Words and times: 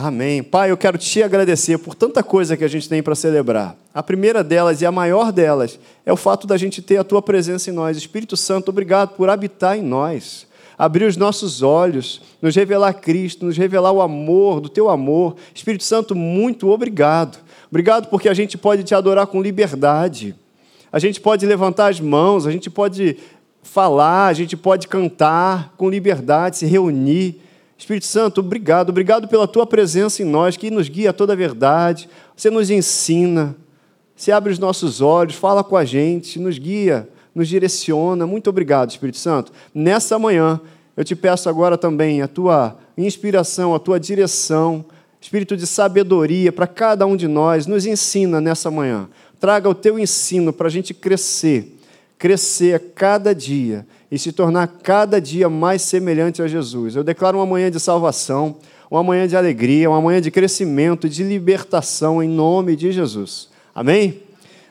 Amém. 0.00 0.44
Pai, 0.44 0.70
eu 0.70 0.76
quero 0.76 0.96
te 0.96 1.24
agradecer 1.24 1.76
por 1.76 1.92
tanta 1.92 2.22
coisa 2.22 2.56
que 2.56 2.62
a 2.62 2.68
gente 2.68 2.88
tem 2.88 3.02
para 3.02 3.16
celebrar. 3.16 3.76
A 3.92 4.00
primeira 4.00 4.44
delas 4.44 4.80
e 4.80 4.86
a 4.86 4.92
maior 4.92 5.32
delas 5.32 5.76
é 6.06 6.12
o 6.12 6.16
fato 6.16 6.46
da 6.46 6.56
gente 6.56 6.80
ter 6.80 6.98
a 6.98 7.04
tua 7.04 7.20
presença 7.20 7.68
em 7.68 7.72
nós. 7.72 7.96
Espírito 7.96 8.36
Santo, 8.36 8.68
obrigado 8.68 9.16
por 9.16 9.28
habitar 9.28 9.76
em 9.76 9.82
nós. 9.82 10.46
Abrir 10.78 11.04
os 11.04 11.16
nossos 11.16 11.62
olhos, 11.62 12.22
nos 12.40 12.54
revelar 12.54 12.92
Cristo, 12.92 13.44
nos 13.44 13.56
revelar 13.56 13.90
o 13.90 14.00
amor, 14.00 14.60
do 14.60 14.68
teu 14.68 14.88
amor. 14.88 15.34
Espírito 15.52 15.82
Santo, 15.82 16.14
muito 16.14 16.70
obrigado. 16.70 17.36
Obrigado 17.68 18.06
porque 18.08 18.28
a 18.28 18.34
gente 18.34 18.56
pode 18.56 18.84
te 18.84 18.94
adorar 18.94 19.26
com 19.26 19.42
liberdade. 19.42 20.32
A 20.92 21.00
gente 21.00 21.20
pode 21.20 21.44
levantar 21.44 21.88
as 21.88 21.98
mãos, 21.98 22.46
a 22.46 22.52
gente 22.52 22.70
pode 22.70 23.16
falar, 23.64 24.28
a 24.28 24.32
gente 24.32 24.56
pode 24.56 24.86
cantar 24.86 25.74
com 25.76 25.90
liberdade, 25.90 26.58
se 26.58 26.66
reunir. 26.66 27.47
Espírito 27.78 28.06
Santo, 28.06 28.40
obrigado, 28.40 28.90
obrigado 28.90 29.28
pela 29.28 29.46
tua 29.46 29.64
presença 29.64 30.20
em 30.20 30.26
nós, 30.26 30.56
que 30.56 30.68
nos 30.68 30.88
guia 30.88 31.10
a 31.10 31.12
toda 31.12 31.32
a 31.32 31.36
verdade. 31.36 32.08
Você 32.36 32.50
nos 32.50 32.70
ensina, 32.70 33.54
você 34.16 34.32
abre 34.32 34.52
os 34.52 34.58
nossos 34.58 35.00
olhos, 35.00 35.36
fala 35.36 35.62
com 35.62 35.76
a 35.76 35.84
gente, 35.84 36.40
nos 36.40 36.58
guia, 36.58 37.08
nos 37.32 37.46
direciona. 37.46 38.26
Muito 38.26 38.50
obrigado, 38.50 38.90
Espírito 38.90 39.18
Santo. 39.18 39.52
Nessa 39.72 40.18
manhã, 40.18 40.60
eu 40.96 41.04
te 41.04 41.14
peço 41.14 41.48
agora 41.48 41.78
também 41.78 42.20
a 42.20 42.26
tua 42.26 42.76
inspiração, 42.96 43.72
a 43.72 43.78
tua 43.78 44.00
direção, 44.00 44.84
espírito 45.20 45.56
de 45.56 45.64
sabedoria 45.64 46.50
para 46.50 46.66
cada 46.66 47.06
um 47.06 47.16
de 47.16 47.28
nós. 47.28 47.64
Nos 47.64 47.86
ensina 47.86 48.40
nessa 48.40 48.72
manhã. 48.72 49.08
Traga 49.38 49.68
o 49.68 49.74
teu 49.74 49.96
ensino 50.00 50.52
para 50.52 50.66
a 50.66 50.70
gente 50.70 50.92
crescer, 50.92 51.78
crescer 52.18 52.74
a 52.74 52.80
cada 52.80 53.32
dia 53.32 53.86
e 54.10 54.18
se 54.18 54.32
tornar 54.32 54.66
cada 54.82 55.20
dia 55.20 55.48
mais 55.48 55.82
semelhante 55.82 56.40
a 56.40 56.48
Jesus. 56.48 56.96
Eu 56.96 57.04
declaro 57.04 57.38
uma 57.38 57.46
manhã 57.46 57.70
de 57.70 57.78
salvação, 57.78 58.56
uma 58.90 59.02
manhã 59.02 59.28
de 59.28 59.36
alegria, 59.36 59.90
uma 59.90 60.00
manhã 60.00 60.20
de 60.20 60.30
crescimento, 60.30 61.08
de 61.08 61.22
libertação 61.22 62.22
em 62.22 62.28
nome 62.28 62.74
de 62.74 62.90
Jesus. 62.90 63.48
Amém? 63.74 64.22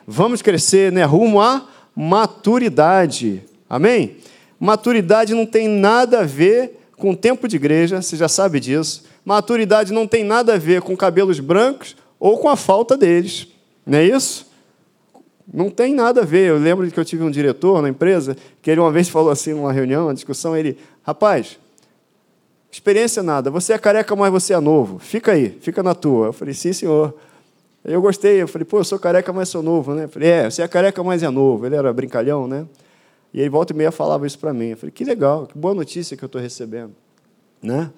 Vamos 0.06 0.42
crescer 0.42 0.90
né, 0.90 1.04
rumo 1.04 1.40
à 1.40 1.66
maturidade. 1.94 3.42
Amém? 3.68 4.16
Maturidade 4.58 5.34
não 5.34 5.46
tem 5.46 5.68
nada 5.68 6.20
a 6.20 6.24
ver 6.24 6.78
com 6.96 7.14
tempo 7.14 7.46
de 7.46 7.56
igreja, 7.56 8.02
você 8.02 8.16
já 8.16 8.28
sabe 8.28 8.58
disso. 8.58 9.04
Maturidade 9.24 9.92
não 9.92 10.06
tem 10.06 10.24
nada 10.24 10.54
a 10.54 10.58
ver 10.58 10.82
com 10.82 10.96
cabelos 10.96 11.38
brancos 11.38 11.96
ou 12.18 12.38
com 12.38 12.48
a 12.48 12.56
falta 12.56 12.96
deles. 12.96 13.46
Não 13.86 13.98
é 13.98 14.04
isso? 14.04 14.47
Não 15.52 15.70
tem 15.70 15.94
nada 15.94 16.22
a 16.22 16.24
ver. 16.24 16.48
Eu 16.48 16.58
lembro 16.58 16.90
que 16.90 17.00
eu 17.00 17.04
tive 17.04 17.22
um 17.22 17.30
diretor 17.30 17.80
na 17.80 17.88
empresa 17.88 18.36
que 18.60 18.70
ele 18.70 18.80
uma 18.80 18.90
vez 18.90 19.08
falou 19.10 19.30
assim 19.30 19.54
numa 19.54 19.72
reunião, 19.72 20.06
uma 20.06 20.14
discussão, 20.14 20.56
ele, 20.56 20.78
rapaz, 21.02 21.58
experiência 22.70 23.22
nada. 23.22 23.50
Você 23.50 23.72
é 23.72 23.78
careca, 23.78 24.14
mas 24.14 24.30
você 24.30 24.52
é 24.52 24.60
novo. 24.60 24.98
Fica 24.98 25.32
aí, 25.32 25.50
fica 25.60 25.82
na 25.82 25.94
tua. 25.94 26.26
Eu 26.26 26.32
falei, 26.32 26.52
sim, 26.52 26.72
senhor. 26.72 27.14
Eu 27.84 28.02
gostei. 28.02 28.42
Eu 28.42 28.48
falei, 28.48 28.64
pô, 28.64 28.78
eu 28.78 28.84
sou 28.84 28.98
careca, 28.98 29.32
mas 29.32 29.48
sou 29.48 29.62
novo, 29.62 29.94
né? 29.94 30.04
Eu 30.04 30.08
falei, 30.08 30.28
é, 30.28 30.50
você 30.50 30.62
é 30.62 30.68
careca, 30.68 31.02
mas 31.02 31.22
é 31.22 31.30
novo. 31.30 31.64
Ele 31.64 31.76
era 31.76 31.92
brincalhão, 31.92 32.46
né? 32.46 32.66
E 33.32 33.40
ele 33.40 33.48
volta 33.48 33.72
e 33.72 33.76
meia 33.76 33.92
falava 33.92 34.26
isso 34.26 34.38
para 34.38 34.52
mim. 34.52 34.68
Eu 34.68 34.76
falei, 34.76 34.90
que 34.90 35.04
legal, 35.04 35.46
que 35.46 35.56
boa 35.56 35.74
notícia 35.74 36.16
que 36.16 36.24
eu 36.24 36.26
estou 36.26 36.40
recebendo, 36.40 36.94
né? 37.62 37.90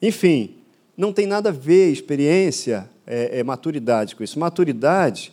Enfim, 0.00 0.56
não 0.96 1.12
tem 1.12 1.26
nada 1.26 1.50
a 1.50 1.52
ver 1.52 1.90
experiência, 1.90 2.88
é, 3.06 3.40
é 3.40 3.42
maturidade 3.42 4.16
com 4.16 4.24
isso. 4.24 4.38
Maturidade 4.38 5.32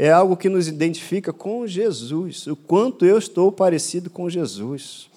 é 0.00 0.12
algo 0.12 0.36
que 0.36 0.48
nos 0.48 0.68
identifica 0.68 1.32
com 1.32 1.66
Jesus, 1.66 2.46
o 2.46 2.54
quanto 2.54 3.04
eu 3.04 3.18
estou 3.18 3.50
parecido 3.50 4.08
com 4.08 4.30
Jesus, 4.30 5.10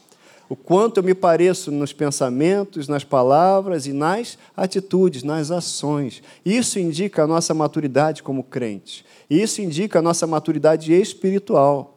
o 0.49 0.55
quanto 0.55 0.97
eu 0.97 1.03
me 1.03 1.13
pareço 1.13 1.69
nos 1.69 1.93
pensamentos, 1.93 2.87
nas 2.87 3.03
palavras 3.03 3.85
e 3.85 3.93
nas 3.93 4.39
atitudes, 4.57 5.21
nas 5.21 5.51
ações. 5.51 6.23
Isso 6.43 6.79
indica 6.79 7.23
a 7.23 7.27
nossa 7.27 7.53
maturidade 7.53 8.23
como 8.23 8.43
crente. 8.43 9.05
Isso 9.29 9.61
indica 9.61 9.99
a 9.99 10.01
nossa 10.01 10.25
maturidade 10.25 10.91
espiritual. 10.91 11.95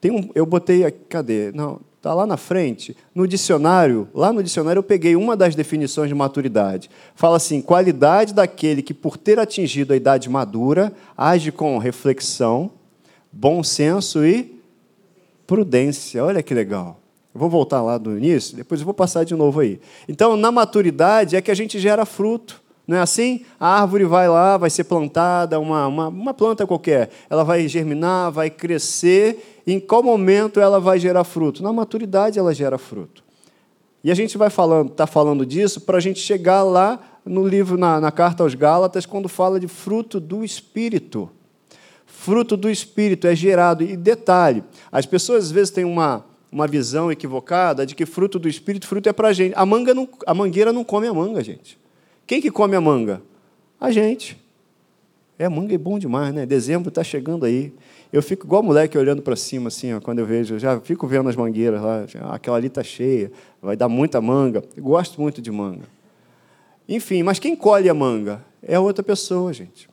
Tem 0.00 0.10
um, 0.10 0.28
eu 0.34 0.44
botei, 0.44 0.90
cadê? 1.08 1.52
Não, 1.52 1.80
Está 2.06 2.14
lá 2.14 2.24
na 2.24 2.36
frente. 2.36 2.96
No 3.12 3.26
dicionário, 3.26 4.08
lá 4.14 4.32
no 4.32 4.40
dicionário 4.40 4.78
eu 4.78 4.84
peguei 4.84 5.16
uma 5.16 5.36
das 5.36 5.56
definições 5.56 6.08
de 6.08 6.14
maturidade. 6.14 6.88
Fala 7.16 7.36
assim: 7.36 7.60
qualidade 7.60 8.32
daquele 8.32 8.80
que, 8.80 8.94
por 8.94 9.16
ter 9.16 9.40
atingido 9.40 9.92
a 9.92 9.96
idade 9.96 10.30
madura, 10.30 10.92
age 11.16 11.50
com 11.50 11.76
reflexão, 11.78 12.70
bom 13.32 13.60
senso 13.64 14.24
e 14.24 14.56
prudência. 15.48 16.24
Olha 16.24 16.44
que 16.44 16.54
legal. 16.54 17.00
Eu 17.34 17.40
vou 17.40 17.50
voltar 17.50 17.82
lá 17.82 17.98
do 17.98 18.16
início, 18.16 18.56
depois 18.56 18.80
eu 18.80 18.84
vou 18.84 18.94
passar 18.94 19.24
de 19.24 19.34
novo 19.34 19.58
aí. 19.58 19.80
Então, 20.08 20.36
na 20.36 20.52
maturidade 20.52 21.34
é 21.34 21.42
que 21.42 21.50
a 21.50 21.56
gente 21.56 21.76
gera 21.80 22.06
fruto. 22.06 22.62
Não 22.86 22.96
é 22.96 23.00
assim? 23.00 23.44
A 23.58 23.80
árvore 23.80 24.04
vai 24.04 24.28
lá, 24.28 24.56
vai 24.56 24.70
ser 24.70 24.84
plantada, 24.84 25.58
uma, 25.58 25.88
uma, 25.88 26.08
uma 26.08 26.34
planta 26.34 26.66
qualquer. 26.66 27.10
Ela 27.28 27.42
vai 27.42 27.66
germinar, 27.66 28.30
vai 28.30 28.48
crescer 28.48 29.62
em 29.66 29.80
qual 29.80 30.02
momento 30.02 30.60
ela 30.60 30.78
vai 30.78 30.98
gerar 30.98 31.24
fruto? 31.24 31.62
Na 31.62 31.72
maturidade 31.72 32.38
ela 32.38 32.54
gera 32.54 32.78
fruto. 32.78 33.24
E 34.04 34.10
a 34.10 34.14
gente 34.14 34.38
vai 34.38 34.50
falando, 34.50 34.90
está 34.90 35.04
falando 35.04 35.44
disso 35.44 35.80
para 35.80 35.96
a 35.96 36.00
gente 36.00 36.20
chegar 36.20 36.62
lá 36.62 37.00
no 37.24 37.44
livro, 37.44 37.76
na, 37.76 38.00
na 38.00 38.12
carta 38.12 38.44
aos 38.44 38.54
Gálatas, 38.54 39.04
quando 39.04 39.28
fala 39.28 39.58
de 39.58 39.66
fruto 39.66 40.20
do 40.20 40.44
Espírito. 40.44 41.28
Fruto 42.06 42.56
do 42.56 42.70
Espírito 42.70 43.26
é 43.26 43.34
gerado. 43.34 43.82
E 43.82 43.96
detalhe, 43.96 44.62
as 44.92 45.04
pessoas 45.06 45.46
às 45.46 45.50
vezes 45.50 45.72
têm 45.72 45.84
uma, 45.84 46.24
uma 46.52 46.68
visão 46.68 47.10
equivocada 47.10 47.84
de 47.84 47.96
que 47.96 48.06
fruto 48.06 48.38
do 48.38 48.48
Espírito, 48.48 48.86
fruto 48.86 49.08
é 49.08 49.12
para 49.12 49.28
a 49.28 49.32
gente. 49.32 49.54
A, 49.56 49.66
não, 49.66 50.08
a 50.24 50.32
mangueira 50.32 50.72
não 50.72 50.84
come 50.84 51.08
a 51.08 51.12
manga, 51.12 51.42
gente. 51.42 51.76
Quem 52.26 52.40
que 52.40 52.50
come 52.50 52.74
a 52.74 52.80
manga? 52.80 53.22
A 53.80 53.90
gente. 53.90 54.36
É, 55.38 55.48
manga 55.48 55.74
é 55.74 55.78
bom 55.78 55.98
demais, 55.98 56.34
né? 56.34 56.46
Dezembro 56.46 56.88
está 56.88 57.04
chegando 57.04 57.44
aí. 57.44 57.72
Eu 58.12 58.22
fico 58.22 58.46
igual 58.46 58.62
moleque 58.62 58.96
olhando 58.96 59.20
para 59.20 59.36
cima, 59.36 59.68
assim, 59.68 59.92
ó, 59.92 60.00
quando 60.00 60.20
eu 60.20 60.26
vejo, 60.26 60.58
já 60.58 60.80
fico 60.80 61.06
vendo 61.06 61.28
as 61.28 61.36
mangueiras 61.36 61.82
lá, 61.82 62.06
ah, 62.22 62.34
aquela 62.34 62.56
ali 62.56 62.68
está 62.68 62.82
cheia, 62.82 63.30
vai 63.60 63.76
dar 63.76 63.88
muita 63.88 64.20
manga. 64.20 64.64
Eu 64.76 64.82
gosto 64.82 65.20
muito 65.20 65.42
de 65.42 65.50
manga. 65.50 65.84
Enfim, 66.88 67.22
mas 67.22 67.38
quem 67.38 67.54
colhe 67.54 67.88
a 67.88 67.94
manga? 67.94 68.44
É 68.62 68.78
outra 68.78 69.02
pessoa, 69.02 69.52
gente. 69.52 69.88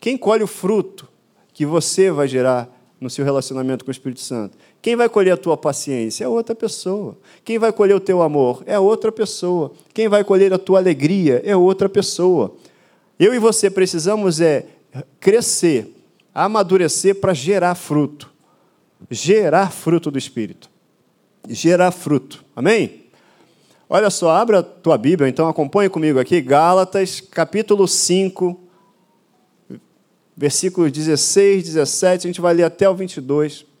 Quem 0.00 0.18
colhe 0.18 0.42
o 0.42 0.46
fruto 0.46 1.08
que 1.52 1.64
você 1.64 2.10
vai 2.10 2.28
gerar 2.28 2.68
no 3.00 3.08
seu 3.08 3.24
relacionamento 3.24 3.84
com 3.84 3.90
o 3.90 3.92
Espírito 3.92 4.20
Santo? 4.20 4.58
Quem 4.84 4.96
vai 4.96 5.08
colher 5.08 5.30
a 5.30 5.36
tua 5.38 5.56
paciência? 5.56 6.24
É 6.24 6.28
outra 6.28 6.54
pessoa. 6.54 7.16
Quem 7.42 7.58
vai 7.58 7.72
colher 7.72 7.96
o 7.96 8.00
teu 8.00 8.20
amor? 8.20 8.62
É 8.66 8.78
outra 8.78 9.10
pessoa. 9.10 9.72
Quem 9.94 10.08
vai 10.08 10.22
colher 10.22 10.52
a 10.52 10.58
tua 10.58 10.78
alegria? 10.78 11.40
É 11.42 11.56
outra 11.56 11.88
pessoa. 11.88 12.54
Eu 13.18 13.34
e 13.34 13.38
você 13.38 13.70
precisamos 13.70 14.42
é 14.42 14.66
crescer 15.18 15.90
amadurecer 16.34 17.14
para 17.14 17.32
gerar 17.32 17.74
fruto. 17.74 18.30
Gerar 19.10 19.72
fruto 19.72 20.10
do 20.10 20.18
Espírito. 20.18 20.68
Gerar 21.48 21.90
fruto. 21.90 22.44
Amém? 22.54 23.04
Olha 23.88 24.10
só, 24.10 24.32
abra 24.32 24.58
a 24.58 24.62
tua 24.62 24.98
Bíblia, 24.98 25.30
então 25.30 25.48
acompanhe 25.48 25.88
comigo 25.88 26.20
aqui, 26.20 26.42
Gálatas, 26.42 27.22
capítulo 27.22 27.88
5, 27.88 28.60
versículos 30.36 30.92
16, 30.92 31.64
17, 31.64 32.26
a 32.26 32.28
gente 32.28 32.40
vai 32.42 32.52
ler 32.52 32.64
até 32.64 32.86
o 32.86 32.94
22. 32.94 33.72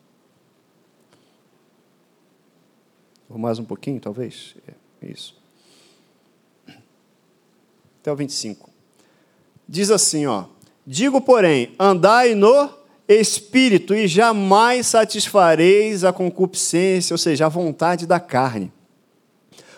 Ou 3.34 3.40
mais 3.40 3.58
um 3.58 3.64
pouquinho, 3.64 3.98
talvez? 3.98 4.54
É, 4.68 5.08
isso. 5.10 5.36
Até 8.00 8.12
o 8.12 8.14
25. 8.14 8.70
Diz 9.68 9.90
assim, 9.90 10.24
ó. 10.24 10.44
Digo, 10.86 11.20
porém, 11.20 11.74
andai 11.76 12.36
no 12.36 12.70
espírito 13.08 13.92
e 13.92 14.06
jamais 14.06 14.86
satisfareis 14.86 16.04
a 16.04 16.12
concupiscência, 16.12 17.12
ou 17.12 17.18
seja, 17.18 17.46
a 17.46 17.48
vontade 17.48 18.06
da 18.06 18.20
carne. 18.20 18.72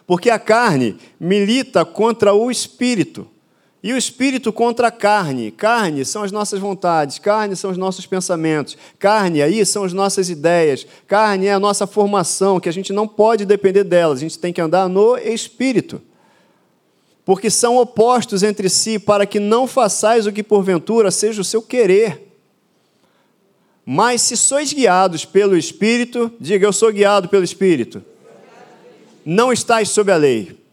Porque 0.06 0.28
a 0.28 0.38
carne 0.38 0.98
milita 1.18 1.82
contra 1.82 2.34
o 2.34 2.50
espírito, 2.50 3.26
e 3.86 3.92
o 3.92 3.96
espírito 3.96 4.52
contra 4.52 4.88
a 4.88 4.90
carne. 4.90 5.52
Carne 5.52 6.04
são 6.04 6.24
as 6.24 6.32
nossas 6.32 6.58
vontades, 6.58 7.20
carne 7.20 7.54
são 7.54 7.70
os 7.70 7.76
nossos 7.76 8.04
pensamentos, 8.04 8.76
carne 8.98 9.40
aí 9.40 9.64
são 9.64 9.84
as 9.84 9.92
nossas 9.92 10.28
ideias, 10.28 10.84
carne 11.06 11.46
é 11.46 11.52
a 11.52 11.60
nossa 11.60 11.86
formação, 11.86 12.58
que 12.58 12.68
a 12.68 12.72
gente 12.72 12.92
não 12.92 13.06
pode 13.06 13.46
depender 13.46 13.84
delas, 13.84 14.18
a 14.18 14.22
gente 14.22 14.40
tem 14.40 14.52
que 14.52 14.60
andar 14.60 14.88
no 14.88 15.16
espírito 15.16 16.02
porque 17.24 17.48
são 17.48 17.76
opostos 17.76 18.42
entre 18.42 18.68
si, 18.68 18.98
para 19.00 19.24
que 19.26 19.40
não 19.40 19.66
façais 19.68 20.26
o 20.26 20.32
que 20.32 20.44
porventura 20.44 21.10
seja 21.10 21.40
o 21.40 21.44
seu 21.44 21.60
querer. 21.60 22.32
Mas 23.84 24.22
se 24.22 24.36
sois 24.36 24.72
guiados 24.72 25.24
pelo 25.24 25.56
Espírito, 25.56 26.30
diga 26.40 26.66
eu 26.66 26.72
sou 26.72 26.92
guiado 26.92 27.28
pelo 27.28 27.42
Espírito, 27.42 28.04
não 29.24 29.52
estáis 29.52 29.88
sob 29.90 30.10
a 30.10 30.16
lei. 30.16 30.65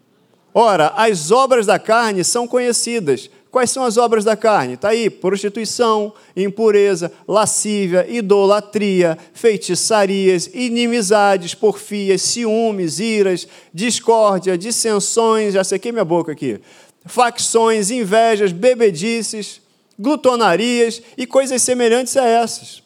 Ora, 0.54 0.94
as 0.96 1.32
obras 1.32 1.66
da 1.66 1.80
carne 1.80 2.24
são 2.24 2.48
conhecidas, 2.48 3.30
Quais 3.54 3.70
são 3.70 3.84
as 3.84 3.98
obras 3.98 4.24
da 4.26 4.36
carne? 4.36 4.74
Está 4.74 4.90
aí: 4.90 5.12
prostituição, 5.12 6.12
impureza, 6.36 7.12
lascívia, 7.28 8.04
idolatria, 8.10 9.16
feitiçarias, 9.32 10.50
inimizades, 10.52 11.54
porfias, 11.54 12.24
ciúmes, 12.24 13.00
iras, 13.00 13.48
discórdia, 13.72 14.58
dissensões, 14.58 15.54
já 15.54 15.64
sequei 15.64 15.92
minha 15.92 16.04
boca 16.04 16.32
aqui, 16.32 16.60
facções, 17.06 17.92
invejas, 17.92 18.52
bebedices, 18.52 19.62
glutonarias 20.00 21.00
e 21.16 21.28
coisas 21.28 21.62
semelhantes 21.62 22.18
a 22.18 22.26
essas, 22.26 22.82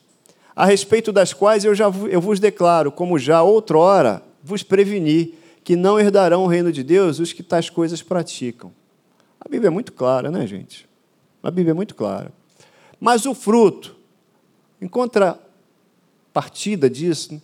a 0.54 0.66
respeito 0.66 1.14
das 1.14 1.32
quais 1.32 1.64
eu 1.64 1.74
já 1.74 1.86
eu 1.86 2.20
vos 2.20 2.42
declaro, 2.42 2.92
como 2.92 3.18
já 3.18 3.42
outrora 3.42 4.22
vos 4.44 4.64
preveni, 4.64 5.34
que 5.68 5.76
não 5.76 6.00
herdarão 6.00 6.46
o 6.46 6.48
reino 6.48 6.72
de 6.72 6.82
Deus 6.82 7.20
os 7.20 7.34
que 7.34 7.44
tais 7.44 7.70
coisas 7.70 8.02
praticam. 8.02 8.72
A 9.38 9.50
Bíblia 9.50 9.68
é 9.68 9.70
muito 9.70 9.92
clara, 9.92 10.32
né, 10.32 10.48
gente? 10.48 10.88
A 11.44 11.52
Bíblia 11.52 11.72
é 11.72 11.74
muito 11.74 11.94
clara. 11.94 12.32
Mas 13.02 13.26
o 13.26 13.36
fruto, 13.36 13.94
em 14.82 14.88
contrapartida 14.88 16.90
disso, 16.90 17.42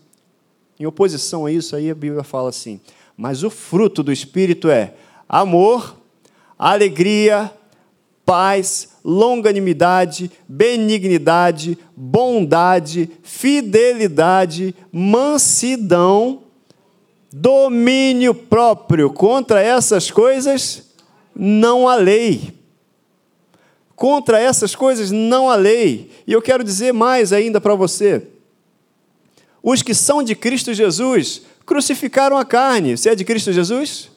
em 0.79 0.85
oposição 0.85 1.45
a 1.45 1.51
isso, 1.51 1.75
aí 1.75 1.91
a 1.91 1.93
Bíblia 1.93 2.23
fala 2.23 2.47
assim: 2.47 2.79
mas 3.17 3.43
o 3.43 3.49
fruto 3.49 4.01
do 4.01 4.09
Espírito 4.09 4.69
é 4.69 4.93
amor, 5.27 5.97
alegria, 6.57 7.51
paz, 8.25 8.95
longanimidade, 9.03 10.31
benignidade, 10.47 11.77
bondade, 11.93 13.11
fidelidade, 13.21 14.73
mansidão, 14.93 16.42
domínio 17.33 18.35
próprio. 18.35 19.09
Contra 19.09 19.59
essas 19.59 20.11
coisas 20.11 20.93
não 21.35 21.89
há 21.89 21.95
lei. 21.95 22.53
Contra 23.95 24.39
essas 24.39 24.75
coisas 24.75 25.09
não 25.09 25.49
há 25.49 25.55
lei. 25.55 26.11
E 26.27 26.31
eu 26.31 26.41
quero 26.41 26.63
dizer 26.63 26.93
mais 26.93 27.33
ainda 27.33 27.59
para 27.59 27.73
você. 27.73 28.27
Os 29.63 29.81
que 29.81 29.95
são 29.95 30.21
de 30.21 30.35
Cristo 30.35 30.73
Jesus 30.73 31.41
crucificaram 31.65 32.37
a 32.37 32.45
carne. 32.45 32.95
Você 32.95 33.09
é 33.09 33.15
de 33.15 33.25
Cristo 33.25 33.51
Jesus? 33.51 34.11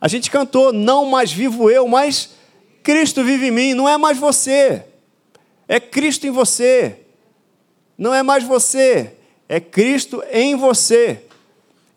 A 0.00 0.08
gente 0.08 0.30
cantou, 0.30 0.72
não 0.72 1.06
mais 1.06 1.32
vivo 1.32 1.70
eu, 1.70 1.86
mas 1.86 2.30
Cristo 2.82 3.22
vive 3.22 3.48
em 3.48 3.50
mim. 3.50 3.74
Não 3.74 3.88
é 3.88 3.96
mais 3.96 4.18
você, 4.18 4.84
é 5.68 5.78
Cristo 5.78 6.26
em 6.26 6.30
você. 6.30 7.00
Não 7.96 8.14
é 8.14 8.22
mais 8.22 8.44
você, 8.44 9.12
é 9.48 9.60
Cristo 9.60 10.22
em 10.32 10.54
você. 10.54 11.24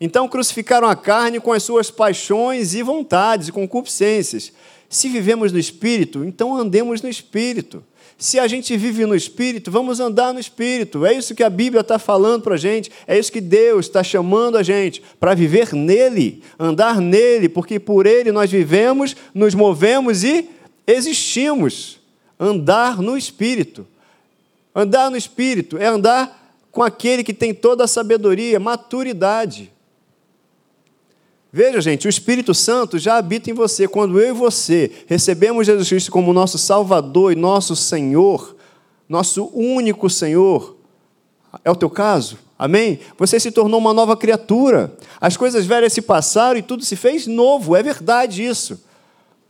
Então 0.04 0.26
crucificaram 0.26 0.88
a 0.88 0.96
carne 0.96 1.38
com 1.38 1.52
as 1.52 1.62
suas 1.62 1.88
paixões 1.88 2.74
e 2.74 2.82
vontades 2.82 3.46
e 3.46 3.52
concupiscências. 3.52 4.52
Se 4.88 5.08
vivemos 5.08 5.52
no 5.52 5.60
Espírito, 5.60 6.24
então 6.24 6.56
andemos 6.56 7.00
no 7.02 7.08
Espírito. 7.08 7.84
Se 8.18 8.36
a 8.40 8.48
gente 8.48 8.76
vive 8.76 9.06
no 9.06 9.14
Espírito, 9.14 9.70
vamos 9.70 10.00
andar 10.00 10.34
no 10.34 10.40
Espírito. 10.40 11.06
É 11.06 11.14
isso 11.14 11.36
que 11.36 11.42
a 11.44 11.48
Bíblia 11.48 11.82
está 11.82 12.00
falando 12.00 12.42
para 12.42 12.54
a 12.54 12.58
gente. 12.58 12.90
É 13.06 13.16
isso 13.16 13.30
que 13.30 13.40
Deus 13.40 13.86
está 13.86 14.02
chamando 14.02 14.58
a 14.58 14.62
gente 14.64 15.00
para 15.20 15.34
viver 15.34 15.72
nele, 15.72 16.42
andar 16.58 17.00
nele, 17.00 17.48
porque 17.48 17.78
por 17.78 18.04
ele 18.04 18.32
nós 18.32 18.50
vivemos, 18.50 19.14
nos 19.32 19.54
movemos 19.54 20.24
e 20.24 20.50
existimos. 20.84 22.00
Andar 22.40 23.00
no 23.00 23.16
Espírito. 23.16 23.86
Andar 24.74 25.12
no 25.12 25.16
Espírito 25.16 25.78
é 25.78 25.86
andar 25.86 26.58
com 26.72 26.82
aquele 26.82 27.22
que 27.22 27.32
tem 27.32 27.54
toda 27.54 27.84
a 27.84 27.88
sabedoria, 27.88 28.58
maturidade. 28.58 29.70
Veja, 31.54 31.82
gente, 31.82 32.06
o 32.06 32.08
Espírito 32.08 32.54
Santo 32.54 32.98
já 32.98 33.18
habita 33.18 33.50
em 33.50 33.52
você. 33.52 33.86
Quando 33.86 34.18
eu 34.18 34.30
e 34.30 34.32
você 34.32 34.90
recebemos 35.06 35.66
Jesus 35.66 35.86
Cristo 35.86 36.10
como 36.10 36.32
nosso 36.32 36.56
Salvador 36.56 37.30
e 37.30 37.36
nosso 37.36 37.76
Senhor, 37.76 38.56
nosso 39.06 39.50
único 39.52 40.08
Senhor, 40.08 40.78
é 41.62 41.70
o 41.70 41.76
teu 41.76 41.90
caso? 41.90 42.38
Amém? 42.58 43.00
Você 43.18 43.38
se 43.38 43.50
tornou 43.50 43.78
uma 43.78 43.92
nova 43.92 44.16
criatura. 44.16 44.96
As 45.20 45.36
coisas 45.36 45.66
velhas 45.66 45.92
se 45.92 46.00
passaram 46.00 46.58
e 46.58 46.62
tudo 46.62 46.82
se 46.84 46.96
fez 46.96 47.26
novo. 47.26 47.76
É 47.76 47.82
verdade 47.82 48.42
isso. 48.42 48.82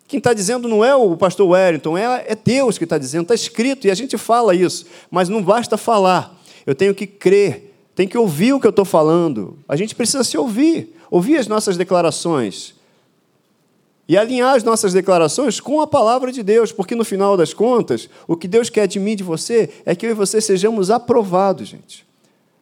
Quem 0.08 0.19
está 0.19 0.32
dizendo 0.34 0.66
não 0.66 0.84
é 0.84 0.96
o 0.96 1.16
pastor 1.16 1.48
Wellington, 1.48 1.96
é, 1.96 2.25
é 2.26 2.34
Deus 2.34 2.76
que 2.76 2.84
está 2.84 2.98
dizendo, 2.98 3.22
está 3.22 3.34
escrito, 3.34 3.87
e 3.87 3.90
a 3.90 3.94
gente 3.94 4.19
fala 4.19 4.55
isso, 4.55 4.84
mas 5.10 5.31
não 5.31 5.43
basta 5.43 5.78
falar. 5.78 6.38
Eu 6.66 6.75
tenho 6.75 6.94
que 6.94 7.06
crer, 7.06 7.72
tenho 7.94 8.10
que 8.10 8.19
ouvir 8.19 8.52
o 8.52 8.60
que 8.60 8.66
eu 8.66 8.70
estou 8.70 8.84
falando. 8.84 9.56
A 9.66 9.75
gente 9.75 9.94
precisa 9.94 10.22
se 10.22 10.37
ouvir 10.37 10.94
ouvir 11.12 11.36
as 11.36 11.46
nossas 11.46 11.76
declarações 11.76 12.74
e 14.08 14.16
alinhar 14.16 14.56
as 14.56 14.64
nossas 14.64 14.94
declarações 14.94 15.60
com 15.60 15.82
a 15.82 15.86
palavra 15.86 16.32
de 16.32 16.42
Deus, 16.42 16.72
porque 16.72 16.94
no 16.94 17.04
final 17.04 17.36
das 17.36 17.52
contas, 17.52 18.08
o 18.26 18.34
que 18.34 18.48
Deus 18.48 18.70
quer 18.70 18.86
de 18.88 18.98
mim 18.98 19.12
e 19.12 19.16
de 19.16 19.22
você 19.22 19.68
é 19.84 19.94
que 19.94 20.06
eu 20.06 20.10
e 20.10 20.14
você 20.14 20.40
sejamos 20.40 20.90
aprovados, 20.90 21.68
gente. 21.68 22.06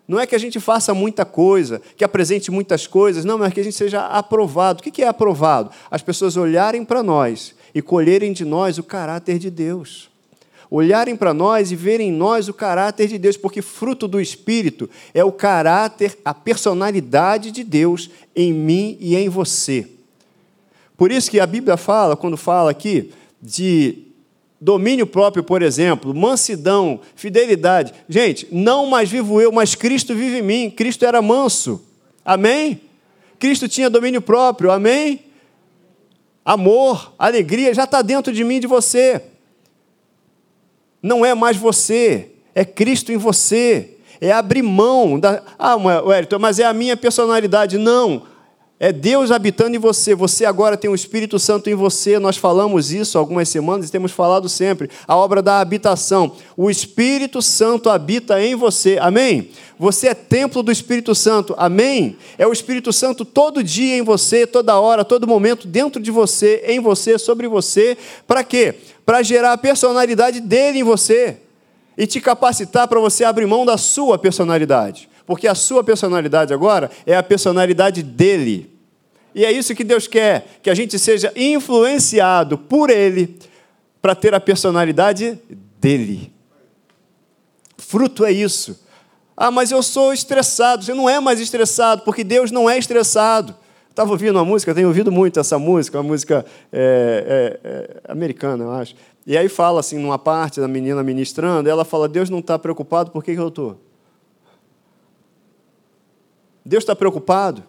Não 0.06 0.18
é 0.18 0.26
que 0.26 0.34
a 0.34 0.38
gente 0.38 0.58
faça 0.58 0.92
muita 0.92 1.24
coisa, 1.24 1.80
que 1.96 2.02
apresente 2.02 2.50
muitas 2.50 2.88
coisas, 2.88 3.24
não, 3.24 3.38
mas 3.38 3.52
que 3.52 3.60
a 3.60 3.64
gente 3.64 3.76
seja 3.76 4.04
aprovado. 4.06 4.80
O 4.80 4.82
que 4.82 5.00
é 5.00 5.06
aprovado? 5.06 5.70
As 5.88 6.02
pessoas 6.02 6.36
olharem 6.36 6.84
para 6.84 7.04
nós 7.04 7.54
e 7.72 7.80
colherem 7.80 8.32
de 8.32 8.44
nós 8.44 8.78
o 8.78 8.82
caráter 8.82 9.38
de 9.38 9.48
Deus 9.48 10.09
olharem 10.70 11.16
para 11.16 11.34
nós 11.34 11.72
e 11.72 11.76
verem 11.76 12.08
em 12.08 12.12
nós 12.12 12.48
o 12.48 12.54
caráter 12.54 13.08
de 13.08 13.18
Deus, 13.18 13.36
porque 13.36 13.60
fruto 13.60 14.06
do 14.06 14.20
Espírito 14.20 14.88
é 15.12 15.24
o 15.24 15.32
caráter, 15.32 16.16
a 16.24 16.32
personalidade 16.32 17.50
de 17.50 17.64
Deus 17.64 18.08
em 18.36 18.52
mim 18.52 18.96
e 19.00 19.16
em 19.16 19.28
você. 19.28 19.88
Por 20.96 21.10
isso 21.10 21.30
que 21.30 21.40
a 21.40 21.46
Bíblia 21.46 21.76
fala, 21.76 22.16
quando 22.16 22.36
fala 22.36 22.70
aqui 22.70 23.10
de 23.42 24.04
domínio 24.60 25.06
próprio, 25.06 25.42
por 25.42 25.62
exemplo, 25.62 26.14
mansidão, 26.14 27.00
fidelidade. 27.16 27.94
Gente, 28.08 28.46
não 28.52 28.86
mais 28.86 29.08
vivo 29.08 29.40
eu, 29.40 29.50
mas 29.50 29.74
Cristo 29.74 30.14
vive 30.14 30.38
em 30.38 30.42
mim. 30.42 30.70
Cristo 30.70 31.04
era 31.04 31.22
manso. 31.22 31.82
Amém? 32.24 32.82
Cristo 33.38 33.66
tinha 33.66 33.88
domínio 33.88 34.20
próprio. 34.20 34.70
Amém? 34.70 35.24
Amor, 36.44 37.14
alegria 37.18 37.72
já 37.72 37.84
está 37.84 38.02
dentro 38.02 38.32
de 38.32 38.44
mim 38.44 38.56
e 38.56 38.60
de 38.60 38.66
você. 38.66 39.22
Não 41.02 41.24
é 41.24 41.34
mais 41.34 41.56
você, 41.56 42.30
é 42.54 42.64
Cristo 42.64 43.12
em 43.12 43.16
você. 43.16 43.96
É 44.20 44.32
abrir 44.32 44.62
mão 44.62 45.18
da. 45.18 45.42
Ah, 45.58 45.76
Wellington, 45.76 46.38
mas 46.38 46.58
é 46.58 46.64
a 46.64 46.74
minha 46.74 46.94
personalidade. 46.96 47.78
Não. 47.78 48.22
É 48.82 48.92
Deus 48.92 49.30
habitando 49.30 49.76
em 49.76 49.78
você. 49.78 50.14
Você 50.14 50.46
agora 50.46 50.74
tem 50.74 50.90
o 50.90 50.94
Espírito 50.94 51.38
Santo 51.38 51.68
em 51.68 51.74
você. 51.74 52.18
Nós 52.18 52.38
falamos 52.38 52.90
isso 52.90 53.18
algumas 53.18 53.46
semanas 53.48 53.86
e 53.86 53.92
temos 53.92 54.10
falado 54.10 54.48
sempre. 54.48 54.88
A 55.06 55.14
obra 55.14 55.42
da 55.42 55.60
habitação. 55.60 56.32
O 56.56 56.70
Espírito 56.70 57.42
Santo 57.42 57.90
habita 57.90 58.42
em 58.42 58.54
você. 58.54 58.96
Amém? 58.98 59.50
Você 59.78 60.08
é 60.08 60.14
templo 60.14 60.62
do 60.62 60.72
Espírito 60.72 61.14
Santo. 61.14 61.54
Amém? 61.58 62.16
É 62.38 62.46
o 62.46 62.52
Espírito 62.52 62.90
Santo 62.90 63.22
todo 63.22 63.62
dia 63.62 63.98
em 63.98 64.02
você, 64.02 64.46
toda 64.46 64.80
hora, 64.80 65.04
todo 65.04 65.26
momento, 65.26 65.66
dentro 65.66 66.00
de 66.00 66.10
você, 66.10 66.62
em 66.66 66.80
você, 66.80 67.18
sobre 67.18 67.46
você. 67.48 67.98
Para 68.26 68.42
quê? 68.42 68.76
Para 69.10 69.24
gerar 69.24 69.54
a 69.54 69.58
personalidade 69.58 70.38
dele 70.38 70.78
em 70.78 70.82
você 70.84 71.38
e 71.98 72.06
te 72.06 72.20
capacitar 72.20 72.86
para 72.86 73.00
você 73.00 73.24
abrir 73.24 73.44
mão 73.44 73.66
da 73.66 73.76
sua 73.76 74.16
personalidade. 74.16 75.10
Porque 75.26 75.48
a 75.48 75.54
sua 75.56 75.82
personalidade 75.82 76.54
agora 76.54 76.88
é 77.04 77.16
a 77.16 77.22
personalidade 77.24 78.04
dele. 78.04 78.72
E 79.34 79.44
é 79.44 79.50
isso 79.50 79.74
que 79.74 79.82
Deus 79.82 80.06
quer, 80.06 80.60
que 80.62 80.70
a 80.70 80.76
gente 80.76 80.96
seja 80.96 81.32
influenciado 81.34 82.56
por 82.56 82.88
ele 82.88 83.36
para 84.00 84.14
ter 84.14 84.32
a 84.32 84.38
personalidade 84.38 85.40
dele. 85.80 86.32
Fruto 87.78 88.24
é 88.24 88.30
isso. 88.30 88.80
Ah, 89.36 89.50
mas 89.50 89.72
eu 89.72 89.82
sou 89.82 90.12
estressado. 90.12 90.84
Você 90.84 90.94
não 90.94 91.10
é 91.10 91.18
mais 91.18 91.40
estressado, 91.40 92.02
porque 92.02 92.22
Deus 92.22 92.52
não 92.52 92.70
é 92.70 92.78
estressado. 92.78 93.56
Estava 93.90 94.12
ouvindo 94.12 94.36
uma 94.36 94.44
música, 94.44 94.74
tenho 94.74 94.88
ouvido 94.88 95.10
muito 95.10 95.38
essa 95.38 95.58
música, 95.58 95.98
uma 95.98 96.04
música 96.04 96.46
é, 96.72 97.58
é, 97.62 97.68
é, 97.68 98.00
americana, 98.10 98.64
eu 98.64 98.70
acho. 98.70 98.94
E 99.26 99.36
aí 99.36 99.48
fala 99.48 99.80
assim, 99.80 99.98
numa 99.98 100.18
parte 100.18 100.60
da 100.60 100.68
menina 100.68 101.02
ministrando, 101.02 101.68
ela 101.68 101.84
fala: 101.84 102.08
Deus 102.08 102.30
não 102.30 102.38
está 102.38 102.58
preocupado, 102.58 103.10
por 103.10 103.22
que, 103.22 103.34
que 103.34 103.40
eu 103.40 103.48
estou? 103.48 103.80
Deus 106.64 106.82
está 106.82 106.94
preocupado? 106.94 107.64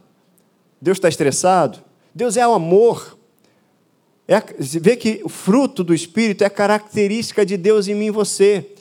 Deus 0.80 0.98
está 0.98 1.10
estressado? 1.10 1.80
Deus 2.14 2.38
é 2.38 2.48
o 2.48 2.54
amor. 2.54 3.18
É, 4.28 4.42
vê 4.80 4.96
que 4.96 5.22
o 5.24 5.30
fruto 5.30 5.84
do 5.84 5.94
Espírito 5.94 6.44
é 6.44 6.50
característica 6.50 7.46
de 7.46 7.58
Deus 7.58 7.88
em 7.88 7.96
mim 7.96 8.06
e 8.06 8.12
você. 8.12 8.74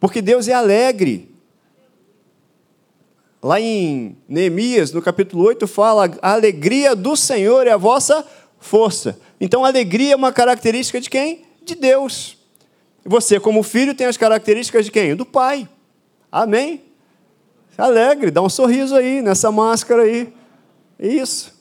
Porque 0.00 0.22
Deus 0.22 0.48
é 0.48 0.54
alegre. 0.54 1.31
Lá 3.42 3.60
em 3.60 4.16
Neemias, 4.28 4.92
no 4.92 5.02
capítulo 5.02 5.44
8, 5.44 5.66
fala: 5.66 6.08
a 6.22 6.32
alegria 6.32 6.94
do 6.94 7.16
Senhor 7.16 7.66
é 7.66 7.70
a 7.72 7.76
vossa 7.76 8.24
força. 8.60 9.18
Então, 9.40 9.64
alegria 9.64 10.12
é 10.12 10.16
uma 10.16 10.32
característica 10.32 11.00
de 11.00 11.10
quem? 11.10 11.42
De 11.64 11.74
Deus. 11.74 12.38
Você, 13.04 13.40
como 13.40 13.64
filho, 13.64 13.94
tem 13.94 14.06
as 14.06 14.16
características 14.16 14.84
de 14.84 14.92
quem? 14.92 15.16
Do 15.16 15.26
pai. 15.26 15.68
Amém? 16.30 16.82
Alegre, 17.76 18.30
dá 18.30 18.40
um 18.40 18.48
sorriso 18.48 18.94
aí 18.94 19.20
nessa 19.20 19.50
máscara 19.50 20.02
aí. 20.02 20.32
Isso. 20.98 21.52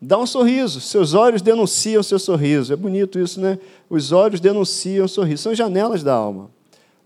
Dá 0.00 0.18
um 0.18 0.26
sorriso. 0.26 0.80
Seus 0.80 1.14
olhos 1.14 1.40
denunciam 1.40 2.02
seu 2.02 2.18
sorriso. 2.18 2.72
É 2.72 2.76
bonito 2.76 3.18
isso, 3.18 3.40
né? 3.40 3.58
Os 3.88 4.12
olhos 4.12 4.38
denunciam 4.38 5.06
o 5.06 5.08
sorriso. 5.08 5.44
São 5.44 5.54
janelas 5.54 6.02
da 6.02 6.12
alma. 6.12 6.50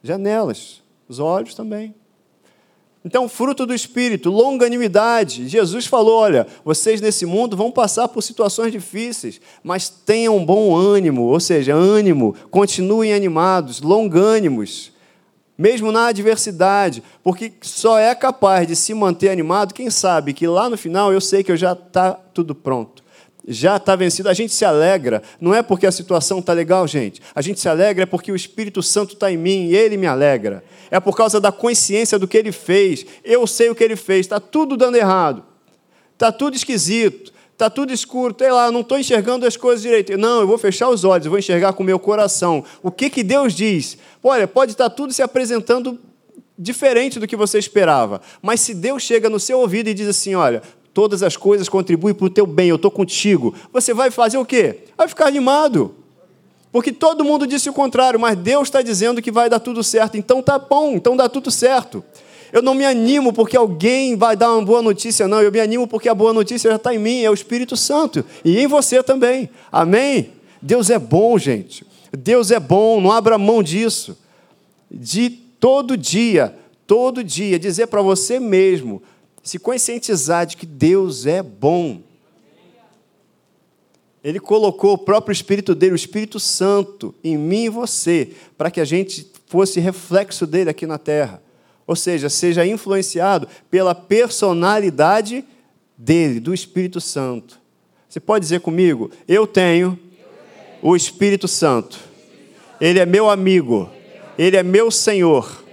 Janelas. 0.03 0.83
Os 1.09 1.21
olhos 1.21 1.55
também. 1.55 1.95
Então, 3.07 3.29
fruto 3.29 3.65
do 3.65 3.73
Espírito, 3.73 4.33
longanimidade. 4.33 5.47
Jesus 5.47 5.87
falou: 5.87 6.19
olha, 6.19 6.45
vocês 6.65 7.01
nesse 7.01 7.25
mundo 7.25 7.57
vão 7.57 7.71
passar 7.71 8.09
por 8.09 8.21
situações 8.21 8.73
difíceis, 8.73 9.41
mas 9.63 9.89
tenham 9.89 10.45
bom 10.45 10.75
ânimo, 10.75 11.23
ou 11.23 11.39
seja, 11.39 11.73
ânimo, 11.73 12.35
continuem 12.51 13.15
animados, 13.15 13.81
longânimos, 13.81 14.91
mesmo 15.57 15.93
na 15.93 16.09
adversidade, 16.09 17.01
porque 17.23 17.53
só 17.63 17.97
é 17.97 18.13
capaz 18.13 18.67
de 18.67 18.75
se 18.75 18.93
manter 18.93 19.29
animado 19.29 19.73
quem 19.73 19.89
sabe 19.89 20.33
que 20.35 20.49
lá 20.49 20.69
no 20.69 20.77
final 20.77 21.13
eu 21.13 21.21
sei 21.21 21.45
que 21.45 21.53
eu 21.53 21.57
já 21.57 21.75
está 21.75 22.13
tudo 22.13 22.57
pronto 22.57 23.06
já 23.47 23.77
está 23.77 23.95
vencido. 23.95 24.29
A 24.29 24.35
gente 24.35 24.53
se 24.53 24.65
alegra, 24.65 25.23
não 25.41 25.55
é 25.55 25.63
porque 25.63 25.87
a 25.87 25.93
situação 25.93 26.41
está 26.41 26.53
legal, 26.53 26.87
gente. 26.87 27.21
A 27.35 27.41
gente 27.41 27.61
se 27.61 27.69
alegra 27.69 28.03
é 28.03 28.07
porque 28.07 28.33
o 28.33 28.37
Espírito 28.37 28.83
Santo 28.83 29.15
está 29.15 29.31
em 29.31 29.37
mim 29.37 29.67
e 29.67 29.77
ele 29.77 29.97
me 29.97 30.07
alegra. 30.07 30.65
É 30.91 30.99
por 30.99 31.17
causa 31.17 31.41
da 31.41 31.53
consciência 31.53 32.19
do 32.19 32.27
que 32.27 32.37
ele 32.37 32.53
fez. 32.53 33.07
Eu 33.25 33.47
sei 33.47 33.71
o 33.71 33.75
que 33.75 33.85
ele 33.85 33.97
fez. 33.97 34.27
Está 34.27 34.41
tudo 34.41 34.77
dando 34.77 34.97
errado. 34.97 35.45
Está 36.15 36.33
tudo 36.33 36.57
esquisito. 36.57 37.33
Está 37.53 37.71
tudo 37.71 37.93
escuro. 37.93 38.35
Sei 38.39 38.51
lá, 38.51 38.71
não 38.71 38.81
estou 38.81 38.99
enxergando 38.99 39.47
as 39.47 39.57
coisas 39.57 39.83
direito. 39.83 40.17
Não, 40.19 40.41
eu 40.41 40.47
vou 40.47 40.59
fechar 40.59 40.89
os 40.89 41.05
olhos, 41.05 41.27
vou 41.27 41.39
enxergar 41.39 41.73
com 41.73 41.83
o 41.83 41.87
meu 41.87 41.99
coração. 41.99 42.65
O 42.83 42.91
que, 42.91 43.09
que 43.09 43.23
Deus 43.23 43.55
diz? 43.55 43.97
Olha, 44.23 44.47
pode 44.47 44.73
estar 44.73 44.91
tudo 44.91 45.13
se 45.13 45.23
apresentando 45.23 45.99
diferente 46.59 47.19
do 47.19 47.27
que 47.27 47.37
você 47.37 47.59
esperava. 47.59 48.21
Mas 48.41 48.61
se 48.61 48.75
Deus 48.75 49.03
chega 49.03 49.29
no 49.29 49.39
seu 49.39 49.59
ouvido 49.61 49.89
e 49.89 49.95
diz 49.95 50.09
assim: 50.09 50.35
olha, 50.35 50.63
todas 50.97 51.23
as 51.23 51.37
coisas 51.37 51.69
contribuem 51.69 52.15
para 52.15 52.25
o 52.25 52.31
teu 52.31 52.47
bem, 52.47 52.71
eu 52.71 52.77
estou 52.77 52.91
contigo. 52.91 53.55
Você 53.71 53.93
vai 53.93 54.11
fazer 54.11 54.39
o 54.39 54.47
quê? 54.47 54.79
Vai 54.97 55.07
ficar 55.07 55.27
animado. 55.27 55.95
Porque 56.73 56.91
todo 56.91 57.23
mundo 57.23 57.47
disse 57.47 57.69
o 57.69 57.73
contrário, 57.75 58.19
mas 58.19 58.35
Deus 58.39 58.69
está 58.69 58.81
dizendo 58.81 59.21
que 59.21 59.31
vai 59.31 59.51
dar 59.51 59.61
tudo 59.61 59.85
certo. 59.85 60.17
Então 60.17 60.41
tá 60.41 60.59
bom, 60.59 60.93
então 60.93 61.15
dá 61.15 61.29
tudo 61.29 61.51
certo. 61.51 62.03
Eu 62.51 62.63
não 62.63 62.73
me 62.73 62.87
animo 62.87 63.31
porque 63.31 63.59
alguém 63.59 64.17
vai 64.17 64.35
dar 64.37 64.51
uma 64.55 64.65
boa 64.65 64.81
notícia, 64.81 65.29
não. 65.29 65.43
Eu 65.43 65.53
me 65.53 65.61
animo 65.61 65.87
porque 65.87 66.09
a 66.09 66.15
boa 66.15 66.33
notícia 66.33 66.71
já 66.71 66.77
está 66.77 66.95
em 66.95 66.99
mim, 66.99 67.21
é 67.21 67.31
o 67.31 67.35
Espírito 67.35 67.77
Santo. 67.77 68.25
E 68.43 68.59
em 68.59 68.67
você 68.67 69.03
também. 69.03 69.51
Amém? 69.71 70.31
Deus 70.63 70.89
é 70.89 70.99
bom, 70.99 71.37
gente. 71.37 71.85
Deus 72.11 72.51
é 72.51 72.59
bom, 72.59 73.03
não 73.03 73.13
abra 73.13 73.37
mão 73.37 73.63
disso. 73.63 74.17
De 74.91 75.29
todo 75.29 75.95
dia, 75.95 76.57
todo 76.87 77.23
dia, 77.23 77.59
dizer 77.59 77.89
para 77.89 78.01
você 78.01 78.41
mesmo: 78.41 79.03
se 79.47 79.61
conscientizar 79.61 80.45
de 80.45 80.57
que 80.57 80.67
Deus 80.67 81.25
é 81.25 81.41
bom. 81.41 82.03
Ele 84.23 84.41
colocou 84.41 84.95
o 84.95 84.99
próprio 84.99 85.33
Espírito 85.33 85.73
dele, 85.73 85.93
o 85.93 85.95
Espírito 85.95 86.41
Santo, 86.41 87.15
em 87.23 87.39
mim 87.39 87.67
e 87.67 87.69
você, 87.69 88.33
para 88.59 88.73
que 88.73 88.81
a 88.81 88.85
gente 88.85 89.31
fosse 89.47 89.79
reflexo 89.79 90.49
dele 90.49 90.69
aqui 90.69 90.85
na 90.85 90.99
terra. 90.99 91.41
Ou 91.87 91.95
seja, 91.95 92.29
seja 92.29 92.67
influenciado 92.67 93.47
pela 93.71 93.95
personalidade 93.95 95.45
dele, 95.97 96.41
do 96.41 96.53
Espírito 96.53 97.01
Santo. 97.01 97.61
Você 98.09 98.19
pode 98.19 98.43
dizer 98.43 98.61
comigo? 98.61 99.13
Eu 99.29 99.47
tenho 99.47 99.97
o 100.83 100.97
Espírito 100.97 101.47
Santo. 101.47 102.01
Ele 102.81 102.99
é 102.99 103.07
meu 103.07 103.31
amigo. 103.31 103.89
Ele 104.37 104.57
é 104.57 104.65
meu 104.65 104.91
Senhor. 104.91 105.65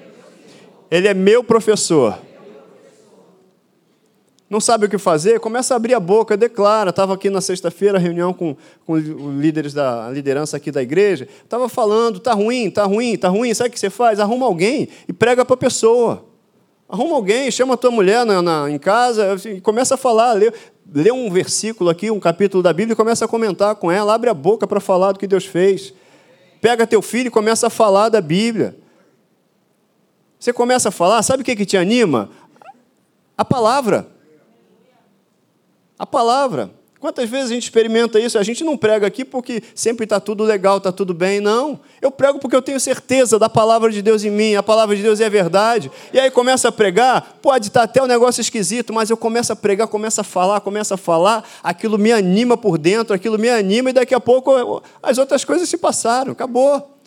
Ele 0.91 1.07
é 1.07 1.13
meu 1.15 1.43
professor 1.43 2.19
não 4.53 4.61
sabe 4.61 4.85
o 4.85 4.89
que 4.89 4.97
fazer, 4.97 5.39
começa 5.39 5.73
a 5.73 5.77
abrir 5.77 5.95
a 5.95 5.99
boca, 5.99 6.37
declara. 6.37 6.91
Estava 6.91 7.15
aqui 7.15 7.29
na 7.29 7.41
sexta-feira, 7.41 7.97
reunião 7.97 8.31
com, 8.31 8.55
com 8.85 8.93
os 8.93 9.03
líderes 9.03 9.73
da 9.73 10.09
liderança 10.11 10.55
aqui 10.55 10.71
da 10.71 10.81
igreja. 10.81 11.27
Estava 11.43 11.67
falando, 11.67 12.17
está 12.17 12.33
ruim, 12.33 12.67
está 12.67 12.85
ruim, 12.85 13.13
está 13.13 13.27
ruim. 13.27 13.53
Sabe 13.53 13.71
o 13.71 13.73
que 13.73 13.79
você 13.79 13.89
faz? 13.89 14.19
Arruma 14.19 14.45
alguém 14.45 14.87
e 15.07 15.11
prega 15.11 15.43
para 15.43 15.55
a 15.55 15.57
pessoa. 15.57 16.23
Arruma 16.87 17.15
alguém, 17.15 17.49
chama 17.49 17.73
a 17.73 17.77
tua 17.77 17.89
mulher 17.89 18.25
na, 18.25 18.41
na, 18.41 18.69
em 18.69 18.77
casa 18.77 19.35
e 19.45 19.59
começa 19.59 19.95
a 19.95 19.97
falar, 19.97 20.33
lê, 20.33 20.53
lê 20.93 21.11
um 21.11 21.31
versículo 21.31 21.89
aqui, 21.89 22.11
um 22.11 22.19
capítulo 22.19 22.61
da 22.61 22.71
Bíblia 22.71 22.93
e 22.93 22.95
começa 22.95 23.25
a 23.25 23.27
comentar 23.27 23.75
com 23.75 23.91
ela, 23.91 24.13
abre 24.13 24.29
a 24.29 24.33
boca 24.33 24.67
para 24.67 24.79
falar 24.79 25.13
do 25.13 25.19
que 25.19 25.25
Deus 25.25 25.45
fez. 25.45 25.93
Pega 26.61 26.85
teu 26.85 27.01
filho 27.01 27.27
e 27.27 27.31
começa 27.31 27.67
a 27.67 27.69
falar 27.71 28.09
da 28.09 28.21
Bíblia. 28.21 28.77
Você 30.39 30.53
começa 30.53 30.89
a 30.89 30.91
falar, 30.91 31.23
sabe 31.23 31.41
o 31.41 31.45
que, 31.45 31.55
que 31.55 31.65
te 31.65 31.75
anima? 31.75 32.29
A 33.35 33.43
palavra. 33.43 34.12
A 36.03 36.05
palavra. 36.05 36.69
Quantas 36.99 37.29
vezes 37.29 37.49
a 37.49 37.53
gente 37.53 37.63
experimenta 37.63 38.19
isso? 38.19 38.37
A 38.37 38.43
gente 38.43 38.61
não 38.61 38.75
prega 38.75 39.07
aqui 39.07 39.23
porque 39.23 39.63
sempre 39.73 40.03
está 40.03 40.19
tudo 40.19 40.43
legal, 40.43 40.79
está 40.79 40.91
tudo 40.91 41.13
bem. 41.13 41.39
Não. 41.39 41.79
Eu 42.01 42.11
prego 42.11 42.39
porque 42.39 42.53
eu 42.53 42.61
tenho 42.61 42.77
certeza 42.77 43.39
da 43.39 43.47
palavra 43.47 43.89
de 43.89 44.01
Deus 44.01 44.21
em 44.25 44.29
mim. 44.29 44.55
A 44.55 44.61
palavra 44.61 44.97
de 44.97 45.01
Deus 45.01 45.21
é 45.21 45.29
verdade. 45.29 45.89
E 46.11 46.19
aí 46.19 46.29
começa 46.29 46.67
a 46.67 46.73
pregar, 46.73 47.37
pode 47.41 47.67
estar 47.67 47.83
até 47.83 48.03
um 48.03 48.05
negócio 48.05 48.41
esquisito, 48.41 48.93
mas 48.93 49.09
eu 49.09 49.15
começo 49.15 49.53
a 49.53 49.55
pregar, 49.55 49.87
começo 49.87 50.19
a 50.19 50.25
falar, 50.25 50.59
começo 50.59 50.93
a 50.93 50.97
falar, 50.97 51.49
aquilo 51.63 51.97
me 51.97 52.11
anima 52.11 52.57
por 52.57 52.77
dentro, 52.77 53.15
aquilo 53.15 53.39
me 53.39 53.49
anima 53.49 53.91
e 53.91 53.93
daqui 53.93 54.13
a 54.13 54.19
pouco 54.19 54.83
as 55.01 55.17
outras 55.17 55.45
coisas 55.45 55.69
se 55.69 55.77
passaram. 55.77 56.33
Acabou. 56.33 56.97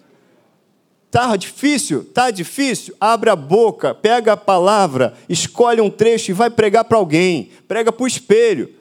Tá 1.11 1.37
difícil? 1.37 2.03
Tá 2.15 2.31
difícil? 2.31 2.95
Abre 2.99 3.29
a 3.29 3.37
boca, 3.37 3.95
pega 3.95 4.33
a 4.33 4.37
palavra, 4.39 5.13
escolhe 5.29 5.83
um 5.83 5.91
trecho 5.91 6.31
e 6.31 6.35
vai 6.35 6.49
pregar 6.49 6.85
para 6.85 6.97
alguém. 6.97 7.51
Prega 7.69 7.93
para 7.93 8.03
o 8.03 8.07
espelho 8.07 8.76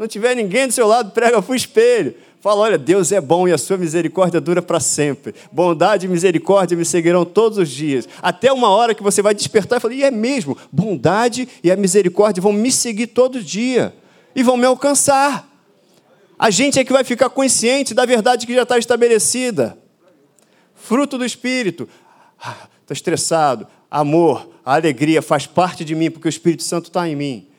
não 0.00 0.08
tiver 0.08 0.34
ninguém 0.34 0.66
do 0.66 0.72
seu 0.72 0.86
lado, 0.86 1.10
prega 1.10 1.42
para 1.42 1.52
o 1.52 1.54
espelho. 1.54 2.14
Fala, 2.40 2.62
olha, 2.62 2.78
Deus 2.78 3.12
é 3.12 3.20
bom 3.20 3.46
e 3.46 3.52
a 3.52 3.58
sua 3.58 3.76
misericórdia 3.76 4.40
dura 4.40 4.62
para 4.62 4.80
sempre. 4.80 5.34
Bondade 5.52 6.06
e 6.06 6.08
misericórdia 6.08 6.74
me 6.74 6.86
seguirão 6.86 7.22
todos 7.22 7.58
os 7.58 7.68
dias. 7.68 8.08
Até 8.22 8.50
uma 8.50 8.70
hora 8.70 8.94
que 8.94 9.02
você 9.02 9.20
vai 9.20 9.34
despertar 9.34 9.76
e 9.76 9.80
falar, 9.80 9.92
e 9.92 10.02
é 10.02 10.10
mesmo, 10.10 10.56
bondade 10.72 11.46
e 11.62 11.70
a 11.70 11.76
misericórdia 11.76 12.40
vão 12.40 12.50
me 12.50 12.72
seguir 12.72 13.08
todo 13.08 13.42
dia 13.42 13.94
e 14.34 14.42
vão 14.42 14.56
me 14.56 14.64
alcançar. 14.64 15.46
A 16.38 16.48
gente 16.48 16.78
é 16.78 16.84
que 16.84 16.94
vai 16.94 17.04
ficar 17.04 17.28
consciente 17.28 17.92
da 17.92 18.06
verdade 18.06 18.46
que 18.46 18.54
já 18.54 18.62
está 18.62 18.78
estabelecida. 18.78 19.76
Fruto 20.74 21.18
do 21.18 21.26
Espírito. 21.26 21.86
Está 22.38 22.56
ah, 22.62 22.68
estressado. 22.90 23.66
Amor, 23.90 24.48
a 24.64 24.76
alegria 24.76 25.20
faz 25.20 25.46
parte 25.46 25.84
de 25.84 25.94
mim, 25.94 26.10
porque 26.10 26.26
o 26.26 26.30
Espírito 26.30 26.62
Santo 26.62 26.86
está 26.86 27.06
em 27.06 27.14
mim. 27.14 27.49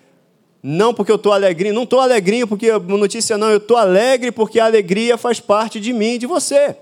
Não 0.64 0.94
porque 0.94 1.12
eu 1.12 1.16
estou 1.16 1.34
alegrinho, 1.34 1.74
não 1.74 1.84
estou 1.84 2.00
alegrinho 2.00 2.48
porque 2.48 2.70
a 2.70 2.80
notícia 2.80 3.38
não, 3.38 3.50
eu 3.50 3.58
estou 3.58 3.78
alegre 3.78 4.32
porque 4.32 4.60
a 4.60 4.66
alegria 4.66 5.18
faz 5.18 5.40
parte 5.40 5.80
de 5.80 5.92
mim 5.92 6.14
e 6.14 6.18
de 6.20 6.28
você. 6.28 6.76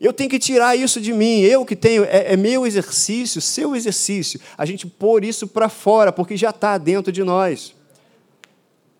Eu 0.00 0.12
tenho 0.12 0.28
que 0.28 0.40
tirar 0.40 0.76
isso 0.76 1.00
de 1.00 1.12
mim, 1.12 1.40
eu 1.40 1.64
que 1.64 1.76
tenho, 1.76 2.04
é, 2.04 2.32
é 2.32 2.36
meu 2.36 2.66
exercício, 2.66 3.40
seu 3.40 3.76
exercício, 3.76 4.40
a 4.58 4.66
gente 4.66 4.86
pôr 4.86 5.24
isso 5.24 5.46
para 5.46 5.68
fora, 5.68 6.12
porque 6.12 6.36
já 6.36 6.50
está 6.50 6.76
dentro 6.76 7.12
de 7.12 7.22
nós. 7.22 7.74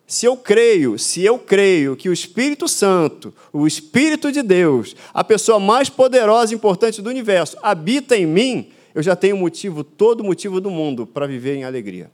Se 0.07 0.25
eu 0.25 0.37
creio, 0.37 0.97
se 0.97 1.23
eu 1.23 1.37
creio 1.37 1.95
que 1.95 2.07
o 2.07 2.13
Espírito 2.13 2.67
Santo, 2.67 3.33
o 3.51 3.67
Espírito 3.67 4.31
de 4.31 4.41
Deus, 4.41 4.95
a 5.13 5.23
pessoa 5.23 5.59
mais 5.59 5.89
poderosa 5.89 6.53
e 6.53 6.55
importante 6.55 7.01
do 7.01 7.09
universo, 7.09 7.57
habita 7.61 8.15
em 8.15 8.25
mim, 8.25 8.69
eu 8.93 9.03
já 9.03 9.15
tenho 9.15 9.35
motivo, 9.35 9.83
todo 9.83 10.23
motivo 10.23 10.61
do 10.61 10.69
mundo 10.69 11.05
para 11.05 11.27
viver 11.27 11.55
em 11.55 11.63
alegria. 11.65 12.09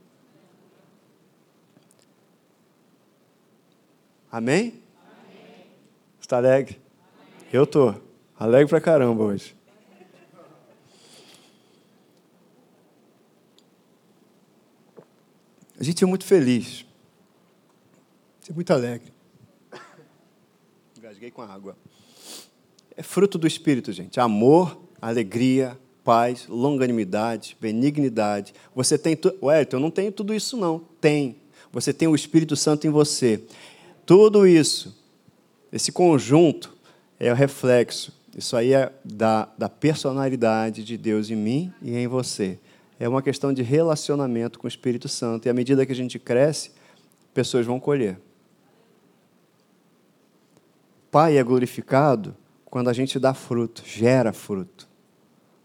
Amém? 4.31 4.59
Amém. 4.61 5.65
Está 6.21 6.37
alegre? 6.37 6.79
Amém. 6.79 7.49
Eu 7.51 7.63
estou. 7.63 8.01
Alegre 8.39 8.69
pra 8.69 8.79
caramba 8.79 9.23
hoje. 9.23 9.55
A 15.77 15.83
gente 15.83 16.03
é 16.03 16.07
muito 16.07 16.23
feliz. 16.23 16.85
É 18.49 18.53
muito 18.53 18.71
alegre. 18.71 19.11
Engasguei 20.97 21.31
com 21.31 21.41
a 21.41 21.47
água. 21.47 21.75
É 22.95 23.03
fruto 23.03 23.37
do 23.37 23.47
Espírito, 23.47 23.91
gente. 23.91 24.19
Amor, 24.19 24.79
alegria, 25.01 25.77
paz, 26.03 26.47
longanimidade, 26.47 27.57
benignidade. 27.59 28.53
Você 28.75 28.97
tem. 28.97 29.15
Tu... 29.15 29.35
Wellington, 29.41 29.77
eu 29.77 29.79
não 29.81 29.91
tenho 29.91 30.11
tudo 30.11 30.33
isso, 30.33 30.55
não. 30.55 30.79
Tem. 31.01 31.35
Você 31.71 31.91
tem 31.93 32.07
o 32.07 32.15
Espírito 32.15 32.55
Santo 32.55 32.85
em 32.85 32.89
você. 32.89 33.43
Tudo 34.11 34.45
isso, 34.45 34.93
esse 35.71 35.89
conjunto, 35.89 36.75
é 37.17 37.31
o 37.31 37.33
reflexo. 37.33 38.11
Isso 38.37 38.57
aí 38.57 38.73
é 38.73 38.91
da, 39.05 39.47
da 39.57 39.69
personalidade 39.69 40.83
de 40.83 40.97
Deus 40.97 41.29
em 41.29 41.37
mim 41.37 41.73
e 41.81 41.95
em 41.95 42.09
você. 42.09 42.59
É 42.99 43.07
uma 43.07 43.21
questão 43.21 43.53
de 43.53 43.61
relacionamento 43.61 44.59
com 44.59 44.65
o 44.65 44.67
Espírito 44.67 45.07
Santo. 45.07 45.45
E 45.45 45.49
à 45.49 45.53
medida 45.53 45.85
que 45.85 45.93
a 45.93 45.95
gente 45.95 46.19
cresce, 46.19 46.71
pessoas 47.33 47.65
vão 47.65 47.79
colher. 47.79 48.19
Pai 51.09 51.37
é 51.37 51.43
glorificado 51.43 52.35
quando 52.65 52.89
a 52.89 52.93
gente 52.93 53.17
dá 53.17 53.33
fruto, 53.33 53.81
gera 53.85 54.33
fruto. 54.33 54.89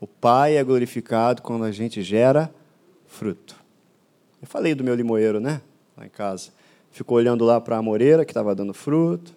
O 0.00 0.06
Pai 0.06 0.56
é 0.56 0.62
glorificado 0.62 1.42
quando 1.42 1.64
a 1.64 1.72
gente 1.72 2.00
gera 2.00 2.54
fruto. 3.08 3.56
Eu 4.40 4.46
falei 4.46 4.72
do 4.72 4.84
meu 4.84 4.94
limoeiro, 4.94 5.40
né? 5.40 5.60
Lá 5.96 6.06
em 6.06 6.10
casa 6.10 6.52
ficou 6.96 7.18
olhando 7.18 7.44
lá 7.44 7.60
para 7.60 7.76
a 7.76 7.78
amoreira, 7.78 8.24
que 8.24 8.30
estava 8.30 8.54
dando 8.54 8.72
fruto, 8.72 9.36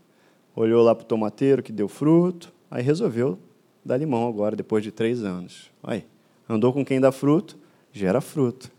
olhou 0.55 0.81
lá 0.81 0.95
para 0.95 1.03
o 1.03 1.05
tomateiro, 1.05 1.61
que 1.61 1.73
deu 1.73 1.89
fruto, 1.89 2.53
aí 2.71 2.81
resolveu 2.81 3.37
dar 3.83 3.97
limão 3.97 4.29
agora, 4.29 4.55
depois 4.55 4.81
de 4.81 4.91
três 4.93 5.25
anos. 5.25 5.69
Aí, 5.83 6.05
andou 6.47 6.71
com 6.71 6.85
quem 6.85 7.01
dá 7.01 7.11
fruto, 7.11 7.57
gera 7.91 8.21
fruto. 8.21 8.71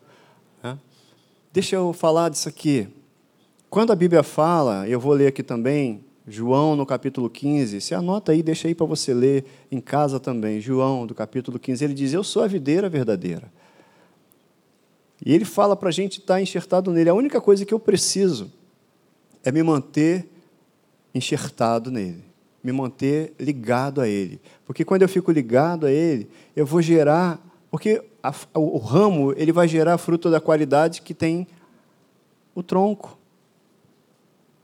Né? 0.62 0.78
Deixa 1.52 1.76
eu 1.76 1.92
falar 1.92 2.30
disso 2.30 2.48
aqui. 2.48 2.88
Quando 3.68 3.92
a 3.92 3.94
Bíblia 3.94 4.22
fala, 4.22 4.88
eu 4.88 4.98
vou 4.98 5.12
ler 5.12 5.26
aqui 5.26 5.42
também, 5.42 6.02
João 6.26 6.74
no 6.74 6.86
capítulo 6.86 7.28
15, 7.28 7.82
se 7.82 7.94
anota 7.94 8.32
aí, 8.32 8.42
deixa 8.42 8.66
aí 8.66 8.74
para 8.74 8.86
você 8.86 9.12
ler 9.12 9.44
em 9.70 9.78
casa 9.78 10.18
também. 10.18 10.58
João, 10.58 11.06
do 11.06 11.14
capítulo 11.14 11.58
15, 11.58 11.84
ele 11.84 11.92
diz: 11.92 12.14
Eu 12.14 12.24
sou 12.24 12.42
a 12.42 12.46
videira 12.46 12.88
verdadeira. 12.88 13.52
E 15.24 15.34
ele 15.34 15.44
fala 15.44 15.76
para 15.76 15.90
a 15.90 15.92
gente 15.92 16.20
estar 16.20 16.34
tá 16.34 16.40
enxertado 16.40 16.90
nele. 16.90 17.10
A 17.10 17.14
única 17.14 17.42
coisa 17.42 17.66
que 17.66 17.74
eu 17.74 17.78
preciso 17.78 18.50
é 19.44 19.50
me 19.50 19.62
manter 19.62 20.28
enxertado 21.14 21.90
nele, 21.90 22.24
me 22.62 22.72
manter 22.72 23.32
ligado 23.38 24.00
a 24.00 24.08
ele. 24.08 24.40
Porque 24.64 24.84
quando 24.84 25.02
eu 25.02 25.08
fico 25.08 25.32
ligado 25.32 25.86
a 25.86 25.90
ele, 25.90 26.28
eu 26.54 26.66
vou 26.66 26.82
gerar. 26.82 27.40
Porque 27.70 28.02
a, 28.22 28.32
o 28.54 28.78
ramo 28.78 29.32
ele 29.36 29.52
vai 29.52 29.66
gerar 29.66 29.98
fruto 29.98 30.30
da 30.30 30.40
qualidade 30.40 31.02
que 31.02 31.14
tem 31.14 31.46
o 32.54 32.62
tronco. 32.62 33.18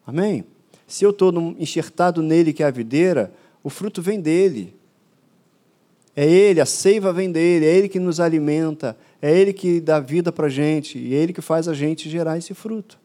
Amém? 0.07 0.45
Se 0.87 1.05
eu 1.05 1.11
estou 1.11 1.33
enxertado 1.59 2.23
nele, 2.23 2.53
que 2.53 2.63
é 2.63 2.67
a 2.67 2.71
videira, 2.71 3.33
o 3.63 3.71
fruto 3.71 4.01
vem 4.01 4.21
dele. 4.21 4.75
É 6.15 6.25
ele, 6.25 6.61
a 6.61 6.67
seiva 6.67 7.13
vem 7.13 7.31
dele, 7.31 7.67
é 7.67 7.77
ele 7.77 7.89
que 7.89 7.99
nos 7.99 8.21
alimenta, 8.21 8.97
é 9.21 9.37
ele 9.37 9.53
que 9.53 9.81
dá 9.81 10.01
vida 10.01 10.33
para 10.33 10.47
a 10.47 10.51
gente, 10.51 10.99
e 10.99 11.15
é 11.15 11.19
ele 11.19 11.33
que 11.33 11.43
faz 11.43 11.69
a 11.69 11.75
gente 11.75 12.09
gerar 12.09 12.39
esse 12.39 12.55
fruto. 12.55 12.99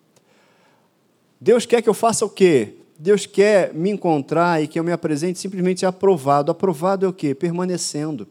Deus 1.43 1.65
quer 1.65 1.81
que 1.81 1.89
eu 1.89 1.93
faça 1.95 2.23
o 2.23 2.29
quê? 2.29 2.75
Deus 2.99 3.25
quer 3.25 3.73
me 3.73 3.89
encontrar 3.89 4.61
e 4.61 4.67
que 4.67 4.79
eu 4.79 4.83
me 4.83 4.91
apresente 4.91 5.39
simplesmente 5.39 5.83
aprovado. 5.87 6.51
Aprovado 6.51 7.03
é 7.03 7.09
o 7.09 7.13
quê? 7.13 7.33
Permanecendo, 7.33 8.27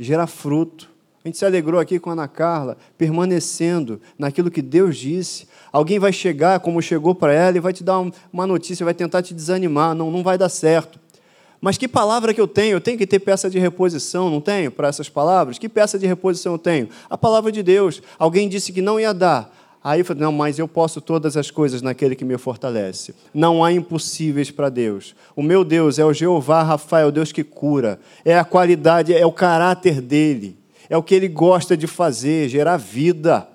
gerar 0.00 0.26
fruto. 0.26 0.88
A 1.22 1.28
gente 1.28 1.36
se 1.36 1.44
alegrou 1.44 1.78
aqui 1.78 1.98
com 1.98 2.08
a 2.08 2.14
Ana 2.14 2.26
Carla, 2.26 2.78
permanecendo 2.96 4.00
naquilo 4.18 4.50
que 4.50 4.62
Deus 4.62 4.96
disse. 4.96 5.46
Alguém 5.70 5.98
vai 5.98 6.14
chegar, 6.14 6.60
como 6.60 6.80
chegou 6.80 7.14
para 7.14 7.34
ela, 7.34 7.58
e 7.58 7.60
vai 7.60 7.74
te 7.74 7.84
dar 7.84 8.02
uma 8.32 8.46
notícia, 8.46 8.84
vai 8.84 8.94
tentar 8.94 9.20
te 9.20 9.34
desanimar. 9.34 9.94
Não, 9.94 10.10
não 10.10 10.22
vai 10.22 10.38
dar 10.38 10.48
certo. 10.48 10.98
Mas 11.60 11.76
que 11.76 11.86
palavra 11.86 12.32
que 12.32 12.40
eu 12.40 12.48
tenho? 12.48 12.76
Eu 12.76 12.80
tenho 12.80 12.96
que 12.96 13.06
ter 13.06 13.18
peça 13.18 13.50
de 13.50 13.58
reposição, 13.58 14.30
não 14.30 14.40
tenho, 14.40 14.70
para 14.70 14.88
essas 14.88 15.10
palavras? 15.10 15.58
Que 15.58 15.68
peça 15.68 15.98
de 15.98 16.06
reposição 16.06 16.52
eu 16.52 16.58
tenho? 16.58 16.88
A 17.10 17.18
palavra 17.18 17.52
de 17.52 17.62
Deus. 17.62 18.00
Alguém 18.18 18.48
disse 18.48 18.72
que 18.72 18.80
não 18.80 18.98
ia 18.98 19.12
dar. 19.12 19.52
Aí 19.86 20.00
eu 20.00 20.04
falei, 20.04 20.22
não, 20.22 20.32
mas 20.32 20.58
eu 20.58 20.66
posso 20.66 21.00
todas 21.00 21.36
as 21.36 21.50
coisas 21.50 21.82
naquele 21.82 22.16
que 22.16 22.24
me 22.24 22.36
fortalece. 22.36 23.14
Não 23.32 23.62
há 23.62 23.72
impossíveis 23.72 24.50
para 24.50 24.68
Deus. 24.68 25.14
O 25.36 25.42
meu 25.42 25.62
Deus 25.64 25.98
é 25.98 26.04
o 26.04 26.12
Jeová 26.12 26.62
Rafael, 26.62 27.12
Deus 27.12 27.30
que 27.30 27.44
cura. 27.44 28.00
É 28.24 28.36
a 28.36 28.44
qualidade, 28.44 29.14
é 29.14 29.24
o 29.24 29.32
caráter 29.32 30.00
dele 30.00 30.56
é 30.88 30.96
o 30.96 31.02
que 31.02 31.14
ele 31.14 31.28
gosta 31.28 31.76
de 31.76 31.86
fazer, 31.86 32.48
gerar 32.48 32.76
vida. 32.76 33.48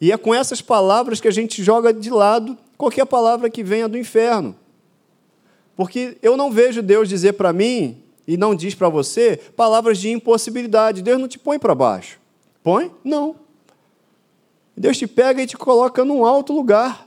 E 0.00 0.12
é 0.12 0.16
com 0.16 0.34
essas 0.34 0.60
palavras 0.60 1.20
que 1.20 1.28
a 1.28 1.32
gente 1.32 1.62
joga 1.62 1.92
de 1.92 2.10
lado 2.10 2.58
qualquer 2.76 3.06
palavra 3.06 3.48
que 3.48 3.62
venha 3.62 3.88
do 3.88 3.98
inferno. 3.98 4.56
Porque 5.76 6.16
eu 6.22 6.36
não 6.36 6.50
vejo 6.50 6.82
Deus 6.82 7.08
dizer 7.08 7.34
para 7.34 7.52
mim, 7.52 8.02
e 8.26 8.36
não 8.36 8.54
diz 8.54 8.74
para 8.74 8.88
você, 8.88 9.36
palavras 9.56 9.98
de 9.98 10.10
impossibilidade. 10.10 11.02
Deus 11.02 11.20
não 11.20 11.28
te 11.28 11.38
põe 11.38 11.58
para 11.58 11.74
baixo. 11.74 12.18
Põe? 12.62 12.90
Não. 13.04 13.36
Deus 14.76 14.96
te 14.96 15.06
pega 15.06 15.42
e 15.42 15.46
te 15.46 15.56
coloca 15.56 16.04
num 16.04 16.24
alto 16.24 16.52
lugar. 16.52 17.06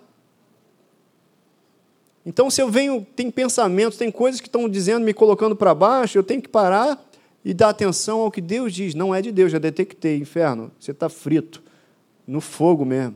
Então, 2.25 2.49
se 2.49 2.61
eu 2.61 2.69
venho, 2.69 3.05
tem 3.15 3.31
pensamentos, 3.31 3.97
tem 3.97 4.11
coisas 4.11 4.41
que 4.41 4.47
estão 4.47 4.67
dizendo, 4.67 5.05
me 5.05 5.13
colocando 5.13 5.55
para 5.55 5.73
baixo, 5.73 6.17
eu 6.17 6.23
tenho 6.23 6.41
que 6.41 6.49
parar 6.49 7.01
e 7.43 7.53
dá 7.53 7.69
atenção 7.69 8.19
ao 8.19 8.29
que 8.29 8.41
Deus 8.41 8.73
diz. 8.73 8.93
Não 8.93 9.15
é 9.15 9.21
de 9.21 9.31
Deus, 9.31 9.51
já 9.51 9.59
detectei, 9.59 10.17
inferno, 10.17 10.69
você 10.77 10.91
está 10.91 11.07
frito, 11.07 11.63
no 12.27 12.41
fogo 12.41 12.83
mesmo. 12.83 13.15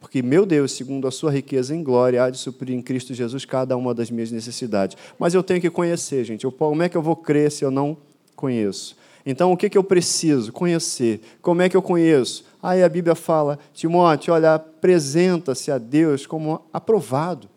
Porque, 0.00 0.22
meu 0.22 0.46
Deus, 0.46 0.72
segundo 0.72 1.06
a 1.06 1.10
sua 1.10 1.30
riqueza 1.30 1.76
em 1.76 1.82
glória, 1.82 2.24
há 2.24 2.30
de 2.30 2.38
suprir 2.38 2.74
em 2.74 2.80
Cristo 2.80 3.12
Jesus 3.12 3.44
cada 3.44 3.76
uma 3.76 3.92
das 3.92 4.10
minhas 4.10 4.30
necessidades. 4.30 4.96
Mas 5.18 5.34
eu 5.34 5.42
tenho 5.42 5.60
que 5.60 5.68
conhecer, 5.68 6.24
gente. 6.24 6.44
Eu, 6.44 6.50
como 6.50 6.82
é 6.82 6.88
que 6.88 6.96
eu 6.96 7.02
vou 7.02 7.14
crer 7.14 7.52
se 7.52 7.62
eu 7.62 7.70
não 7.70 7.98
conheço? 8.34 8.96
Então, 9.26 9.52
o 9.52 9.56
que, 9.58 9.68
que 9.68 9.76
eu 9.76 9.84
preciso? 9.84 10.50
Conhecer. 10.52 11.20
Como 11.42 11.60
é 11.60 11.68
que 11.68 11.76
eu 11.76 11.82
conheço? 11.82 12.46
Aí 12.62 12.82
a 12.82 12.88
Bíblia 12.88 13.14
fala, 13.14 13.58
Timóteo, 13.72 14.34
olha, 14.34 14.54
apresenta-se 14.54 15.70
a 15.70 15.78
Deus 15.78 16.26
como 16.26 16.62
aprovado 16.72 17.48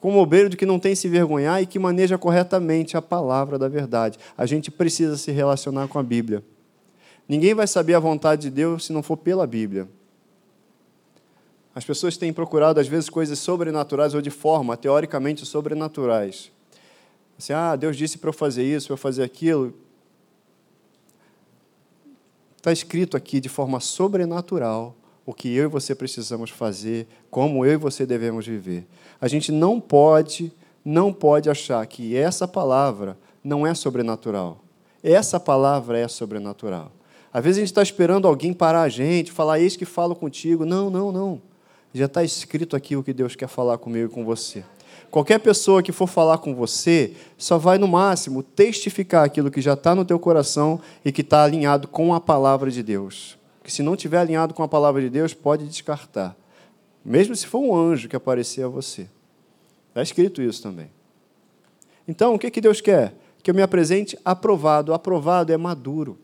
como 0.00 0.18
obreiro 0.18 0.56
que 0.56 0.64
não 0.64 0.78
tem 0.78 0.94
se 0.94 1.08
vergonhar 1.08 1.62
e 1.62 1.66
que 1.66 1.78
maneja 1.78 2.16
corretamente 2.16 2.96
a 2.96 3.02
palavra 3.02 3.58
da 3.58 3.68
verdade. 3.68 4.18
A 4.36 4.46
gente 4.46 4.70
precisa 4.70 5.16
se 5.16 5.30
relacionar 5.30 5.88
com 5.88 5.98
a 5.98 6.02
Bíblia. 6.02 6.42
Ninguém 7.28 7.54
vai 7.54 7.66
saber 7.66 7.94
a 7.94 8.00
vontade 8.00 8.42
de 8.42 8.50
Deus 8.50 8.86
se 8.86 8.92
não 8.92 9.02
for 9.02 9.18
pela 9.18 9.46
Bíblia. 9.46 9.86
As 11.74 11.84
pessoas 11.84 12.16
têm 12.16 12.32
procurado, 12.32 12.80
às 12.80 12.88
vezes, 12.88 13.08
coisas 13.08 13.38
sobrenaturais 13.38 14.14
ou 14.14 14.22
de 14.22 14.30
forma 14.30 14.76
teoricamente 14.76 15.46
sobrenaturais. 15.46 16.50
Assim, 17.38 17.52
ah, 17.52 17.76
Deus 17.76 17.96
disse 17.96 18.18
para 18.18 18.30
eu 18.30 18.34
fazer 18.34 18.64
isso, 18.64 18.88
para 18.88 18.94
eu 18.94 18.98
fazer 18.98 19.22
aquilo. 19.22 19.72
Está 22.60 22.70
escrito 22.70 23.16
aqui 23.16 23.40
de 23.40 23.48
forma 23.48 23.80
sobrenatural 23.80 24.94
o 25.24 25.32
que 25.32 25.48
eu 25.56 25.64
e 25.64 25.66
você 25.66 25.94
precisamos 25.94 26.50
fazer, 26.50 27.08
como 27.30 27.64
eu 27.64 27.72
e 27.72 27.76
você 27.76 28.04
devemos 28.04 28.46
viver. 28.46 28.86
A 29.18 29.26
gente 29.28 29.50
não 29.50 29.80
pode, 29.80 30.52
não 30.84 31.10
pode 31.10 31.48
achar 31.48 31.86
que 31.86 32.14
essa 32.14 32.46
palavra 32.46 33.16
não 33.42 33.66
é 33.66 33.72
sobrenatural. 33.72 34.62
Essa 35.02 35.40
palavra 35.40 35.98
é 35.98 36.06
sobrenatural. 36.06 36.92
Às 37.32 37.42
vezes 37.42 37.56
a 37.56 37.60
gente 37.60 37.70
está 37.70 37.82
esperando 37.82 38.28
alguém 38.28 38.52
parar 38.52 38.82
a 38.82 38.90
gente, 38.90 39.32
falar, 39.32 39.58
eis 39.58 39.74
que 39.74 39.86
falo 39.86 40.14
contigo. 40.14 40.66
Não, 40.66 40.90
não, 40.90 41.10
não. 41.10 41.40
Já 41.94 42.04
está 42.04 42.22
escrito 42.22 42.76
aqui 42.76 42.94
o 42.94 43.02
que 43.02 43.14
Deus 43.14 43.34
quer 43.34 43.48
falar 43.48 43.78
comigo 43.78 44.12
e 44.12 44.14
com 44.14 44.22
você. 44.22 44.62
Qualquer 45.10 45.40
pessoa 45.40 45.82
que 45.82 45.92
for 45.92 46.06
falar 46.06 46.38
com 46.38 46.54
você 46.54 47.14
só 47.36 47.58
vai, 47.58 47.78
no 47.78 47.88
máximo, 47.88 48.42
testificar 48.42 49.24
aquilo 49.24 49.50
que 49.50 49.60
já 49.60 49.74
está 49.74 49.94
no 49.94 50.04
teu 50.04 50.18
coração 50.18 50.80
e 51.04 51.10
que 51.10 51.20
está 51.22 51.42
alinhado 51.42 51.88
com 51.88 52.14
a 52.14 52.20
palavra 52.20 52.70
de 52.70 52.82
Deus 52.82 53.40
que 53.70 53.74
se 53.74 53.82
não 53.84 53.96
tiver 53.96 54.18
alinhado 54.18 54.52
com 54.52 54.64
a 54.64 54.68
palavra 54.68 55.00
de 55.00 55.08
Deus, 55.08 55.32
pode 55.32 55.64
descartar. 55.66 56.36
Mesmo 57.04 57.36
se 57.36 57.46
for 57.46 57.60
um 57.60 57.74
anjo 57.74 58.08
que 58.08 58.16
aparecer 58.16 58.64
a 58.64 58.68
você. 58.68 59.08
Está 59.88 60.02
escrito 60.02 60.42
isso 60.42 60.60
também. 60.60 60.90
Então, 62.06 62.34
o 62.34 62.38
que, 62.38 62.50
que 62.50 62.60
Deus 62.60 62.80
quer? 62.80 63.14
Que 63.42 63.50
eu 63.50 63.54
me 63.54 63.62
apresente 63.62 64.18
aprovado. 64.24 64.92
Aprovado 64.92 65.52
é 65.52 65.56
maduro. 65.56 66.18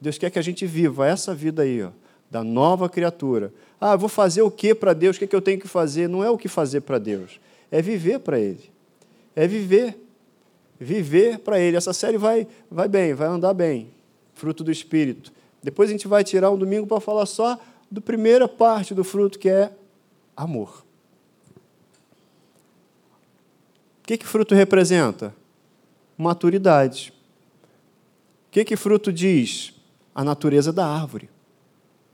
Deus 0.00 0.16
quer 0.16 0.30
que 0.30 0.38
a 0.38 0.42
gente 0.42 0.66
viva 0.66 1.06
essa 1.06 1.34
vida 1.34 1.62
aí, 1.62 1.82
ó, 1.82 1.90
da 2.30 2.44
nova 2.44 2.88
criatura. 2.88 3.52
Ah, 3.80 3.96
vou 3.96 4.08
fazer 4.08 4.42
o 4.42 4.50
que 4.50 4.74
para 4.74 4.92
Deus? 4.92 5.16
O 5.16 5.18
que, 5.18 5.26
que 5.26 5.34
eu 5.34 5.42
tenho 5.42 5.58
que 5.58 5.66
fazer? 5.66 6.08
Não 6.08 6.22
é 6.22 6.30
o 6.30 6.38
que 6.38 6.48
fazer 6.48 6.82
para 6.82 6.98
Deus, 6.98 7.40
é 7.70 7.82
viver 7.82 8.20
para 8.20 8.38
Ele. 8.38 8.70
É 9.34 9.46
viver. 9.46 9.98
Viver 10.78 11.40
para 11.40 11.58
Ele. 11.58 11.76
Essa 11.76 11.92
série 11.92 12.16
vai, 12.16 12.46
vai 12.70 12.88
bem, 12.88 13.12
vai 13.14 13.28
andar 13.28 13.52
bem. 13.52 13.90
Fruto 14.34 14.62
do 14.62 14.70
Espírito. 14.70 15.32
Depois 15.62 15.90
a 15.90 15.92
gente 15.92 16.08
vai 16.08 16.24
tirar 16.24 16.50
um 16.50 16.56
domingo 16.56 16.86
para 16.86 17.00
falar 17.00 17.26
só 17.26 17.58
da 17.90 18.00
primeira 18.00 18.48
parte 18.48 18.94
do 18.94 19.04
fruto, 19.04 19.38
que 19.38 19.48
é 19.48 19.72
amor. 20.36 20.84
O 24.02 24.06
que, 24.06 24.16
que 24.16 24.26
fruto 24.26 24.54
representa? 24.54 25.34
Maturidade. 26.16 27.12
O 28.48 28.50
que, 28.50 28.64
que 28.64 28.76
fruto 28.76 29.12
diz? 29.12 29.74
A 30.14 30.24
natureza 30.24 30.72
da 30.72 30.86
árvore. 30.86 31.28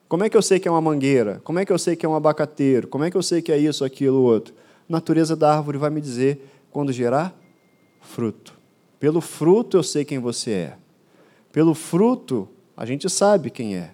Como 0.09 0.25
é 0.25 0.29
que 0.29 0.37
eu 0.37 0.43
sei 0.43 0.61
que 0.61 0.69
é 0.69 0.71
uma 0.71 0.81
mangueira? 0.81 1.41
Como 1.43 1.59
é 1.59 1.65
que 1.65 1.73
eu 1.73 1.79
sei 1.79 1.97
que 1.97 2.07
é 2.07 2.09
um 2.09 2.15
abacateiro? 2.15 2.87
Como 2.89 3.05
é 3.05 3.11
que 3.11 3.17
eu 3.17 3.23
sei 3.23 3.43
que 3.43 3.51
é 3.51 3.59
isso, 3.59 3.85
aquilo, 3.85 4.23
outro? 4.23 4.55
natureza 4.89 5.35
da 5.35 5.57
árvore 5.57 5.79
vai 5.79 5.91
me 5.91 6.01
dizer 6.01 6.49
quando 6.71 6.93
gerar 6.93 7.35
fruto. 8.01 8.55
Pelo 9.01 9.21
fruto 9.21 9.77
eu 9.77 9.83
sei 9.83 10.05
quem 10.05 10.19
você 10.19 10.51
é. 10.51 10.77
Pelo 11.53 11.75
fruto 11.75 12.49
a 12.77 12.85
gente 12.85 13.09
sabe 13.09 13.51
quem 13.51 13.77
é, 13.77 13.93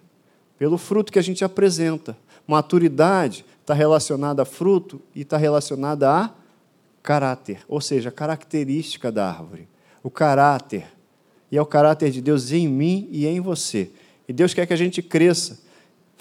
pelo 0.58 0.76
fruto 0.76 1.12
que 1.12 1.18
a 1.18 1.22
gente 1.22 1.44
apresenta. 1.44 2.16
Maturidade 2.46 3.44
está 3.60 3.72
relacionada 3.72 4.42
a 4.42 4.44
fruto 4.44 5.00
e 5.14 5.22
está 5.22 5.36
relacionada 5.36 6.10
a 6.10 6.30
caráter, 7.02 7.60
ou 7.68 7.80
seja, 7.80 8.08
a 8.08 8.12
característica 8.12 9.10
da 9.10 9.28
árvore. 9.28 9.68
O 10.02 10.10
caráter. 10.10 10.86
E 11.50 11.56
é 11.56 11.62
o 11.62 11.66
caráter 11.66 12.10
de 12.10 12.20
Deus 12.20 12.50
em 12.50 12.66
mim 12.66 13.08
e 13.10 13.26
em 13.26 13.40
você. 13.40 13.90
E 14.26 14.32
Deus 14.32 14.52
quer 14.54 14.66
que 14.66 14.72
a 14.72 14.76
gente 14.76 15.02
cresça. 15.02 15.60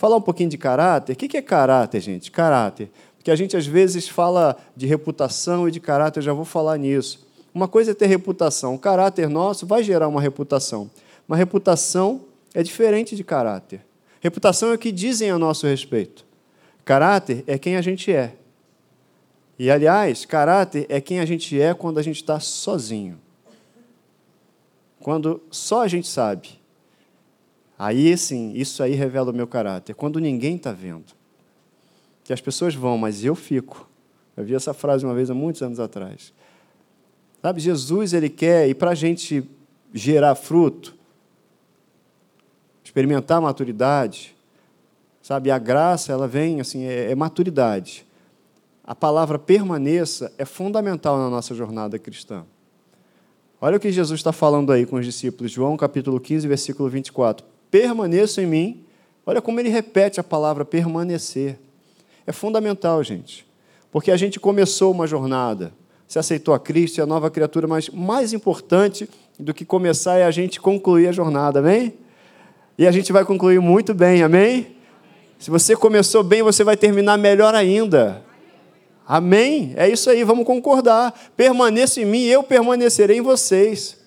Falar 0.02 0.18
um 0.18 0.22
pouquinho 0.22 0.50
de 0.50 0.58
caráter. 0.58 1.14
O 1.14 1.16
que 1.16 1.38
é 1.38 1.44
caráter, 1.44 2.02
gente? 2.02 2.32
Caráter. 2.32 2.90
Porque 3.18 3.30
a 3.30 3.36
gente 3.36 3.56
às 3.56 3.68
vezes 3.68 4.08
fala 4.08 4.58
de 4.76 4.88
reputação 4.88 5.68
e 5.68 5.72
de 5.72 5.80
caráter, 5.80 6.18
eu 6.22 6.24
já 6.24 6.34
vou 6.34 6.44
falar 6.44 6.76
nisso. 6.78 7.24
Uma 7.54 7.68
coisa 7.68 7.92
é 7.92 7.94
ter 7.94 8.08
reputação. 8.08 8.74
O 8.74 8.80
caráter 8.80 9.30
nosso 9.30 9.68
vai 9.68 9.84
gerar 9.84 10.08
uma 10.08 10.20
reputação. 10.20 10.90
Uma 11.28 11.38
reputação 11.38 12.22
é 12.52 12.64
diferente 12.64 13.16
de 13.16 13.24
caráter. 13.24 13.86
Reputação 14.20 14.72
é 14.72 14.74
o 14.74 14.78
que 14.80 14.92
dizem 14.92 15.30
a 15.30 15.38
nosso 15.38 15.68
respeito. 15.68 16.26
Caráter 16.84 17.44
é 17.46 17.60
quem 17.60 17.76
a 17.76 17.82
gente 17.84 18.12
é. 18.12 18.34
E, 19.60 19.70
aliás, 19.70 20.26
caráter 20.26 20.88
é 20.90 21.00
quem 21.00 21.20
a 21.20 21.26
gente 21.28 21.62
é 21.62 21.76
quando 21.76 22.00
a 22.00 22.02
gente 22.02 22.16
está 22.16 22.40
sozinho. 22.40 23.20
Quando 25.00 25.44
só 25.52 25.84
a 25.84 25.88
gente 25.88 26.08
sabe. 26.08 26.60
Aí 27.84 28.16
sim, 28.16 28.54
isso 28.54 28.84
aí 28.84 28.94
revela 28.94 29.32
o 29.32 29.34
meu 29.34 29.48
caráter. 29.48 29.96
Quando 29.96 30.20
ninguém 30.20 30.56
está 30.56 30.72
vendo. 30.72 31.16
Que 32.24 32.32
as 32.32 32.40
pessoas 32.40 32.76
vão, 32.76 32.96
mas 32.96 33.26
eu 33.26 33.34
fico. 33.34 33.90
Eu 34.38 34.44
vi 34.44 34.54
essa 34.54 34.72
frase 34.72 35.04
uma 35.04 35.16
vez 35.16 35.32
há 35.32 35.34
muitos 35.34 35.64
anos 35.64 35.80
atrás. 35.80 36.32
Sabe, 37.42 37.60
Jesus, 37.60 38.14
ele 38.14 38.30
quer, 38.30 38.70
e 38.70 38.76
para 38.76 38.92
a 38.92 38.94
gente 38.94 39.44
gerar 39.92 40.36
fruto, 40.36 40.94
experimentar 42.84 43.40
a 43.40 43.42
maturidade, 43.42 44.36
sabe, 45.20 45.50
a 45.50 45.58
graça, 45.58 46.12
ela 46.12 46.28
vem, 46.28 46.62
assim, 46.62 46.84
é, 46.84 47.10
é 47.10 47.16
maturidade. 47.16 48.06
A 48.84 48.94
palavra 48.94 49.40
permaneça 49.40 50.32
é 50.38 50.46
fundamental 50.46 51.18
na 51.18 51.32
nossa 51.32 51.56
jornada 51.56 51.98
cristã. 51.98 52.46
Olha 53.60 53.78
o 53.78 53.80
que 53.80 53.92
Jesus 53.92 54.20
está 54.20 54.32
falando 54.32 54.72
aí 54.72 54.86
com 54.86 54.98
os 54.98 55.06
discípulos, 55.06 55.52
João 55.52 55.76
capítulo 55.76 56.20
15, 56.20 56.48
versículo 56.48 56.88
24. 56.88 57.51
Permaneça 57.72 58.42
em 58.42 58.46
mim. 58.46 58.84
Olha 59.26 59.42
como 59.42 59.60
ele 59.60 59.70
repete 59.70 60.20
a 60.20 60.24
palavra 60.24 60.66
permanecer. 60.66 61.58
É 62.28 62.32
fundamental, 62.32 63.04
gente, 63.04 63.48
porque 63.92 64.12
a 64.12 64.18
gente 64.18 64.40
começou 64.40 64.92
uma 64.92 65.08
jornada, 65.08 65.74
se 66.08 66.20
aceitou 66.20 66.54
a 66.54 66.60
Cristo 66.60 66.98
e 66.98 67.02
a 67.02 67.06
nova 67.06 67.32
criatura, 67.32 67.68
mas 67.68 67.90
mais 67.90 68.34
importante 68.34 69.10
do 69.40 69.54
que 69.54 69.66
começar 69.66 70.18
é 70.18 70.26
a 70.26 70.32
gente 70.32 70.60
concluir 70.60 71.08
a 71.08 71.12
jornada, 71.12 71.60
amém? 71.60 71.94
E 72.78 72.86
a 72.86 72.92
gente 72.92 73.12
vai 73.12 73.26
concluir 73.26 73.60
muito 73.60 73.94
bem, 73.94 74.22
amém? 74.22 74.76
Se 75.40 75.50
você 75.50 75.76
começou 75.76 76.24
bem, 76.24 76.44
você 76.44 76.64
vai 76.64 76.78
terminar 76.78 77.18
melhor 77.18 77.56
ainda. 77.56 78.24
Amém? 79.08 79.74
É 79.76 79.90
isso 79.90 80.10
aí, 80.10 80.24
vamos 80.24 80.46
concordar. 80.46 81.14
Permaneça 81.36 82.00
em 82.02 82.06
mim, 82.06 82.24
eu 82.26 82.44
permanecerei 82.44 83.18
em 83.18 83.22
vocês. 83.22 83.98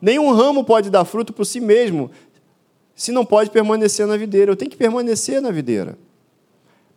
Nenhum 0.00 0.32
ramo 0.32 0.64
pode 0.64 0.90
dar 0.90 1.04
fruto 1.04 1.32
por 1.32 1.44
si 1.44 1.60
mesmo, 1.60 2.10
se 2.98 3.12
não 3.12 3.24
pode 3.24 3.48
permanecer 3.50 4.08
na 4.08 4.16
videira. 4.16 4.50
Eu 4.50 4.56
tenho 4.56 4.70
que 4.72 4.76
permanecer 4.76 5.40
na 5.40 5.52
videira. 5.52 5.96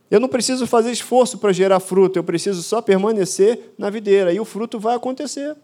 Eu 0.09 0.19
não 0.19 0.27
preciso 0.27 0.65
fazer 0.65 0.91
esforço 0.91 1.37
para 1.37 1.53
gerar 1.53 1.79
fruto, 1.79 2.17
eu 2.17 2.23
preciso 2.23 2.63
só 2.63 2.81
permanecer 2.81 3.73
na 3.77 3.89
videira 3.89 4.33
e 4.33 4.39
o 4.39 4.43
fruto 4.43 4.79
vai 4.79 4.95
acontecer. 4.95 5.55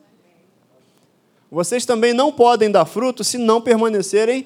Vocês 1.51 1.85
também 1.85 2.13
não 2.13 2.31
podem 2.31 2.69
dar 2.69 2.85
fruto 2.85 3.23
se 3.23 3.37
não 3.37 3.59
permanecerem 3.59 4.45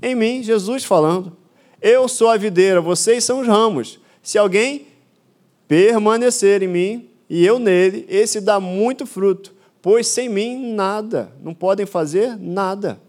em 0.00 0.14
mim, 0.14 0.42
Jesus 0.42 0.84
falando. 0.84 1.36
Eu 1.82 2.06
sou 2.06 2.28
a 2.28 2.36
videira, 2.36 2.80
vocês 2.80 3.24
são 3.24 3.40
os 3.40 3.48
ramos. 3.48 3.98
Se 4.22 4.38
alguém 4.38 4.86
permanecer 5.66 6.62
em 6.62 6.68
mim 6.68 7.10
e 7.28 7.44
eu 7.44 7.58
nele, 7.58 8.06
esse 8.08 8.40
dá 8.40 8.60
muito 8.60 9.04
fruto, 9.04 9.52
pois 9.82 10.06
sem 10.06 10.28
mim 10.28 10.72
nada, 10.72 11.32
não 11.42 11.52
podem 11.52 11.84
fazer 11.84 12.38
nada. 12.38 13.00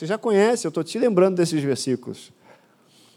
Você 0.00 0.06
já 0.06 0.16
conhece, 0.16 0.66
eu 0.66 0.70
estou 0.70 0.82
te 0.82 0.98
lembrando 0.98 1.36
desses 1.36 1.62
versículos. 1.62 2.32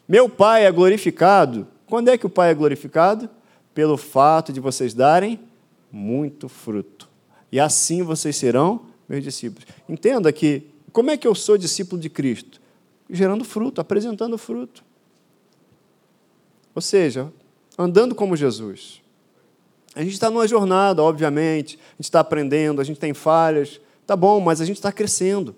Meu 0.05 0.27
Pai 0.27 0.65
é 0.65 0.71
glorificado 0.71 1.65
quando 1.85 2.09
é 2.09 2.17
que 2.17 2.25
o 2.25 2.29
Pai 2.29 2.51
é 2.51 2.53
glorificado? 2.53 3.29
Pelo 3.73 3.95
fato 3.95 4.51
de 4.51 4.59
vocês 4.59 4.93
darem 4.93 5.39
muito 5.89 6.49
fruto. 6.49 7.07
E 7.49 7.57
assim 7.57 8.03
vocês 8.03 8.35
serão 8.35 8.81
meus 9.07 9.23
discípulos. 9.23 9.65
Entenda 9.87 10.29
que, 10.33 10.63
como 10.91 11.09
é 11.09 11.15
que 11.15 11.25
eu 11.25 11.33
sou 11.33 11.57
discípulo 11.57 12.01
de 12.01 12.09
Cristo? 12.09 12.59
Gerando 13.09 13.45
fruto, 13.45 13.79
apresentando 13.79 14.37
fruto. 14.37 14.83
Ou 16.75 16.81
seja, 16.81 17.31
andando 17.79 18.13
como 18.13 18.35
Jesus. 18.35 19.01
A 19.95 20.03
gente 20.03 20.15
está 20.15 20.29
numa 20.29 20.45
jornada, 20.49 21.01
obviamente, 21.01 21.79
a 21.93 21.95
gente 21.95 22.07
está 22.07 22.19
aprendendo, 22.19 22.81
a 22.81 22.83
gente 22.83 22.99
tem 22.99 23.13
falhas, 23.13 23.79
tá 24.05 24.17
bom, 24.17 24.41
mas 24.41 24.59
a 24.59 24.65
gente 24.65 24.75
está 24.75 24.91
crescendo. 24.91 25.55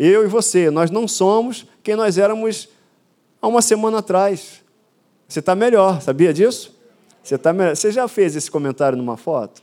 Eu 0.00 0.24
e 0.24 0.28
você, 0.28 0.70
nós 0.70 0.92
não 0.92 1.08
somos 1.08 1.66
quem 1.82 1.96
nós 1.96 2.18
éramos 2.18 2.68
há 3.42 3.48
uma 3.48 3.60
semana 3.60 3.98
atrás. 3.98 4.62
Você 5.26 5.40
está 5.40 5.56
melhor, 5.56 6.00
sabia 6.00 6.32
disso? 6.32 6.78
Você, 7.20 7.36
tá 7.36 7.52
melhor. 7.52 7.74
Você 7.74 7.90
já 7.90 8.06
fez 8.06 8.36
esse 8.36 8.48
comentário 8.48 8.96
numa 8.96 9.16
foto? 9.16 9.60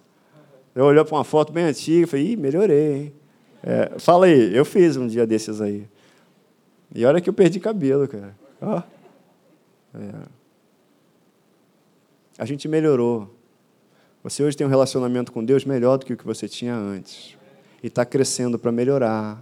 Eu 0.75 0.83
olhei 0.83 1.01
para 1.05 1.15
uma 1.15 1.23
foto 1.23 1.53
bem 1.53 1.63
antiga 1.63 2.03
e 2.03 2.05
falei, 2.05 2.31
Ih, 2.33 2.35
melhorei? 2.35 3.13
É, 3.63 3.97
fala 3.97 4.25
aí, 4.25 4.53
eu 4.53 4.65
fiz 4.65 4.97
um 4.97 5.07
dia 5.07 5.25
desses 5.25 5.61
aí. 5.61 5.87
E 6.93 7.05
olha 7.05 7.21
que 7.21 7.29
eu 7.29 7.33
perdi 7.33 7.61
cabelo, 7.61 8.05
cara. 8.05 8.35
Ó. 8.61 8.83
É. 9.97 10.11
A 12.37 12.43
gente 12.43 12.67
melhorou. 12.67 13.33
Você 14.21 14.43
hoje 14.43 14.57
tem 14.57 14.67
um 14.67 14.69
relacionamento 14.69 15.31
com 15.31 15.43
Deus 15.45 15.63
melhor 15.63 15.97
do 15.97 16.05
que 16.05 16.11
o 16.11 16.17
que 16.17 16.25
você 16.25 16.49
tinha 16.49 16.75
antes. 16.75 17.37
E 17.81 17.87
está 17.87 18.05
crescendo 18.05 18.59
para 18.59 18.71
melhorar. 18.71 19.41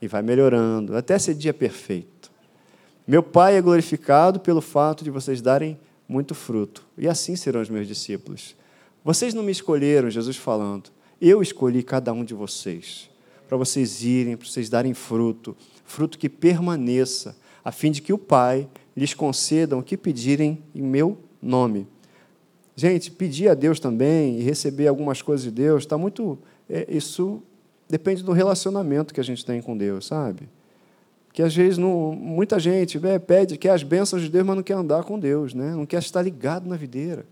E 0.00 0.08
vai 0.08 0.22
melhorando, 0.22 0.96
até 0.96 1.18
ser 1.18 1.34
dia 1.34 1.52
perfeito. 1.52 2.30
Meu 3.06 3.22
Pai 3.22 3.56
é 3.56 3.60
glorificado 3.60 4.40
pelo 4.40 4.60
fato 4.60 5.02
de 5.04 5.10
vocês 5.10 5.42
darem 5.42 5.78
muito 6.08 6.34
fruto, 6.34 6.86
e 6.98 7.06
assim 7.06 7.36
serão 7.36 7.60
os 7.60 7.68
meus 7.68 7.86
discípulos. 7.86 8.56
Vocês 9.04 9.32
não 9.32 9.42
me 9.42 9.52
escolheram, 9.52 10.10
Jesus 10.10 10.36
falando, 10.36 10.90
eu 11.20 11.42
escolhi 11.42 11.82
cada 11.82 12.12
um 12.12 12.24
de 12.24 12.34
vocês, 12.34 13.10
para 13.48 13.56
vocês 13.56 14.02
irem, 14.02 14.36
para 14.36 14.48
vocês 14.48 14.68
darem 14.68 14.94
fruto, 14.94 15.56
fruto 15.84 16.18
que 16.18 16.28
permaneça, 16.28 17.36
a 17.64 17.70
fim 17.70 17.90
de 17.90 18.00
que 18.00 18.12
o 18.12 18.18
Pai 18.18 18.68
lhes 18.96 19.14
conceda 19.14 19.76
o 19.76 19.82
que 19.82 19.96
pedirem 19.96 20.62
em 20.74 20.82
meu 20.82 21.18
nome. 21.42 21.86
Gente, 22.74 23.10
pedir 23.10 23.48
a 23.48 23.54
Deus 23.54 23.78
também 23.78 24.38
e 24.38 24.42
receber 24.42 24.86
algumas 24.86 25.20
coisas 25.20 25.44
de 25.44 25.50
Deus, 25.50 25.82
está 25.82 25.98
muito. 25.98 26.38
É, 26.68 26.86
isso 26.88 27.42
depende 27.90 28.22
do 28.22 28.32
relacionamento 28.32 29.12
que 29.12 29.20
a 29.20 29.24
gente 29.24 29.44
tem 29.44 29.60
com 29.60 29.76
Deus, 29.76 30.06
sabe? 30.06 30.48
que 31.32 31.42
às 31.42 31.54
vezes 31.54 31.78
não, 31.78 32.12
muita 32.12 32.58
gente 32.58 32.98
né, 32.98 33.18
pede, 33.18 33.56
quer 33.56 33.70
as 33.70 33.82
bênçãos 33.82 34.22
de 34.22 34.28
Deus, 34.28 34.44
mas 34.44 34.56
não 34.56 34.62
quer 34.62 34.74
andar 34.74 35.04
com 35.04 35.18
Deus, 35.18 35.54
né? 35.54 35.74
não 35.74 35.86
quer 35.86 35.98
estar 35.98 36.22
ligado 36.22 36.68
na 36.68 36.76
videira. 36.76 37.24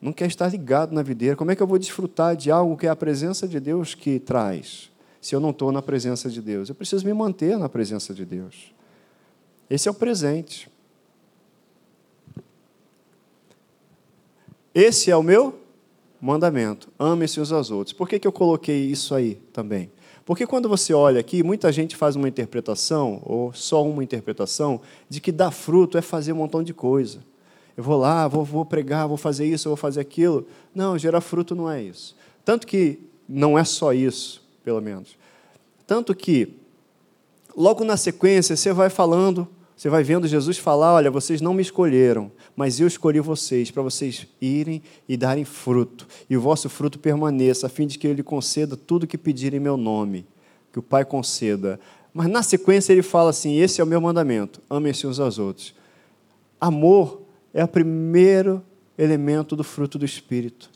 Não 0.00 0.12
quer 0.12 0.26
estar 0.26 0.48
ligado 0.48 0.92
na 0.92 1.02
videira. 1.02 1.36
Como 1.36 1.52
é 1.52 1.56
que 1.56 1.62
eu 1.62 1.66
vou 1.66 1.78
desfrutar 1.78 2.34
de 2.34 2.50
algo 2.50 2.76
que 2.76 2.88
é 2.88 2.90
a 2.90 2.96
presença 2.96 3.46
de 3.46 3.60
Deus 3.60 3.94
que 3.94 4.18
traz, 4.18 4.90
se 5.20 5.34
eu 5.34 5.38
não 5.38 5.50
estou 5.50 5.70
na 5.70 5.80
presença 5.80 6.28
de 6.28 6.42
Deus? 6.42 6.68
Eu 6.68 6.74
preciso 6.74 7.06
me 7.06 7.14
manter 7.14 7.56
na 7.56 7.68
presença 7.68 8.12
de 8.12 8.24
Deus. 8.24 8.74
Esse 9.70 9.86
é 9.86 9.90
o 9.92 9.94
presente. 9.94 10.68
Esse 14.74 15.08
é 15.08 15.16
o 15.16 15.22
meu 15.22 15.61
mandamento. 16.22 16.88
Ame-se 16.96 17.40
uns 17.40 17.50
aos 17.50 17.72
outros. 17.72 17.92
Por 17.92 18.08
que, 18.08 18.16
que 18.20 18.28
eu 18.28 18.32
coloquei 18.32 18.86
isso 18.86 19.12
aí 19.12 19.34
também? 19.52 19.90
Porque 20.24 20.46
quando 20.46 20.68
você 20.68 20.94
olha 20.94 21.18
aqui, 21.18 21.42
muita 21.42 21.72
gente 21.72 21.96
faz 21.96 22.14
uma 22.14 22.28
interpretação, 22.28 23.20
ou 23.24 23.52
só 23.52 23.84
uma 23.84 24.04
interpretação, 24.04 24.80
de 25.08 25.20
que 25.20 25.32
dar 25.32 25.50
fruto 25.50 25.98
é 25.98 26.02
fazer 26.02 26.32
um 26.32 26.36
montão 26.36 26.62
de 26.62 26.72
coisa. 26.72 27.18
Eu 27.76 27.82
vou 27.82 27.96
lá, 27.98 28.28
vou, 28.28 28.44
vou 28.44 28.64
pregar, 28.64 29.08
vou 29.08 29.16
fazer 29.16 29.46
isso, 29.46 29.68
vou 29.68 29.76
fazer 29.76 30.00
aquilo. 30.00 30.46
Não, 30.72 30.96
gerar 30.96 31.20
fruto 31.20 31.56
não 31.56 31.68
é 31.68 31.82
isso. 31.82 32.14
Tanto 32.44 32.68
que 32.68 33.00
não 33.28 33.58
é 33.58 33.64
só 33.64 33.92
isso, 33.92 34.44
pelo 34.62 34.80
menos. 34.80 35.16
Tanto 35.88 36.14
que, 36.14 36.54
logo 37.56 37.82
na 37.82 37.96
sequência, 37.96 38.54
você 38.54 38.72
vai 38.72 38.90
falando 38.90 39.48
você 39.82 39.90
vai 39.90 40.04
vendo 40.04 40.28
Jesus 40.28 40.58
falar: 40.58 40.94
olha, 40.94 41.10
vocês 41.10 41.40
não 41.40 41.52
me 41.52 41.60
escolheram, 41.60 42.30
mas 42.54 42.78
eu 42.78 42.86
escolhi 42.86 43.18
vocês 43.18 43.68
para 43.68 43.82
vocês 43.82 44.28
irem 44.40 44.80
e 45.08 45.16
darem 45.16 45.44
fruto, 45.44 46.06
e 46.30 46.36
o 46.36 46.40
vosso 46.40 46.68
fruto 46.68 47.00
permaneça, 47.00 47.66
a 47.66 47.68
fim 47.68 47.88
de 47.88 47.98
que 47.98 48.06
ele 48.06 48.22
conceda 48.22 48.76
tudo 48.76 49.08
que 49.08 49.18
pedirem 49.18 49.58
em 49.58 49.62
meu 49.62 49.76
nome, 49.76 50.24
que 50.72 50.78
o 50.78 50.82
Pai 50.82 51.04
conceda. 51.04 51.80
Mas 52.14 52.28
na 52.28 52.44
sequência 52.44 52.92
ele 52.92 53.02
fala 53.02 53.30
assim: 53.30 53.58
esse 53.58 53.80
é 53.80 53.84
o 53.84 53.86
meu 53.86 54.00
mandamento, 54.00 54.62
amem-se 54.70 55.04
uns 55.04 55.18
aos 55.18 55.40
outros. 55.40 55.74
Amor 56.60 57.20
é 57.52 57.64
o 57.64 57.68
primeiro 57.68 58.62
elemento 58.96 59.56
do 59.56 59.64
fruto 59.64 59.98
do 59.98 60.04
Espírito. 60.04 60.70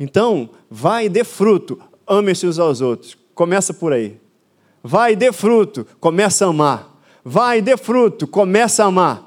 Então, 0.00 0.50
vai 0.68 1.06
e 1.06 1.08
dê 1.08 1.22
fruto, 1.22 1.80
amem-se 2.04 2.44
uns 2.44 2.58
aos 2.58 2.80
outros. 2.80 3.16
Começa 3.36 3.72
por 3.72 3.92
aí. 3.92 4.18
Vai 4.82 5.12
e 5.12 5.16
dê 5.16 5.32
fruto, 5.32 5.86
começa 6.00 6.44
a 6.44 6.48
amar. 6.48 6.93
Vai, 7.24 7.62
dê 7.62 7.76
fruto, 7.76 8.26
começa 8.26 8.84
a 8.84 8.86
amar. 8.86 9.24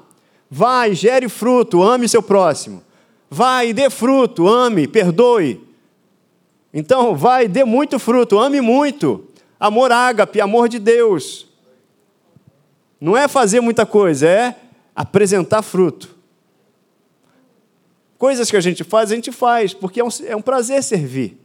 Vai, 0.48 0.94
gere 0.94 1.28
fruto, 1.28 1.82
ame 1.82 2.08
seu 2.08 2.22
próximo. 2.22 2.82
Vai, 3.28 3.72
dê 3.72 3.90
fruto, 3.90 4.46
ame, 4.46 4.86
perdoe. 4.86 5.60
Então, 6.72 7.16
vai, 7.16 7.48
dê 7.48 7.64
muito 7.64 7.98
fruto, 7.98 8.38
ame 8.38 8.60
muito. 8.60 9.26
Amor 9.58 9.90
ágape, 9.90 10.40
amor 10.40 10.68
de 10.68 10.78
Deus. 10.78 11.46
Não 13.00 13.16
é 13.16 13.26
fazer 13.26 13.60
muita 13.60 13.84
coisa, 13.84 14.28
é 14.28 14.56
apresentar 14.94 15.62
fruto. 15.62 16.16
Coisas 18.16 18.50
que 18.50 18.56
a 18.56 18.60
gente 18.60 18.82
faz, 18.82 19.12
a 19.12 19.14
gente 19.14 19.30
faz, 19.30 19.72
porque 19.72 20.00
é 20.00 20.04
um, 20.04 20.08
é 20.26 20.36
um 20.36 20.42
prazer 20.42 20.82
servir. 20.82 21.38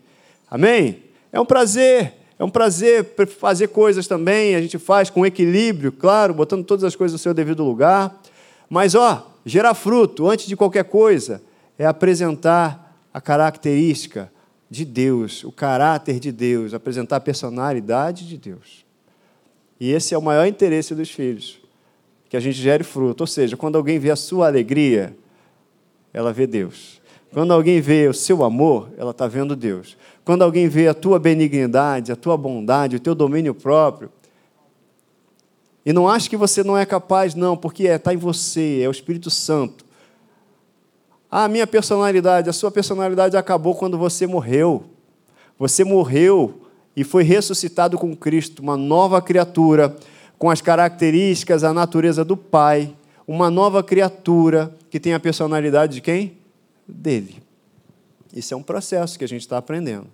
Amém? 0.49 1.03
É 1.31 1.39
um 1.39 1.45
prazer. 1.45 2.13
É 2.43 2.45
um 2.45 2.49
prazer 2.49 3.15
fazer 3.39 3.69
coisas 3.69 4.05
também, 4.05 4.53
a 4.53 4.61
gente 4.61 4.77
faz 4.77 5.09
com 5.09 5.25
equilíbrio, 5.25 5.93
claro, 5.93 6.33
botando 6.33 6.65
todas 6.65 6.83
as 6.83 6.93
coisas 6.93 7.13
no 7.13 7.17
seu 7.17 7.33
devido 7.33 7.63
lugar. 7.63 8.21
Mas, 8.69 8.95
ó, 8.95 9.31
gerar 9.45 9.73
fruto, 9.73 10.29
antes 10.29 10.45
de 10.45 10.57
qualquer 10.57 10.83
coisa, 10.83 11.41
é 11.79 11.85
apresentar 11.85 12.99
a 13.13 13.21
característica 13.21 14.29
de 14.69 14.83
Deus, 14.83 15.45
o 15.45 15.53
caráter 15.53 16.19
de 16.19 16.33
Deus, 16.33 16.73
apresentar 16.73 17.15
a 17.15 17.21
personalidade 17.21 18.27
de 18.27 18.37
Deus. 18.37 18.85
E 19.79 19.93
esse 19.93 20.13
é 20.13 20.17
o 20.17 20.21
maior 20.21 20.45
interesse 20.45 20.93
dos 20.93 21.09
filhos, 21.09 21.61
que 22.27 22.35
a 22.35 22.41
gente 22.41 22.57
gere 22.57 22.83
fruto. 22.83 23.23
Ou 23.23 23.27
seja, 23.27 23.55
quando 23.55 23.77
alguém 23.77 23.97
vê 23.99 24.11
a 24.11 24.17
sua 24.17 24.47
alegria, 24.47 25.15
ela 26.11 26.33
vê 26.33 26.45
Deus. 26.45 27.01
Quando 27.31 27.53
alguém 27.53 27.79
vê 27.79 28.09
o 28.09 28.13
seu 28.13 28.43
amor, 28.43 28.89
ela 28.97 29.11
está 29.11 29.27
vendo 29.27 29.55
Deus. 29.55 29.97
Quando 30.25 30.41
alguém 30.41 30.67
vê 30.67 30.87
a 30.87 30.93
tua 30.93 31.19
benignidade, 31.19 32.11
a 32.11 32.15
tua 32.15 32.37
bondade, 32.37 32.95
o 32.95 32.99
teu 32.99 33.13
domínio 33.13 33.53
próprio, 33.53 34.09
e 35.85 35.91
não 35.91 36.07
acha 36.07 36.29
que 36.29 36.37
você 36.37 36.63
não 36.63 36.77
é 36.77 36.85
capaz, 36.85 37.35
não, 37.35 37.57
porque 37.57 37.83
está 37.83 37.93
é, 37.93 37.97
tá 37.97 38.13
em 38.13 38.17
você, 38.17 38.81
é 38.81 38.87
o 38.87 38.91
Espírito 38.91 39.29
Santo. 39.29 39.85
Ah, 41.29 41.43
a 41.45 41.47
minha 41.49 41.67
personalidade, 41.67 42.49
a 42.49 42.53
sua 42.53 42.71
personalidade 42.71 43.35
acabou 43.35 43.75
quando 43.75 43.97
você 43.97 44.25
morreu. 44.25 44.85
Você 45.59 45.83
morreu 45.83 46.61
e 46.95 47.03
foi 47.03 47.23
ressuscitado 47.23 47.97
com 47.97 48.15
Cristo, 48.15 48.61
uma 48.61 48.77
nova 48.77 49.21
criatura, 49.21 49.95
com 50.37 50.49
as 50.49 50.61
características, 50.61 51.63
a 51.63 51.73
natureza 51.73 52.23
do 52.23 52.37
Pai, 52.37 52.95
uma 53.27 53.49
nova 53.49 53.83
criatura 53.83 54.73
que 54.89 54.99
tem 54.99 55.13
a 55.13 55.19
personalidade 55.19 55.95
de 55.95 56.01
quem? 56.01 56.37
Dele. 56.87 57.41
Isso 58.33 58.53
é 58.53 58.57
um 58.57 58.63
processo 58.63 59.17
que 59.17 59.23
a 59.23 59.27
gente 59.27 59.41
está 59.41 59.57
aprendendo. 59.57 60.07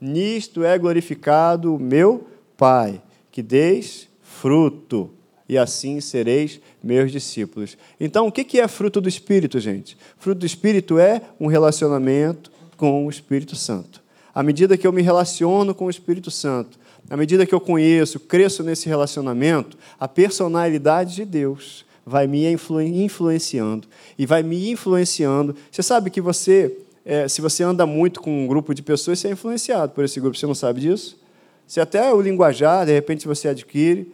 Nisto 0.00 0.62
é 0.62 0.78
glorificado 0.78 1.74
o 1.74 1.78
meu 1.78 2.26
Pai, 2.56 3.02
que 3.30 3.42
deis 3.42 4.08
fruto, 4.22 5.10
e 5.48 5.56
assim 5.56 6.00
sereis 6.00 6.60
meus 6.82 7.10
discípulos. 7.10 7.76
Então, 7.98 8.26
o 8.26 8.32
que 8.32 8.60
é 8.60 8.68
fruto 8.68 9.00
do 9.00 9.08
Espírito, 9.08 9.58
gente? 9.58 9.96
Fruto 10.18 10.40
do 10.40 10.46
Espírito 10.46 10.98
é 10.98 11.22
um 11.40 11.46
relacionamento 11.46 12.52
com 12.76 13.06
o 13.06 13.10
Espírito 13.10 13.56
Santo. 13.56 14.02
À 14.34 14.42
medida 14.42 14.76
que 14.76 14.86
eu 14.86 14.92
me 14.92 15.02
relaciono 15.02 15.74
com 15.74 15.86
o 15.86 15.90
Espírito 15.90 16.30
Santo, 16.30 16.78
à 17.10 17.16
medida 17.16 17.46
que 17.46 17.54
eu 17.54 17.60
conheço, 17.60 18.20
cresço 18.20 18.62
nesse 18.62 18.86
relacionamento, 18.88 19.78
a 19.98 20.06
personalidade 20.06 21.14
de 21.14 21.24
Deus 21.24 21.84
vai 22.04 22.26
me 22.26 22.46
influenciando 22.52 23.88
e 24.18 24.26
vai 24.26 24.42
me 24.42 24.70
influenciando. 24.70 25.56
Você 25.70 25.82
sabe 25.82 26.10
que 26.10 26.20
você, 26.20 26.76
é, 27.08 27.26
se 27.26 27.40
você 27.40 27.62
anda 27.62 27.86
muito 27.86 28.20
com 28.20 28.44
um 28.44 28.46
grupo 28.46 28.74
de 28.74 28.82
pessoas, 28.82 29.18
você 29.18 29.28
é 29.28 29.30
influenciado 29.30 29.92
por 29.94 30.04
esse 30.04 30.20
grupo. 30.20 30.36
Você 30.36 30.46
não 30.46 30.54
sabe 30.54 30.82
disso? 30.82 31.18
Se 31.66 31.80
até 31.80 32.12
o 32.12 32.20
linguajar, 32.20 32.84
de 32.84 32.92
repente, 32.92 33.26
você 33.26 33.48
adquire. 33.48 34.12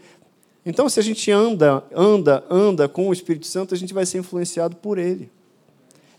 Então, 0.65 0.89
se 0.89 1.01
a 1.01 1.03
gente 1.03 1.29
anda, 1.29 1.83
anda, 1.93 2.45
anda 2.49 2.89
com 2.89 3.09
o 3.09 3.13
Espírito 3.13 3.49
Santo, 3.49 3.75
a 3.75 3.77
gente 3.77 3.93
vai 3.93 4.07
ser 4.07 4.19
influenciado 4.19 4.77
por 4.77 4.97
ele. 4.97 5.29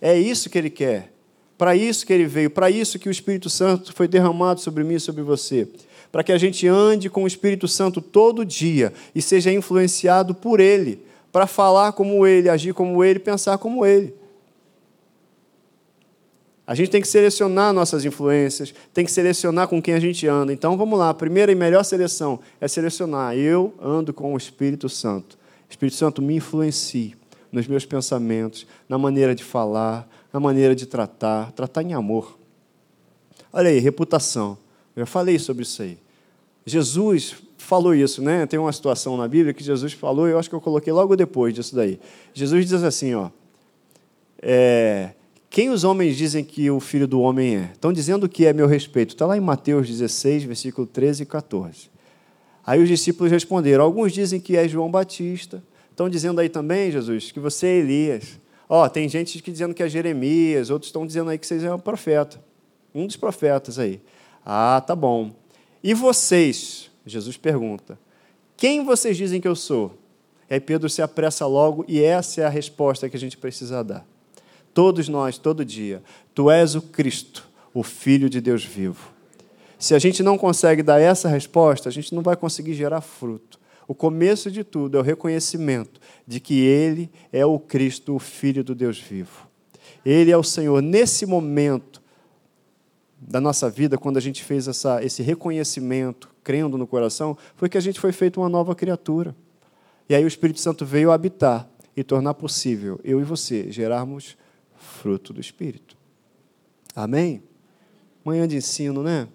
É 0.02 0.20
isso 0.20 0.50
que 0.50 0.58
ele 0.58 0.70
quer. 0.70 1.14
Para 1.58 1.78
isso 1.78 2.06
que 2.06 2.12
ele 2.12 2.26
veio, 2.26 2.50
para 2.50 2.70
isso 2.70 3.00
que 3.00 3.08
o 3.08 3.12
Espírito 3.12 3.50
Santo 3.50 3.94
foi 3.94 4.06
derramado 4.06 4.60
sobre 4.60 4.84
mim 4.84 4.96
e 4.96 5.00
sobre 5.00 5.24
você. 5.24 5.70
Para 6.12 6.26
que 6.26 6.34
a 6.34 6.38
gente 6.38 6.68
ande 6.68 7.10
com 7.10 7.24
o 7.24 7.28
Espírito 7.28 7.70
Santo 7.70 8.02
todo 8.02 8.44
dia 8.44 8.92
e 9.16 9.22
seja 9.22 9.50
influenciado 9.50 10.36
por 10.36 10.60
ele, 10.60 11.00
para 11.32 11.48
falar 11.48 11.94
como 11.94 12.28
ele, 12.28 12.50
agir 12.50 12.74
como 12.74 13.02
ele, 13.02 13.20
pensar 13.20 13.58
como 13.58 13.86
ele. 13.86 14.14
A 16.68 16.74
gente 16.74 16.90
tem 16.90 17.02
que 17.02 17.08
selecionar 17.08 17.72
nossas 17.72 18.06
influências, 18.06 18.74
tem 18.94 19.06
que 19.06 19.12
selecionar 19.12 19.68
com 19.68 19.82
quem 19.82 19.94
a 19.94 20.00
gente 20.00 20.28
anda. 20.28 20.52
Então 20.52 20.76
vamos 20.76 20.98
lá, 20.98 21.10
a 21.10 21.14
primeira 21.14 21.52
e 21.52 21.56
melhor 21.56 21.84
seleção 21.84 22.40
é 22.60 22.68
selecionar. 22.68 23.36
Eu 23.36 23.74
ando 23.80 24.14
com 24.14 24.34
o 24.34 24.38
Espírito 24.38 24.90
Santo. 24.90 25.38
Espírito 25.70 25.96
Santo 25.96 26.22
me 26.22 26.36
influencie 26.36 27.16
nos 27.52 27.68
meus 27.68 27.86
pensamentos, 27.86 28.66
na 28.90 28.98
maneira 28.98 29.36
de 29.36 29.44
falar, 29.44 30.10
na 30.34 30.40
maneira 30.40 30.76
de 30.76 30.86
tratar, 30.86 31.52
tratar 31.52 31.84
em 31.84 31.94
amor. 31.94 32.38
Olha 33.54 33.70
aí, 33.70 33.80
reputação. 33.80 34.58
Eu 34.96 35.02
já 35.02 35.06
falei 35.06 35.38
sobre 35.40 35.64
isso 35.64 35.82
aí. 35.82 35.98
Jesus 36.66 37.36
falou 37.58 37.94
isso, 37.94 38.22
né? 38.22 38.46
Tem 38.46 38.60
uma 38.60 38.74
situação 38.74 39.16
na 39.18 39.28
Bíblia 39.28 39.54
que 39.54 39.64
Jesus 39.64 39.94
falou, 39.94 40.28
eu 40.28 40.38
acho 40.40 40.50
que 40.50 40.56
eu 40.56 40.62
coloquei 40.62 40.92
logo 40.92 41.16
depois 41.16 41.54
disso 41.54 41.76
daí. 41.76 42.00
Jesus 42.34 42.68
diz 42.68 42.84
assim, 42.84 43.14
ó. 43.14 43.30
É, 44.42 45.12
quem 45.56 45.70
os 45.70 45.86
homens 45.86 46.18
dizem 46.18 46.44
que 46.44 46.70
o 46.70 46.82
filho 46.82 47.08
do 47.08 47.22
homem 47.22 47.56
é? 47.56 47.70
Estão 47.72 47.94
dizendo 47.94 48.28
que 48.28 48.46
é 48.46 48.52
meu 48.52 48.68
respeito. 48.68 49.12
Está 49.12 49.26
lá 49.26 49.38
em 49.38 49.40
Mateus 49.40 49.88
16, 49.88 50.44
versículo 50.44 50.86
13 50.86 51.24
e 51.24 51.26
14. 51.26 51.90
Aí 52.66 52.84
os 52.84 52.90
discípulos 52.90 53.32
responderam: 53.32 53.86
Alguns 53.86 54.12
dizem 54.12 54.38
que 54.38 54.58
é 54.58 54.68
João 54.68 54.92
Batista. 54.92 55.64
Estão 55.90 56.10
dizendo 56.10 56.42
aí 56.42 56.50
também, 56.50 56.92
Jesus, 56.92 57.32
que 57.32 57.40
você 57.40 57.68
é 57.68 57.76
Elias. 57.78 58.38
Ó, 58.68 58.84
oh, 58.84 58.90
tem 58.90 59.08
gente 59.08 59.42
que 59.42 59.50
dizendo 59.50 59.74
que 59.74 59.82
é 59.82 59.88
Jeremias, 59.88 60.70
outros 60.70 60.90
estão 60.90 61.08
dizendo 61.08 61.30
aí 61.30 61.38
que 61.38 61.48
vocês 61.48 61.64
é 61.64 61.74
um 61.74 61.80
profeta. 61.80 62.38
Um 62.94 63.08
dos 63.08 63.16
profetas 63.16 63.80
aí. 63.80 64.02
Ah, 64.46 64.84
tá 64.86 64.94
bom. 64.94 65.32
E 65.82 65.94
vocês? 65.94 66.92
Jesus 67.06 67.38
pergunta: 67.38 67.98
Quem 68.58 68.84
vocês 68.84 69.16
dizem 69.16 69.40
que 69.40 69.48
eu 69.48 69.56
sou? 69.56 69.98
Aí 70.50 70.60
Pedro 70.60 70.90
se 70.90 71.02
apressa 71.02 71.48
logo 71.48 71.86
e 71.88 72.04
essa 72.04 72.42
é 72.42 72.44
a 72.44 72.50
resposta 72.50 73.10
que 73.10 73.16
a 73.16 73.20
gente 73.20 73.38
precisa 73.38 73.82
dar 73.82 74.15
todos 74.76 75.08
nós, 75.08 75.38
todo 75.38 75.66
dia. 75.66 76.04
Tu 76.36 76.52
és 76.52 76.76
o 76.76 76.82
Cristo, 76.82 77.48
o 77.74 77.82
Filho 77.82 78.30
de 78.30 78.42
Deus 78.42 78.64
vivo. 78.64 79.10
Se 79.80 79.96
a 79.96 80.00
gente 80.00 80.22
não 80.22 80.38
consegue 80.38 80.84
dar 80.84 81.00
essa 81.00 81.30
resposta, 81.30 81.88
a 81.88 81.92
gente 81.92 82.14
não 82.14 82.22
vai 82.22 82.36
conseguir 82.36 82.74
gerar 82.74 83.00
fruto. 83.00 83.58
O 83.88 83.96
começo 83.96 84.52
de 84.52 84.64
tudo 84.64 84.98
é 84.98 85.00
o 85.00 85.04
reconhecimento 85.04 86.00
de 86.28 86.40
que 86.42 86.60
Ele 86.60 87.10
é 87.32 87.46
o 87.46 87.58
Cristo, 87.58 88.16
o 88.16 88.20
Filho 88.20 88.64
do 88.64 88.76
Deus 88.76 89.00
vivo. 89.00 89.48
Ele 90.06 90.30
é 90.30 90.38
o 90.38 90.44
Senhor. 90.44 90.82
Nesse 90.82 91.26
momento 91.26 92.02
da 93.18 93.40
nossa 93.40 93.70
vida, 93.70 93.98
quando 93.98 94.18
a 94.18 94.22
gente 94.22 94.44
fez 94.44 94.68
essa, 94.68 95.04
esse 95.04 95.24
reconhecimento, 95.24 96.30
crendo 96.44 96.78
no 96.78 96.86
coração, 96.86 97.38
foi 97.56 97.70
que 97.70 97.78
a 97.78 97.82
gente 97.82 98.00
foi 98.00 98.12
feito 98.12 98.42
uma 98.42 98.50
nova 98.50 98.76
criatura. 98.76 99.34
E 100.10 100.16
aí 100.16 100.24
o 100.24 100.28
Espírito 100.28 100.60
Santo 100.60 100.86
veio 100.86 101.12
habitar 101.12 101.68
e 101.96 102.04
tornar 102.04 102.34
possível 102.34 103.00
eu 103.04 103.22
e 103.22 103.24
você 103.24 103.72
gerarmos 103.72 104.36
fruto 105.06 105.32
do 105.32 105.40
Espírito. 105.40 105.96
Amém? 106.96 107.44
Manhã 108.24 108.48
de 108.48 108.58
ensino, 108.58 109.04
né? 109.04 109.28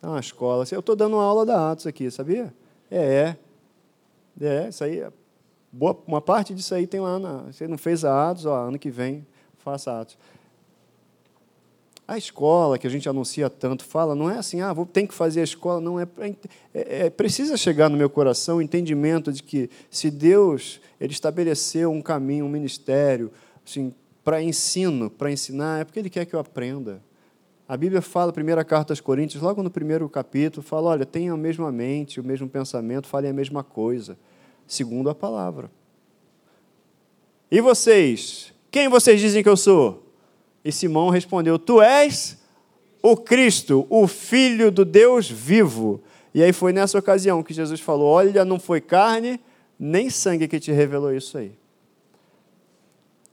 Tá 0.00 0.08
uma 0.08 0.20
escola. 0.20 0.64
Eu 0.70 0.78
estou 0.78 0.94
dando 0.94 1.14
uma 1.14 1.24
aula 1.24 1.44
da 1.44 1.72
Atos 1.72 1.84
aqui, 1.84 2.08
sabia? 2.12 2.54
É, 2.88 3.36
é. 4.40 4.46
É, 4.46 4.68
isso 4.68 4.84
aí. 4.84 5.04
Boa, 5.72 6.00
uma 6.06 6.20
parte 6.20 6.54
disso 6.54 6.76
aí 6.76 6.86
tem 6.86 7.00
lá 7.00 7.18
na. 7.18 7.38
Você 7.50 7.66
não 7.66 7.76
fez 7.76 8.04
a 8.04 8.30
Atos, 8.30 8.46
ó, 8.46 8.68
ano 8.68 8.78
que 8.78 8.88
vem, 8.88 9.26
faça 9.56 10.00
Atos. 10.00 10.16
A 12.06 12.16
escola 12.16 12.78
que 12.78 12.86
a 12.86 12.90
gente 12.90 13.08
anuncia 13.08 13.50
tanto 13.50 13.84
fala, 13.84 14.14
não 14.14 14.30
é 14.30 14.38
assim, 14.38 14.60
ah, 14.60 14.72
vou, 14.72 14.86
tem 14.86 15.08
que 15.08 15.12
fazer 15.12 15.40
a 15.40 15.44
escola, 15.44 15.80
não 15.80 15.98
é, 15.98 16.06
é, 16.72 17.06
é, 17.06 17.10
precisa 17.10 17.56
chegar 17.56 17.90
no 17.90 17.96
meu 17.96 18.08
coração 18.08 18.58
o 18.58 18.62
entendimento 18.62 19.32
de 19.32 19.42
que 19.42 19.68
se 19.90 20.08
Deus 20.08 20.80
ele 21.00 21.12
estabeleceu 21.12 21.90
um 21.90 22.00
caminho, 22.00 22.44
um 22.44 22.48
ministério, 22.48 23.32
assim, 23.66 23.92
para 24.28 24.42
ensino, 24.42 25.08
para 25.08 25.32
ensinar, 25.32 25.80
é 25.80 25.84
porque 25.84 25.98
Ele 25.98 26.10
quer 26.10 26.26
que 26.26 26.34
eu 26.34 26.38
aprenda. 26.38 27.02
A 27.66 27.78
Bíblia 27.78 28.02
fala, 28.02 28.30
primeira 28.30 28.62
carta 28.62 28.92
aos 28.92 29.00
Coríntios, 29.00 29.42
logo 29.42 29.62
no 29.62 29.70
primeiro 29.70 30.06
capítulo, 30.06 30.62
fala: 30.62 30.90
olha, 30.90 31.06
tenham 31.06 31.34
a 31.34 31.38
mesma 31.38 31.72
mente, 31.72 32.20
o 32.20 32.22
mesmo 32.22 32.46
pensamento, 32.46 33.06
falem 33.06 33.30
a 33.30 33.32
mesma 33.32 33.64
coisa, 33.64 34.18
segundo 34.66 35.08
a 35.08 35.14
palavra. 35.14 35.70
E 37.50 37.58
vocês? 37.62 38.52
Quem 38.70 38.86
vocês 38.86 39.18
dizem 39.18 39.42
que 39.42 39.48
eu 39.48 39.56
sou? 39.56 40.12
E 40.62 40.70
Simão 40.70 41.08
respondeu: 41.08 41.58
Tu 41.58 41.80
és 41.80 42.36
o 43.02 43.16
Cristo, 43.16 43.86
o 43.88 44.06
Filho 44.06 44.70
do 44.70 44.84
Deus 44.84 45.30
vivo. 45.30 46.02
E 46.34 46.42
aí 46.42 46.52
foi 46.52 46.74
nessa 46.74 46.98
ocasião 46.98 47.42
que 47.42 47.54
Jesus 47.54 47.80
falou: 47.80 48.08
Olha, 48.08 48.44
não 48.44 48.60
foi 48.60 48.82
carne 48.82 49.40
nem 49.78 50.10
sangue 50.10 50.46
que 50.46 50.60
te 50.60 50.70
revelou 50.70 51.14
isso 51.14 51.38
aí. 51.38 51.56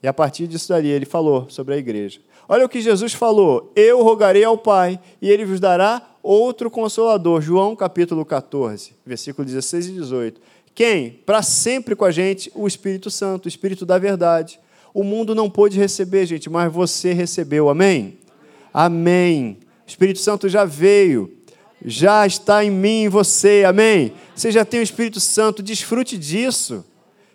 E 0.06 0.08
a 0.08 0.14
partir 0.14 0.46
disso 0.46 0.70
dali 0.70 0.88
ele 0.88 1.04
falou 1.04 1.50
sobre 1.50 1.74
a 1.74 1.78
igreja. 1.78 2.20
Olha 2.48 2.64
o 2.64 2.70
que 2.70 2.80
Jesus 2.80 3.12
falou: 3.14 3.72
Eu 3.76 4.04
rogarei 4.04 4.44
ao 4.44 4.56
Pai, 4.56 5.00
e 5.20 5.28
ele 5.32 5.44
vos 5.44 5.60
dará 5.60 6.00
outro 6.22 6.70
consolador. 6.70 7.42
João 7.42 7.76
capítulo 7.76 8.24
14, 8.24 8.94
versículo 9.04 9.44
16 9.44 9.88
e 9.88 9.92
18. 9.94 10.42
Quem? 10.76 11.10
Para 11.26 11.42
sempre 11.42 11.96
com 11.96 12.06
a 12.06 12.12
gente, 12.12 12.52
o 12.54 12.68
Espírito 12.68 13.10
Santo, 13.10 13.46
o 13.46 13.50
Espírito 13.50 13.84
da 13.84 13.98
verdade. 13.98 14.60
O 14.94 15.04
mundo 15.04 15.34
não 15.34 15.50
pôde 15.50 15.80
receber, 15.80 16.28
gente, 16.28 16.52
mas 16.52 16.72
você 16.72 17.12
recebeu. 17.12 17.68
Amém? 17.68 18.20
Amém. 18.72 19.58
O 19.88 19.90
Espírito 19.90 20.20
Santo 20.20 20.48
já 20.48 20.66
veio, 20.66 21.36
já 21.84 22.28
está 22.28 22.64
em 22.64 22.70
mim 22.70 23.06
e 23.06 23.10
você. 23.10 23.64
Amém? 23.66 24.14
Você 24.36 24.52
já 24.52 24.64
tem 24.64 24.82
o 24.82 24.84
Espírito 24.84 25.20
Santo, 25.20 25.64
desfrute 25.64 26.16
disso. 26.16 26.86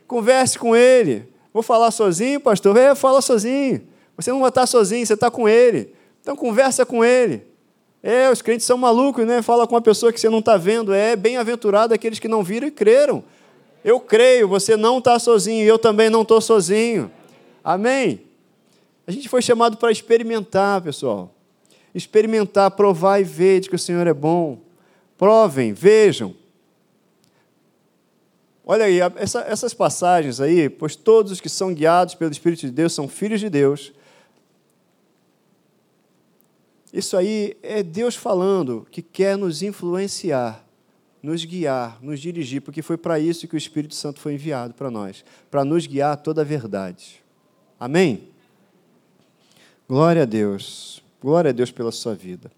Converse 0.07 0.57
com 0.57 0.77
ele. 0.77 1.29
Vou 1.53 1.63
falar 1.63 1.91
sozinho, 1.91 2.41
pastor? 2.41 2.77
É, 2.77 2.95
fala 2.95 3.21
sozinho. 3.21 3.83
Você 4.17 4.31
não 4.31 4.41
vai 4.41 4.51
estar 4.51 4.67
sozinho, 4.67 5.05
você 5.05 5.15
está 5.15 5.31
com 5.31 5.49
ele. 5.49 5.95
Então 6.21 6.37
conversa 6.37 6.85
com 6.85 7.05
ele. 7.05 7.43
É, 8.03 8.31
os 8.31 8.41
crentes 8.41 8.67
são 8.67 8.79
malucos, 8.79 9.27
né? 9.27 9.43
Fala 9.43 9.67
com 9.67 9.75
uma 9.75 9.81
pessoa 9.81 10.13
que 10.13 10.21
você 10.21 10.29
não 10.29 10.39
está 10.39 10.57
vendo. 10.57 10.93
É 10.93 11.17
bem-aventurado 11.17 11.93
aqueles 11.93 12.19
que 12.19 12.29
não 12.29 12.43
viram 12.43 12.69
e 12.69 12.71
creram. 12.71 13.23
Eu 13.85 13.99
creio, 13.99 14.47
você 14.47 14.77
não 14.77 14.99
está 14.99 15.19
sozinho, 15.19 15.65
eu 15.65 15.79
também 15.79 16.11
não 16.11 16.23
estou 16.23 16.41
sozinho. 16.41 17.11
Amém? 17.65 18.21
A 19.07 19.11
gente 19.11 19.29
foi 19.29 19.43
chamado 19.43 19.77
para 19.77 19.91
experimentar, 19.91 20.81
pessoal. 20.83 21.35
Experimentar, 21.95 22.71
provar 22.71 23.21
e 23.21 23.25
ver 23.25 23.61
de 23.61 23.69
que 23.69 23.75
o 23.75 23.79
Senhor 23.79 24.07
é 24.07 24.15
bom. 24.15 24.59
Provem, 25.19 25.73
vejam. 25.73 26.35
Olha 28.73 28.85
aí, 28.85 29.01
essa, 29.17 29.41
essas 29.41 29.75
passagens 29.75 30.41
aí, 30.41 30.71
pois 30.71 30.95
todos 30.95 31.33
os 31.33 31.41
que 31.41 31.49
são 31.49 31.75
guiados 31.75 32.15
pelo 32.15 32.31
Espírito 32.31 32.61
de 32.61 32.71
Deus 32.71 32.93
são 32.93 33.09
filhos 33.09 33.41
de 33.41 33.51
Deus. 33.51 33.93
Isso 36.93 37.17
aí 37.17 37.57
é 37.65 37.83
Deus 37.83 38.15
falando 38.15 38.87
que 38.89 39.03
quer 39.03 39.37
nos 39.37 39.61
influenciar, 39.61 40.65
nos 41.21 41.45
guiar, 41.45 41.99
nos 42.01 42.21
dirigir, 42.21 42.63
porque 42.63 42.81
foi 42.81 42.97
para 42.97 43.19
isso 43.19 43.49
que 43.49 43.57
o 43.57 43.59
Espírito 43.59 43.97
Santo 43.97 44.21
foi 44.21 44.35
enviado 44.35 44.73
para 44.73 44.89
nós 44.89 45.25
para 45.51 45.65
nos 45.65 45.85
guiar 45.85 46.13
a 46.13 46.17
toda 46.17 46.43
a 46.43 46.45
verdade. 46.45 47.21
Amém? 47.77 48.29
Glória 49.89 50.23
a 50.23 50.27
Deus. 50.27 51.03
Glória 51.21 51.49
a 51.49 51.53
Deus 51.53 51.73
pela 51.73 51.91
sua 51.91 52.15
vida. 52.15 52.53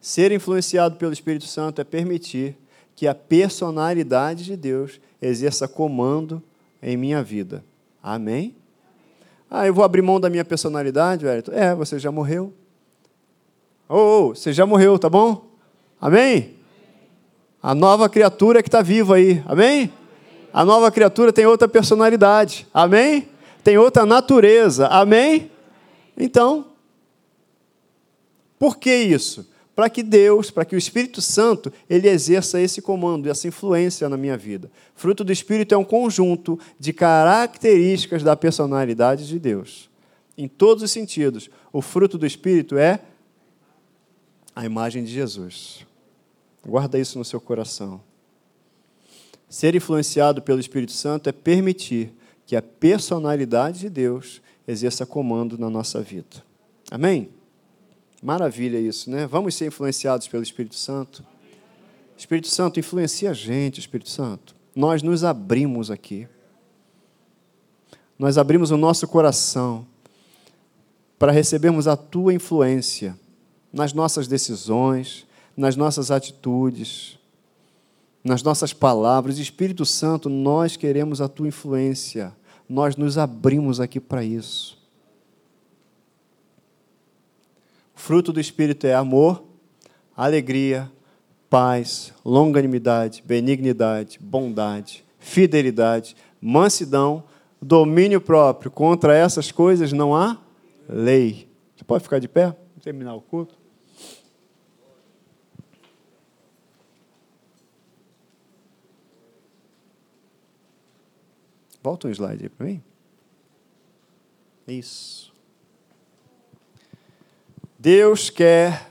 Ser 0.00 0.30
influenciado 0.30 0.94
pelo 0.94 1.12
Espírito 1.12 1.46
Santo 1.48 1.80
é 1.80 1.84
permitir 1.84 2.56
que 2.94 3.08
a 3.08 3.16
personalidade 3.16 4.44
de 4.44 4.56
Deus 4.56 5.00
exerça 5.20 5.66
comando 5.66 6.42
em 6.82 6.96
minha 6.96 7.22
vida. 7.22 7.64
Amém? 8.02 8.54
Ah, 9.50 9.66
eu 9.66 9.74
vou 9.74 9.84
abrir 9.84 10.02
mão 10.02 10.20
da 10.20 10.28
minha 10.28 10.44
personalidade, 10.44 11.24
velho? 11.24 11.42
É, 11.52 11.74
você 11.74 11.98
já 11.98 12.10
morreu. 12.10 12.52
Ô, 13.88 13.94
oh, 13.94 14.28
oh, 14.30 14.34
você 14.34 14.52
já 14.52 14.66
morreu, 14.66 14.98
tá 14.98 15.08
bom? 15.08 15.46
Amém? 16.00 16.56
A 17.62 17.74
nova 17.74 18.08
criatura 18.08 18.62
que 18.62 18.68
está 18.68 18.82
viva 18.82 19.16
aí. 19.16 19.42
Amém? 19.46 19.92
A 20.52 20.64
nova 20.64 20.90
criatura 20.90 21.32
tem 21.32 21.46
outra 21.46 21.68
personalidade. 21.68 22.66
Amém? 22.72 23.28
Tem 23.62 23.78
outra 23.78 24.06
natureza. 24.06 24.86
Amém? 24.88 25.50
Então, 26.16 26.66
por 28.58 28.78
que 28.78 28.94
isso? 28.94 29.48
Para 29.76 29.90
que 29.90 30.02
Deus, 30.02 30.50
para 30.50 30.64
que 30.64 30.74
o 30.74 30.78
Espírito 30.78 31.20
Santo, 31.20 31.70
ele 31.88 32.08
exerça 32.08 32.58
esse 32.58 32.80
comando, 32.80 33.28
essa 33.28 33.46
influência 33.46 34.08
na 34.08 34.16
minha 34.16 34.34
vida. 34.34 34.70
Fruto 34.94 35.22
do 35.22 35.30
Espírito 35.30 35.74
é 35.74 35.78
um 35.78 35.84
conjunto 35.84 36.58
de 36.80 36.94
características 36.94 38.22
da 38.22 38.34
personalidade 38.34 39.28
de 39.28 39.38
Deus. 39.38 39.90
Em 40.36 40.48
todos 40.48 40.82
os 40.82 40.90
sentidos. 40.90 41.50
O 41.70 41.82
fruto 41.82 42.16
do 42.16 42.24
Espírito 42.24 42.78
é 42.78 43.00
a 44.54 44.64
imagem 44.64 45.04
de 45.04 45.12
Jesus. 45.12 45.84
Guarda 46.66 46.98
isso 46.98 47.18
no 47.18 47.24
seu 47.24 47.38
coração. 47.38 48.00
Ser 49.46 49.74
influenciado 49.74 50.40
pelo 50.40 50.58
Espírito 50.58 50.92
Santo 50.92 51.28
é 51.28 51.32
permitir 51.32 52.14
que 52.46 52.56
a 52.56 52.62
personalidade 52.62 53.80
de 53.80 53.90
Deus 53.90 54.40
exerça 54.66 55.04
comando 55.04 55.58
na 55.58 55.68
nossa 55.68 56.00
vida. 56.00 56.42
Amém? 56.90 57.28
Maravilha 58.26 58.80
isso, 58.80 59.08
né? 59.08 59.24
Vamos 59.24 59.54
ser 59.54 59.68
influenciados 59.68 60.26
pelo 60.26 60.42
Espírito 60.42 60.74
Santo. 60.74 61.24
Espírito 62.18 62.48
Santo, 62.48 62.80
influencia 62.80 63.30
a 63.30 63.32
gente, 63.32 63.78
Espírito 63.78 64.10
Santo. 64.10 64.52
Nós 64.74 65.00
nos 65.00 65.22
abrimos 65.22 65.92
aqui. 65.92 66.26
Nós 68.18 68.36
abrimos 68.36 68.72
o 68.72 68.76
nosso 68.76 69.06
coração 69.06 69.86
para 71.16 71.30
recebermos 71.30 71.86
a 71.86 71.96
tua 71.96 72.34
influência 72.34 73.16
nas 73.72 73.92
nossas 73.92 74.26
decisões, 74.26 75.24
nas 75.56 75.76
nossas 75.76 76.10
atitudes, 76.10 77.20
nas 78.24 78.42
nossas 78.42 78.72
palavras. 78.72 79.38
Espírito 79.38 79.86
Santo, 79.86 80.28
nós 80.28 80.76
queremos 80.76 81.20
a 81.20 81.28
tua 81.28 81.46
influência. 81.46 82.34
Nós 82.68 82.96
nos 82.96 83.18
abrimos 83.18 83.78
aqui 83.78 84.00
para 84.00 84.24
isso. 84.24 84.75
Fruto 87.96 88.32
do 88.32 88.38
Espírito 88.38 88.86
é 88.86 88.94
amor, 88.94 89.42
alegria, 90.16 90.88
paz, 91.50 92.12
longanimidade, 92.24 93.22
benignidade, 93.26 94.18
bondade, 94.20 95.04
fidelidade, 95.18 96.14
mansidão, 96.40 97.24
domínio 97.60 98.20
próprio. 98.20 98.70
Contra 98.70 99.16
essas 99.16 99.50
coisas 99.50 99.92
não 99.92 100.14
há 100.14 100.38
lei. 100.88 101.48
Você 101.74 101.82
pode 101.84 102.04
ficar 102.04 102.18
de 102.20 102.28
pé? 102.28 102.46
Vamos 102.46 102.84
terminar 102.84 103.14
o 103.14 103.20
culto. 103.20 103.56
Volta 111.82 112.08
um 112.08 112.10
slide 112.10 112.44
aí 112.44 112.48
para 112.48 112.66
mim. 112.66 112.82
Isso. 114.68 115.35
Deus 117.86 118.30
quer 118.30 118.90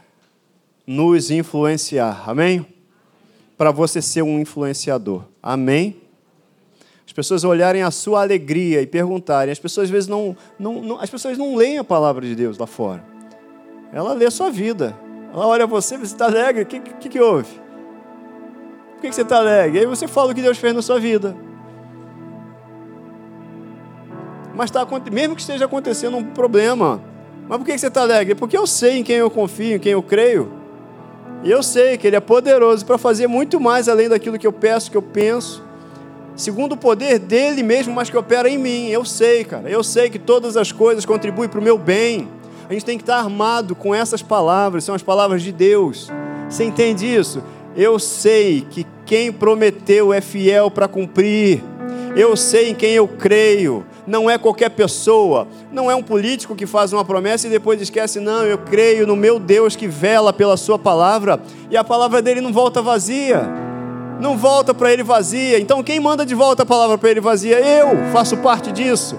nos 0.87 1.29
influenciar, 1.29 2.23
amém? 2.29 2.65
Para 3.57 3.69
você 3.69 4.01
ser 4.01 4.21
um 4.21 4.39
influenciador, 4.39 5.23
amém? 5.43 6.01
As 7.05 7.11
pessoas 7.11 7.43
olharem 7.43 7.83
a 7.83 7.91
sua 7.91 8.21
alegria 8.21 8.81
e 8.81 8.87
perguntarem, 8.87 9.51
as 9.51 9.59
pessoas 9.59 9.87
às 9.87 9.91
vezes 9.91 10.07
não, 10.07 10.33
não, 10.57 10.81
não 10.81 11.01
as 11.01 11.09
pessoas 11.09 11.37
não 11.37 11.57
leem 11.57 11.77
a 11.77 11.83
palavra 11.83 12.25
de 12.25 12.33
Deus 12.35 12.57
lá 12.57 12.65
fora. 12.65 13.03
Ela 13.91 14.13
lê 14.13 14.27
a 14.27 14.31
sua 14.31 14.49
vida. 14.49 14.97
Ela 15.33 15.45
olha 15.45 15.67
você, 15.67 15.97
você 15.97 16.13
está 16.13 16.27
alegre, 16.27 16.63
o 16.63 16.65
que, 16.65 16.79
que, 16.79 17.09
que, 17.09 17.19
houve? 17.19 17.51
Por 18.93 19.01
que, 19.01 19.09
que 19.09 19.13
você 19.13 19.23
está 19.23 19.39
alegre? 19.39 19.79
Aí 19.79 19.85
você 19.85 20.07
fala 20.07 20.31
o 20.31 20.33
que 20.33 20.41
Deus 20.41 20.57
fez 20.57 20.73
na 20.73 20.81
sua 20.81 21.01
vida. 21.01 21.35
Mas 24.55 24.69
está 24.69 24.87
mesmo 25.11 25.35
que 25.35 25.41
esteja 25.41 25.65
acontecendo 25.65 26.15
um 26.15 26.23
problema, 26.23 27.03
mas 27.47 27.57
por 27.57 27.65
que 27.65 27.77
você 27.77 27.87
está 27.87 28.01
alegre? 28.01 28.35
Porque 28.35 28.57
eu 28.57 28.65
sei 28.65 28.99
em 28.99 29.03
quem 29.03 29.17
eu 29.17 29.29
confio, 29.29 29.75
em 29.75 29.79
quem 29.79 29.91
eu 29.91 30.01
creio. 30.01 30.51
E 31.43 31.51
eu 31.51 31.61
sei 31.61 31.97
que 31.97 32.07
Ele 32.07 32.15
é 32.15 32.19
poderoso 32.19 32.85
para 32.85 32.97
fazer 32.97 33.27
muito 33.27 33.59
mais 33.59 33.87
além 33.87 34.09
daquilo 34.09 34.39
que 34.39 34.47
eu 34.47 34.53
peço, 34.53 34.89
que 34.89 34.97
eu 34.97 35.01
penso. 35.01 35.63
Segundo 36.35 36.73
o 36.73 36.77
poder 36.77 37.19
dele 37.19 37.61
mesmo, 37.61 37.93
mas 37.93 38.09
que 38.09 38.17
opera 38.17 38.49
em 38.49 38.57
mim. 38.57 38.89
Eu 38.89 39.05
sei, 39.05 39.43
cara. 39.43 39.69
Eu 39.69 39.83
sei 39.83 40.09
que 40.09 40.17
todas 40.17 40.57
as 40.57 40.71
coisas 40.71 41.05
contribuem 41.05 41.47
para 41.47 41.59
o 41.59 41.63
meu 41.63 41.77
bem. 41.77 42.27
A 42.67 42.73
gente 42.73 42.83
tem 42.83 42.97
que 42.97 43.03
estar 43.03 43.17
armado 43.17 43.75
com 43.75 43.93
essas 43.93 44.23
palavras, 44.23 44.83
são 44.83 44.95
as 44.95 45.03
palavras 45.03 45.43
de 45.43 45.51
Deus. 45.51 46.11
Você 46.49 46.63
entende 46.63 47.05
isso? 47.05 47.43
Eu 47.75 47.99
sei 47.99 48.65
que 48.69 48.85
quem 49.05 49.31
prometeu 49.31 50.11
é 50.11 50.19
fiel 50.19 50.71
para 50.71 50.87
cumprir. 50.87 51.63
Eu 52.15 52.35
sei 52.35 52.71
em 52.71 52.75
quem 52.75 52.93
eu 52.93 53.07
creio 53.07 53.85
não 54.07 54.29
é 54.29 54.37
qualquer 54.37 54.69
pessoa, 54.69 55.47
não 55.71 55.89
é 55.89 55.95
um 55.95 56.03
político 56.03 56.55
que 56.55 56.65
faz 56.65 56.93
uma 56.93 57.03
promessa 57.03 57.47
e 57.47 57.49
depois 57.49 57.81
esquece, 57.81 58.19
não, 58.19 58.43
eu 58.43 58.57
creio 58.57 59.07
no 59.07 59.15
meu 59.15 59.39
Deus 59.39 59.75
que 59.75 59.87
vela 59.87 60.31
pela 60.31 60.57
Sua 60.57 60.77
palavra, 60.77 61.39
e 61.69 61.77
a 61.77 61.83
palavra 61.83 62.21
dele 62.21 62.41
não 62.41 62.53
volta 62.53 62.81
vazia, 62.81 63.49
não 64.19 64.37
volta 64.37 64.73
para 64.73 64.91
ele 64.91 65.03
vazia. 65.03 65.59
Então 65.59 65.83
quem 65.83 65.99
manda 65.99 66.25
de 66.25 66.35
volta 66.35 66.63
a 66.63 66.65
palavra 66.65 66.97
para 66.97 67.09
ele 67.09 67.19
vazia? 67.19 67.59
Eu 67.59 68.11
faço 68.11 68.37
parte 68.37 68.71
disso, 68.71 69.17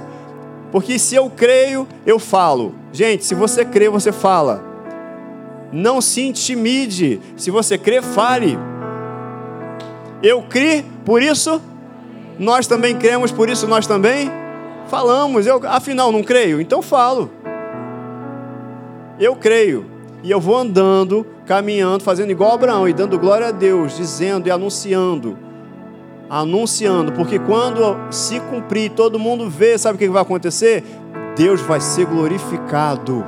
porque 0.70 0.98
se 0.98 1.14
eu 1.14 1.30
creio, 1.30 1.86
eu 2.04 2.18
falo. 2.18 2.74
Gente, 2.92 3.24
se 3.24 3.34
você 3.34 3.64
crê, 3.64 3.88
você 3.88 4.12
fala. 4.12 4.64
Não 5.72 6.00
se 6.00 6.22
intimide, 6.22 7.20
se 7.36 7.50
você 7.50 7.76
crê, 7.76 8.00
fale. 8.00 8.58
Eu 10.22 10.42
criei, 10.42 10.84
por 11.04 11.20
isso 11.20 11.60
nós 12.38 12.66
também 12.66 12.96
cremos, 12.96 13.32
por 13.32 13.48
isso 13.48 13.66
nós 13.66 13.86
também 13.86 14.30
Falamos, 14.88 15.46
eu, 15.46 15.60
afinal 15.64 16.12
não 16.12 16.22
creio? 16.22 16.60
Então 16.60 16.80
falo. 16.80 17.30
Eu 19.18 19.34
creio. 19.34 19.86
E 20.22 20.30
eu 20.30 20.40
vou 20.40 20.56
andando, 20.56 21.26
caminhando, 21.44 22.02
fazendo 22.02 22.30
igual 22.30 22.52
Abraão 22.52 22.88
e 22.88 22.92
dando 22.92 23.18
glória 23.18 23.48
a 23.48 23.52
Deus, 23.52 23.96
dizendo 23.96 24.48
e 24.48 24.50
anunciando. 24.50 25.38
Anunciando, 26.28 27.12
porque 27.12 27.38
quando 27.38 27.96
se 28.10 28.40
cumprir, 28.40 28.90
todo 28.90 29.18
mundo 29.18 29.48
vê, 29.48 29.78
sabe 29.78 29.96
o 29.96 29.98
que 29.98 30.08
vai 30.08 30.22
acontecer? 30.22 30.82
Deus 31.36 31.60
vai 31.60 31.80
ser 31.80 32.06
glorificado. 32.06 33.24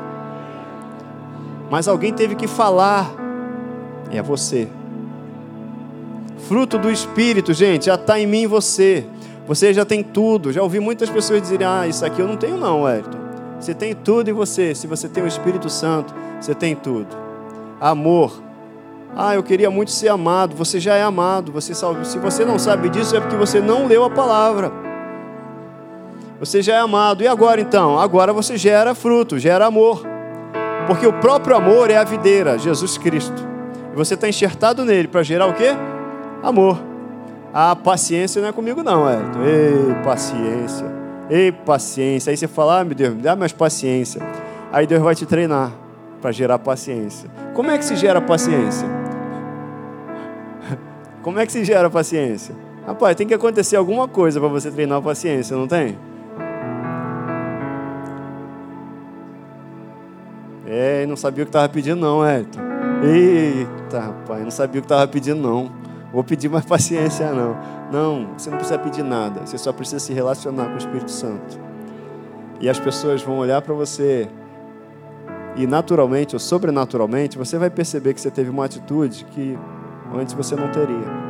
Mas 1.70 1.86
alguém 1.86 2.12
teve 2.12 2.34
que 2.34 2.46
falar, 2.46 3.14
é 4.10 4.20
você. 4.22 4.68
Fruto 6.48 6.78
do 6.78 6.90
Espírito, 6.90 7.52
gente, 7.52 7.86
já 7.86 7.94
está 7.94 8.18
em 8.18 8.26
mim 8.26 8.46
você. 8.46 9.06
Você 9.48 9.72
já 9.72 9.82
tem 9.82 10.02
tudo. 10.02 10.52
Já 10.52 10.62
ouvi 10.62 10.78
muitas 10.78 11.08
pessoas 11.08 11.40
dizerem: 11.40 11.66
Ah, 11.66 11.88
isso 11.88 12.04
aqui 12.04 12.20
eu 12.20 12.28
não 12.28 12.36
tenho, 12.36 12.58
não, 12.58 12.82
Wellington. 12.82 13.18
Você 13.58 13.72
tem 13.72 13.94
tudo 13.94 14.28
em 14.28 14.32
você. 14.32 14.74
Se 14.74 14.86
você 14.86 15.08
tem 15.08 15.24
o 15.24 15.26
Espírito 15.26 15.70
Santo, 15.70 16.14
você 16.38 16.54
tem 16.54 16.76
tudo. 16.76 17.16
Amor. 17.80 18.42
Ah, 19.16 19.34
eu 19.34 19.42
queria 19.42 19.70
muito 19.70 19.90
ser 19.90 20.08
amado. 20.08 20.54
Você 20.54 20.78
já 20.78 20.94
é 20.94 21.02
amado. 21.02 21.50
Você 21.50 21.74
sabe. 21.74 22.06
Se 22.06 22.18
você 22.18 22.44
não 22.44 22.58
sabe 22.58 22.90
disso, 22.90 23.16
é 23.16 23.20
porque 23.20 23.36
você 23.36 23.58
não 23.58 23.86
leu 23.86 24.04
a 24.04 24.10
palavra. 24.10 24.70
Você 26.38 26.60
já 26.60 26.74
é 26.74 26.78
amado. 26.78 27.22
E 27.22 27.26
agora 27.26 27.58
então? 27.58 27.98
Agora 27.98 28.34
você 28.34 28.58
gera 28.58 28.94
fruto, 28.94 29.38
gera 29.38 29.64
amor. 29.64 30.02
Porque 30.86 31.06
o 31.06 31.12
próprio 31.14 31.56
amor 31.56 31.90
é 31.90 31.96
a 31.96 32.04
videira, 32.04 32.58
Jesus 32.58 32.98
Cristo. 32.98 33.46
E 33.92 33.96
você 33.96 34.12
está 34.12 34.28
enxertado 34.28 34.84
nele 34.84 35.08
para 35.08 35.22
gerar 35.22 35.46
o 35.46 35.54
quê? 35.54 35.70
Amor. 36.42 36.87
A 37.52 37.74
paciência 37.74 38.42
não 38.42 38.48
é 38.48 38.52
comigo, 38.52 38.82
não, 38.82 39.10
Elton. 39.10 39.42
Ei, 39.44 39.94
paciência. 40.04 40.86
Ei, 41.30 41.52
paciência. 41.52 42.30
Aí 42.30 42.36
você 42.36 42.46
fala, 42.46 42.80
ah, 42.80 42.84
meu 42.84 42.94
Deus, 42.94 43.14
me 43.14 43.22
dá 43.22 43.34
mais 43.34 43.52
paciência. 43.52 44.22
Aí 44.72 44.86
Deus 44.86 45.02
vai 45.02 45.14
te 45.14 45.24
treinar 45.24 45.72
para 46.20 46.30
gerar 46.30 46.58
paciência. 46.58 47.30
Como 47.54 47.70
é 47.70 47.78
que 47.78 47.84
se 47.84 47.96
gera 47.96 48.20
paciência? 48.20 48.86
Como 51.22 51.38
é 51.38 51.46
que 51.46 51.52
se 51.52 51.64
gera 51.64 51.88
paciência? 51.88 52.54
Rapaz, 52.86 53.16
tem 53.16 53.26
que 53.26 53.34
acontecer 53.34 53.76
alguma 53.76 54.08
coisa 54.08 54.40
para 54.40 54.48
você 54.48 54.70
treinar 54.70 54.98
a 54.98 55.02
paciência, 55.02 55.56
não 55.56 55.66
tem? 55.66 55.98
É, 60.66 61.06
não 61.06 61.16
sabia 61.16 61.44
o 61.44 61.46
que 61.46 61.50
estava 61.50 61.68
pedindo, 61.68 62.00
não, 62.00 62.28
Elton. 62.28 62.60
Eita, 63.02 64.00
rapaz, 64.00 64.42
não 64.42 64.50
sabia 64.50 64.80
o 64.80 64.82
que 64.82 64.86
estava 64.86 65.08
pedindo, 65.08 65.40
não. 65.40 65.77
Vou 66.12 66.24
pedir 66.24 66.48
mais 66.48 66.64
paciência, 66.64 67.30
não. 67.32 67.56
Não, 67.92 68.32
você 68.36 68.50
não 68.50 68.56
precisa 68.56 68.78
pedir 68.78 69.02
nada. 69.02 69.46
Você 69.46 69.58
só 69.58 69.72
precisa 69.72 69.98
se 69.98 70.12
relacionar 70.12 70.66
com 70.66 70.74
o 70.74 70.78
Espírito 70.78 71.10
Santo. 71.10 71.60
E 72.60 72.68
as 72.68 72.78
pessoas 72.78 73.22
vão 73.22 73.38
olhar 73.38 73.62
para 73.62 73.74
você 73.74 74.28
e 75.56 75.66
naturalmente 75.66 76.34
ou 76.36 76.40
sobrenaturalmente 76.40 77.36
você 77.36 77.58
vai 77.58 77.70
perceber 77.70 78.14
que 78.14 78.20
você 78.20 78.30
teve 78.30 78.48
uma 78.50 78.64
atitude 78.64 79.24
que 79.24 79.58
antes 80.14 80.34
você 80.34 80.54
não 80.54 80.70
teria 80.70 81.28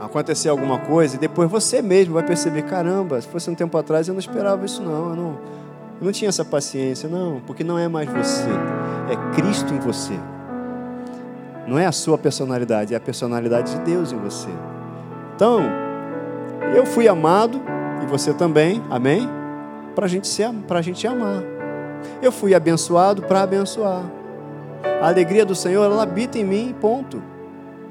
acontecer 0.00 0.48
alguma 0.48 0.78
coisa 0.78 1.16
e 1.16 1.18
depois 1.18 1.50
você 1.50 1.82
mesmo 1.82 2.14
vai 2.14 2.24
perceber, 2.24 2.62
caramba, 2.62 3.20
se 3.20 3.28
fosse 3.28 3.50
um 3.50 3.54
tempo 3.54 3.76
atrás 3.76 4.08
eu 4.08 4.14
não 4.14 4.20
esperava 4.20 4.64
isso 4.64 4.82
não, 4.82 5.10
eu 5.10 5.16
não, 5.16 5.38
eu 6.00 6.04
não 6.04 6.12
tinha 6.12 6.28
essa 6.28 6.44
paciência, 6.44 7.08
não, 7.08 7.40
porque 7.46 7.62
não 7.62 7.78
é 7.78 7.86
mais 7.86 8.08
você, 8.08 8.48
é 9.08 9.34
Cristo 9.34 9.72
em 9.74 9.78
você. 9.78 10.18
Não 11.66 11.78
é 11.78 11.86
a 11.86 11.92
sua 11.92 12.18
personalidade, 12.18 12.94
é 12.94 12.96
a 12.96 13.00
personalidade 13.00 13.74
de 13.74 13.80
Deus 13.82 14.12
em 14.12 14.18
você. 14.18 14.48
Então, 15.34 15.62
eu 16.74 16.84
fui 16.84 17.08
amado 17.08 17.60
e 18.02 18.06
você 18.06 18.32
também, 18.32 18.82
amém? 18.90 19.28
Para 19.94 20.06
gente 20.06 20.26
ser, 20.28 20.50
para 20.66 20.78
a 20.78 20.82
gente 20.82 21.06
amar. 21.06 21.42
Eu 22.22 22.32
fui 22.32 22.54
abençoado 22.54 23.22
para 23.22 23.42
abençoar. 23.42 24.04
A 25.00 25.08
alegria 25.08 25.44
do 25.44 25.54
Senhor, 25.54 25.84
ela 25.84 26.02
habita 26.02 26.38
em 26.38 26.44
mim, 26.44 26.74
ponto. 26.80 27.22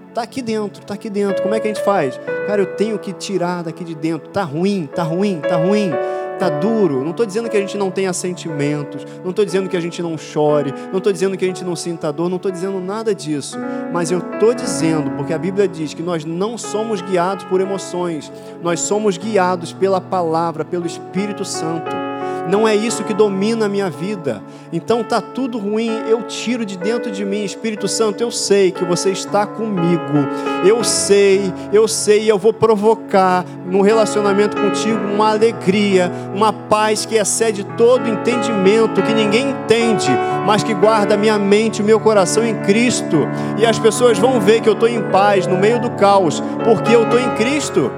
Está 0.09 0.23
aqui 0.23 0.41
dentro, 0.41 0.81
está 0.81 0.95
aqui 0.95 1.09
dentro. 1.09 1.41
Como 1.43 1.53
é 1.53 1.59
que 1.59 1.67
a 1.67 1.73
gente 1.73 1.83
faz? 1.83 2.19
Cara, 2.47 2.61
eu 2.61 2.75
tenho 2.75 2.97
que 2.97 3.13
tirar 3.13 3.63
daqui 3.63 3.83
de 3.83 3.93
dentro. 3.95 4.27
Está 4.27 4.43
ruim, 4.43 4.85
está 4.85 5.03
ruim, 5.03 5.39
está 5.43 5.55
ruim. 5.55 5.91
Está 6.39 6.47
duro. 6.47 7.03
Não 7.03 7.11
estou 7.11 7.25
dizendo 7.25 7.49
que 7.49 7.57
a 7.57 7.59
gente 7.59 7.77
não 7.77 7.91
tenha 7.91 8.13
sentimentos. 8.13 9.05
Não 9.21 9.31
estou 9.31 9.43
dizendo 9.43 9.67
que 9.67 9.75
a 9.75 9.81
gente 9.81 10.01
não 10.01 10.17
chore. 10.17 10.73
Não 10.89 10.99
estou 10.99 11.11
dizendo 11.11 11.35
que 11.35 11.43
a 11.43 11.47
gente 11.49 11.65
não 11.65 11.75
sinta 11.75 12.13
dor. 12.13 12.29
Não 12.29 12.37
estou 12.37 12.49
dizendo 12.49 12.79
nada 12.79 13.13
disso. 13.13 13.57
Mas 13.91 14.09
eu 14.09 14.19
estou 14.19 14.53
dizendo, 14.53 15.11
porque 15.17 15.33
a 15.33 15.37
Bíblia 15.37 15.67
diz 15.67 15.93
que 15.93 16.01
nós 16.01 16.23
não 16.23 16.57
somos 16.57 17.01
guiados 17.01 17.43
por 17.43 17.59
emoções. 17.59 18.31
Nós 18.63 18.79
somos 18.79 19.17
guiados 19.17 19.73
pela 19.73 19.99
palavra, 19.99 20.63
pelo 20.63 20.87
Espírito 20.87 21.43
Santo 21.43 22.08
não 22.47 22.67
é 22.67 22.75
isso 22.75 23.03
que 23.03 23.13
domina 23.13 23.65
a 23.65 23.69
minha 23.69 23.89
vida. 23.89 24.41
Então 24.71 25.03
tá 25.03 25.19
tudo 25.21 25.57
ruim, 25.57 25.89
eu 26.07 26.23
tiro 26.23 26.65
de 26.65 26.77
dentro 26.77 27.11
de 27.11 27.25
mim, 27.25 27.43
Espírito 27.43 27.87
Santo, 27.87 28.21
eu 28.21 28.31
sei 28.31 28.71
que 28.71 28.85
você 28.85 29.09
está 29.09 29.45
comigo. 29.45 30.27
Eu 30.65 30.83
sei, 30.83 31.53
eu 31.73 31.87
sei, 31.87 32.29
eu 32.29 32.37
vou 32.37 32.53
provocar 32.53 33.45
no 33.65 33.81
relacionamento 33.81 34.57
contigo 34.57 34.99
uma 35.13 35.31
alegria, 35.31 36.11
uma 36.33 36.51
paz 36.51 37.05
que 37.05 37.15
excede 37.15 37.63
todo 37.63 38.07
entendimento, 38.07 39.01
que 39.01 39.13
ninguém 39.13 39.49
entende, 39.49 40.09
mas 40.45 40.63
que 40.63 40.73
guarda 40.73 41.17
minha 41.17 41.37
mente, 41.37 41.83
meu 41.83 41.99
coração 41.99 42.45
em 42.45 42.55
Cristo. 42.61 43.27
E 43.57 43.65
as 43.65 43.77
pessoas 43.79 44.17
vão 44.17 44.39
ver 44.39 44.61
que 44.61 44.69
eu 44.69 44.73
estou 44.73 44.89
em 44.89 45.01
paz 45.09 45.45
no 45.47 45.57
meio 45.57 45.79
do 45.79 45.91
caos, 45.91 46.41
porque 46.63 46.95
eu 46.95 47.03
estou 47.03 47.19
em 47.19 47.29
Cristo. 47.35 47.91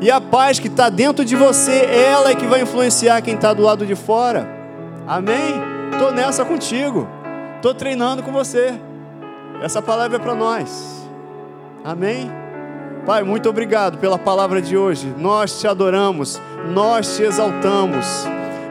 E 0.00 0.10
a 0.10 0.20
paz 0.20 0.58
que 0.58 0.68
está 0.68 0.88
dentro 0.88 1.24
de 1.24 1.34
você, 1.34 1.86
ela 1.86 2.30
é 2.30 2.34
que 2.34 2.46
vai 2.46 2.60
influenciar 2.60 3.22
quem 3.22 3.34
está 3.34 3.54
do 3.54 3.62
lado 3.62 3.86
de 3.86 3.94
fora. 3.94 4.46
Amém? 5.06 5.54
Estou 5.92 6.12
nessa 6.12 6.44
contigo. 6.44 7.08
Estou 7.56 7.74
treinando 7.74 8.22
com 8.22 8.30
você. 8.30 8.78
Essa 9.62 9.80
palavra 9.80 10.16
é 10.16 10.20
para 10.20 10.34
nós. 10.34 11.08
Amém? 11.82 12.30
Pai, 13.06 13.22
muito 13.22 13.48
obrigado 13.48 13.98
pela 13.98 14.18
palavra 14.18 14.60
de 14.60 14.76
hoje. 14.76 15.14
Nós 15.16 15.60
te 15.60 15.66
adoramos, 15.66 16.40
nós 16.74 17.16
te 17.16 17.22
exaltamos. 17.22 18.06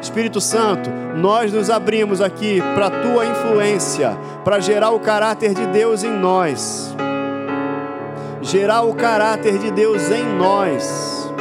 Espírito 0.01 0.39
Santo, 0.39 0.91
nós 1.15 1.51
nos 1.51 1.71
abrimos 1.71 2.21
aqui 2.21 2.61
para 2.75 2.87
a 2.87 2.91
tua 2.91 3.25
influência, 3.25 4.15
para 4.43 4.59
gerar 4.59 4.91
o 4.91 4.99
caráter 4.99 5.55
de 5.55 5.65
Deus 5.67 6.03
em 6.03 6.11
nós 6.11 6.95
gerar 8.45 8.83
o 8.83 8.93
caráter 8.93 9.57
de 9.57 9.71
Deus 9.71 10.11
em 10.11 10.23
nós. 10.37 11.33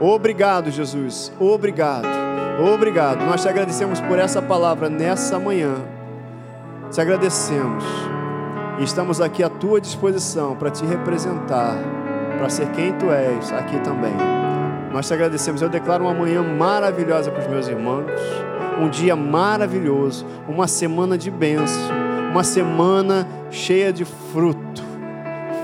Obrigado, 0.00 0.70
Jesus. 0.70 1.32
Obrigado. 1.40 2.06
Obrigado. 2.72 3.24
Nós 3.26 3.42
te 3.42 3.48
agradecemos 3.48 4.00
por 4.00 4.18
essa 4.18 4.40
palavra 4.40 4.88
nessa 4.88 5.40
manhã. 5.40 5.74
Te 6.90 7.00
agradecemos. 7.00 7.84
E 8.78 8.84
estamos 8.84 9.20
aqui 9.20 9.42
à 9.42 9.48
tua 9.48 9.80
disposição 9.80 10.54
para 10.54 10.70
te 10.70 10.84
representar, 10.84 11.76
para 12.38 12.48
ser 12.48 12.68
quem 12.70 12.92
tu 12.92 13.10
és 13.10 13.52
aqui 13.52 13.78
também. 13.80 14.14
Nós 14.92 15.08
te 15.08 15.14
agradecemos. 15.14 15.62
Eu 15.62 15.68
declaro 15.68 16.04
uma 16.04 16.14
manhã 16.14 16.42
maravilhosa 16.42 17.32
para 17.32 17.42
os 17.42 17.48
meus 17.48 17.66
irmãos, 17.66 18.06
um 18.80 18.88
dia 18.88 19.16
maravilhoso, 19.16 20.24
uma 20.48 20.68
semana 20.68 21.18
de 21.18 21.30
bênção, 21.30 21.90
uma 22.30 22.44
semana 22.44 23.26
cheia 23.50 23.92
de 23.92 24.04
fruto 24.04 24.93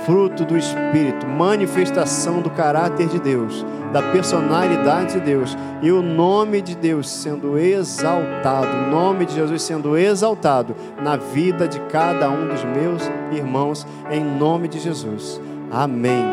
fruto 0.05 0.44
do 0.44 0.57
Espírito, 0.57 1.26
manifestação 1.26 2.40
do 2.40 2.51
caráter 2.51 3.09
de 3.09 3.18
Deus, 3.18 3.64
da 3.92 4.03
personalidade 4.03 5.14
de 5.14 5.20
Deus 5.20 5.57
e 5.82 5.90
o 5.90 6.03
nome 6.03 6.62
de 6.62 6.76
Deus 6.76 7.09
sendo 7.09 7.59
exaltado, 7.59 8.68
o 8.68 8.90
nome 8.90 9.26
de 9.26 9.34
Jesus 9.34 9.62
sendo 9.62 9.96
exaltado 9.96 10.74
na 11.03 11.16
vida 11.16 11.66
de 11.66 11.80
cada 11.80 12.30
um 12.30 12.48
dos 12.48 12.64
meus 12.64 13.03
irmãos, 13.32 13.86
em 14.11 14.22
nome 14.22 14.68
de 14.68 14.78
Jesus. 14.78 15.40
Amém. 15.70 16.24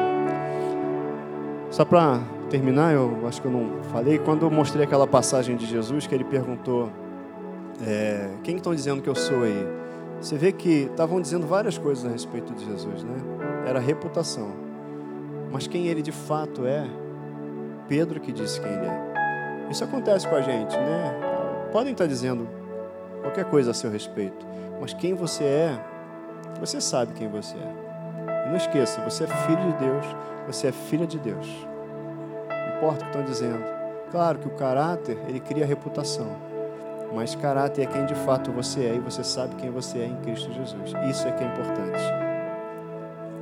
Só 1.70 1.84
para 1.84 2.20
terminar, 2.50 2.94
eu 2.94 3.26
acho 3.28 3.42
que 3.42 3.48
eu 3.48 3.52
não 3.52 3.84
falei, 3.92 4.18
quando 4.18 4.46
eu 4.46 4.52
mostrei 4.52 4.86
aquela 4.86 5.06
passagem 5.06 5.56
de 5.56 5.66
Jesus 5.66 6.08
que 6.08 6.16
ele 6.16 6.24
perguntou: 6.24 6.90
é, 7.86 8.30
Quem 8.44 8.56
estão 8.56 8.74
dizendo 8.74 9.02
que 9.02 9.10
eu 9.10 9.16
sou 9.16 9.44
aí? 9.44 9.87
Você 10.20 10.36
vê 10.36 10.52
que 10.52 10.84
estavam 10.90 11.22
dizendo 11.22 11.46
várias 11.46 11.78
coisas 11.78 12.06
a 12.06 12.10
respeito 12.10 12.54
de 12.54 12.66
Jesus, 12.66 13.04
né? 13.04 13.38
era 13.68 13.80
reputação. 13.80 14.50
Mas 15.52 15.68
quem 15.68 15.88
ele 15.88 16.02
de 16.02 16.12
fato 16.12 16.66
é, 16.66 16.88
Pedro 17.88 18.20
que 18.20 18.32
disse 18.32 18.60
quem 18.62 18.72
ele 18.72 18.86
é. 18.86 19.68
Isso 19.70 19.84
acontece 19.84 20.28
com 20.28 20.36
a 20.36 20.42
gente, 20.42 20.76
né? 20.76 21.70
Podem 21.72 21.92
estar 21.92 22.08
dizendo 22.08 22.48
qualquer 23.22 23.46
coisa 23.46 23.72
a 23.72 23.74
seu 23.74 23.92
respeito, 23.92 24.46
mas 24.80 24.94
quem 24.94 25.14
você 25.14 25.44
é, 25.44 25.86
você 26.60 26.80
sabe 26.80 27.14
quem 27.14 27.28
você 27.28 27.56
é. 27.58 28.46
E 28.46 28.50
não 28.50 28.56
esqueça, 28.56 29.02
você 29.02 29.26
é 29.26 29.28
filho 29.28 29.72
de 29.72 29.74
Deus, 29.74 30.06
você 30.48 30.68
é 30.68 30.72
filha 30.72 31.06
de 31.06 31.20
Deus. 31.20 31.48
Não 32.50 32.78
importa 32.78 33.04
o 33.04 33.10
que 33.10 33.18
estão 33.18 33.24
dizendo. 33.24 33.64
Claro 34.12 34.40
que 34.40 34.48
o 34.48 34.52
caráter, 34.52 35.18
ele 35.28 35.42
cria 35.42 35.66
reputação. 35.66 36.47
Mas 37.14 37.36
caráter 37.36 37.84
é 37.84 37.86
quem 37.86 38.06
de 38.06 38.16
fato 38.16 38.52
você 38.52 38.86
é 38.86 38.96
e 38.96 39.00
você 39.00 39.24
sabe 39.24 39.56
quem 39.56 39.70
você 39.70 40.00
é 40.00 40.06
em 40.06 40.16
Cristo 40.18 40.52
Jesus. 40.52 40.94
Isso 41.10 41.28
é 41.28 41.32
que 41.32 41.44
é 41.44 41.48
importante. 41.48 42.00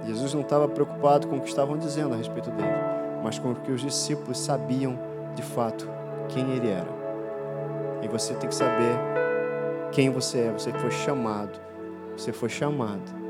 Jesus 0.05 0.33
não 0.33 0.41
estava 0.41 0.67
preocupado 0.67 1.27
com 1.27 1.37
o 1.37 1.41
que 1.41 1.49
estavam 1.49 1.77
dizendo 1.77 2.13
a 2.13 2.17
respeito 2.17 2.51
dele, 2.51 2.77
mas 3.23 3.39
com 3.39 3.51
o 3.51 3.55
que 3.55 3.71
os 3.71 3.81
discípulos 3.81 4.37
sabiam 4.37 4.97
de 5.33 5.41
fato 5.41 5.89
quem 6.29 6.51
ele 6.51 6.69
era. 6.69 6.87
E 8.03 8.07
você 8.07 8.35
tem 8.35 8.47
que 8.47 8.55
saber 8.55 8.99
quem 9.91 10.11
você 10.11 10.41
é. 10.41 10.51
Você 10.51 10.71
foi 10.73 10.91
chamado, 10.91 11.59
você 12.15 12.31
foi 12.31 12.49
chamado 12.49 13.25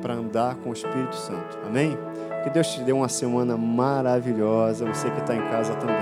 para 0.00 0.14
andar 0.14 0.54
com 0.56 0.70
o 0.70 0.72
Espírito 0.72 1.16
Santo. 1.16 1.58
Amém? 1.66 1.98
Que 2.44 2.50
Deus 2.50 2.68
te 2.68 2.82
dê 2.82 2.92
uma 2.92 3.08
semana 3.08 3.56
maravilhosa. 3.56 4.86
Você 4.86 5.10
que 5.10 5.20
está 5.20 5.34
em 5.34 5.42
casa 5.48 5.74
também. 5.74 5.96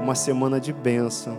Uma 0.00 0.14
semana 0.14 0.60
de 0.60 0.72
bênção 0.72 1.36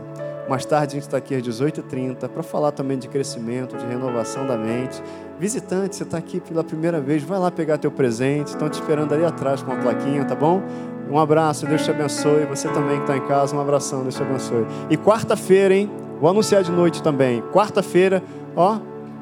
mais 0.49 0.65
tarde 0.65 0.93
a 0.93 0.95
gente 0.95 1.03
está 1.03 1.17
aqui 1.17 1.35
às 1.35 1.43
18h30 1.43 2.27
para 2.27 2.41
falar 2.41 2.71
também 2.71 2.97
de 2.97 3.07
crescimento, 3.07 3.77
de 3.77 3.85
renovação 3.85 4.47
da 4.47 4.57
mente. 4.57 5.01
Visitante, 5.39 5.95
você 5.95 6.03
está 6.03 6.17
aqui 6.17 6.39
pela 6.39 6.63
primeira 6.63 6.99
vez, 6.99 7.21
vai 7.21 7.37
lá 7.37 7.51
pegar 7.51 7.77
teu 7.77 7.91
presente. 7.91 8.47
Estão 8.47 8.67
te 8.67 8.73
esperando 8.73 9.13
ali 9.13 9.23
atrás 9.23 9.61
com 9.61 9.71
uma 9.71 9.79
plaquinha, 9.79 10.25
tá 10.25 10.33
bom? 10.33 10.61
Um 11.09 11.19
abraço, 11.19 11.67
Deus 11.67 11.83
te 11.85 11.91
abençoe. 11.91 12.45
Você 12.45 12.67
também 12.69 12.97
que 12.97 13.03
está 13.03 13.15
em 13.15 13.27
casa, 13.27 13.55
um 13.55 13.61
abração, 13.61 14.01
Deus 14.01 14.15
te 14.15 14.23
abençoe. 14.23 14.65
E 14.89 14.97
quarta-feira, 14.97 15.73
hein? 15.73 15.89
Vou 16.19 16.29
anunciar 16.29 16.63
de 16.63 16.71
noite 16.71 17.01
também. 17.03 17.41
Quarta-feira, 17.53 18.23
ó, 18.55 18.79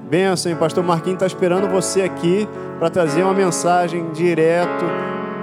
benção, 0.10 0.52
hein? 0.52 0.58
Pastor 0.58 0.84
Marquinhos 0.84 1.16
está 1.16 1.28
esperando 1.28 1.68
você 1.68 2.04
aqui 2.04 2.48
para 2.80 2.90
trazer 2.90 3.24
uma 3.24 3.34
mensagem 3.34 4.12
direto 4.12 4.86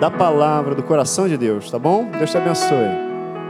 da 0.01 0.11
palavra, 0.11 0.75
do 0.75 0.83
coração 0.83 1.29
de 1.29 1.37
Deus, 1.37 1.71
tá 1.71 1.79
bom? 1.79 2.07
Deus 2.11 2.31
te 2.31 2.39
abençoe. 2.39 3.04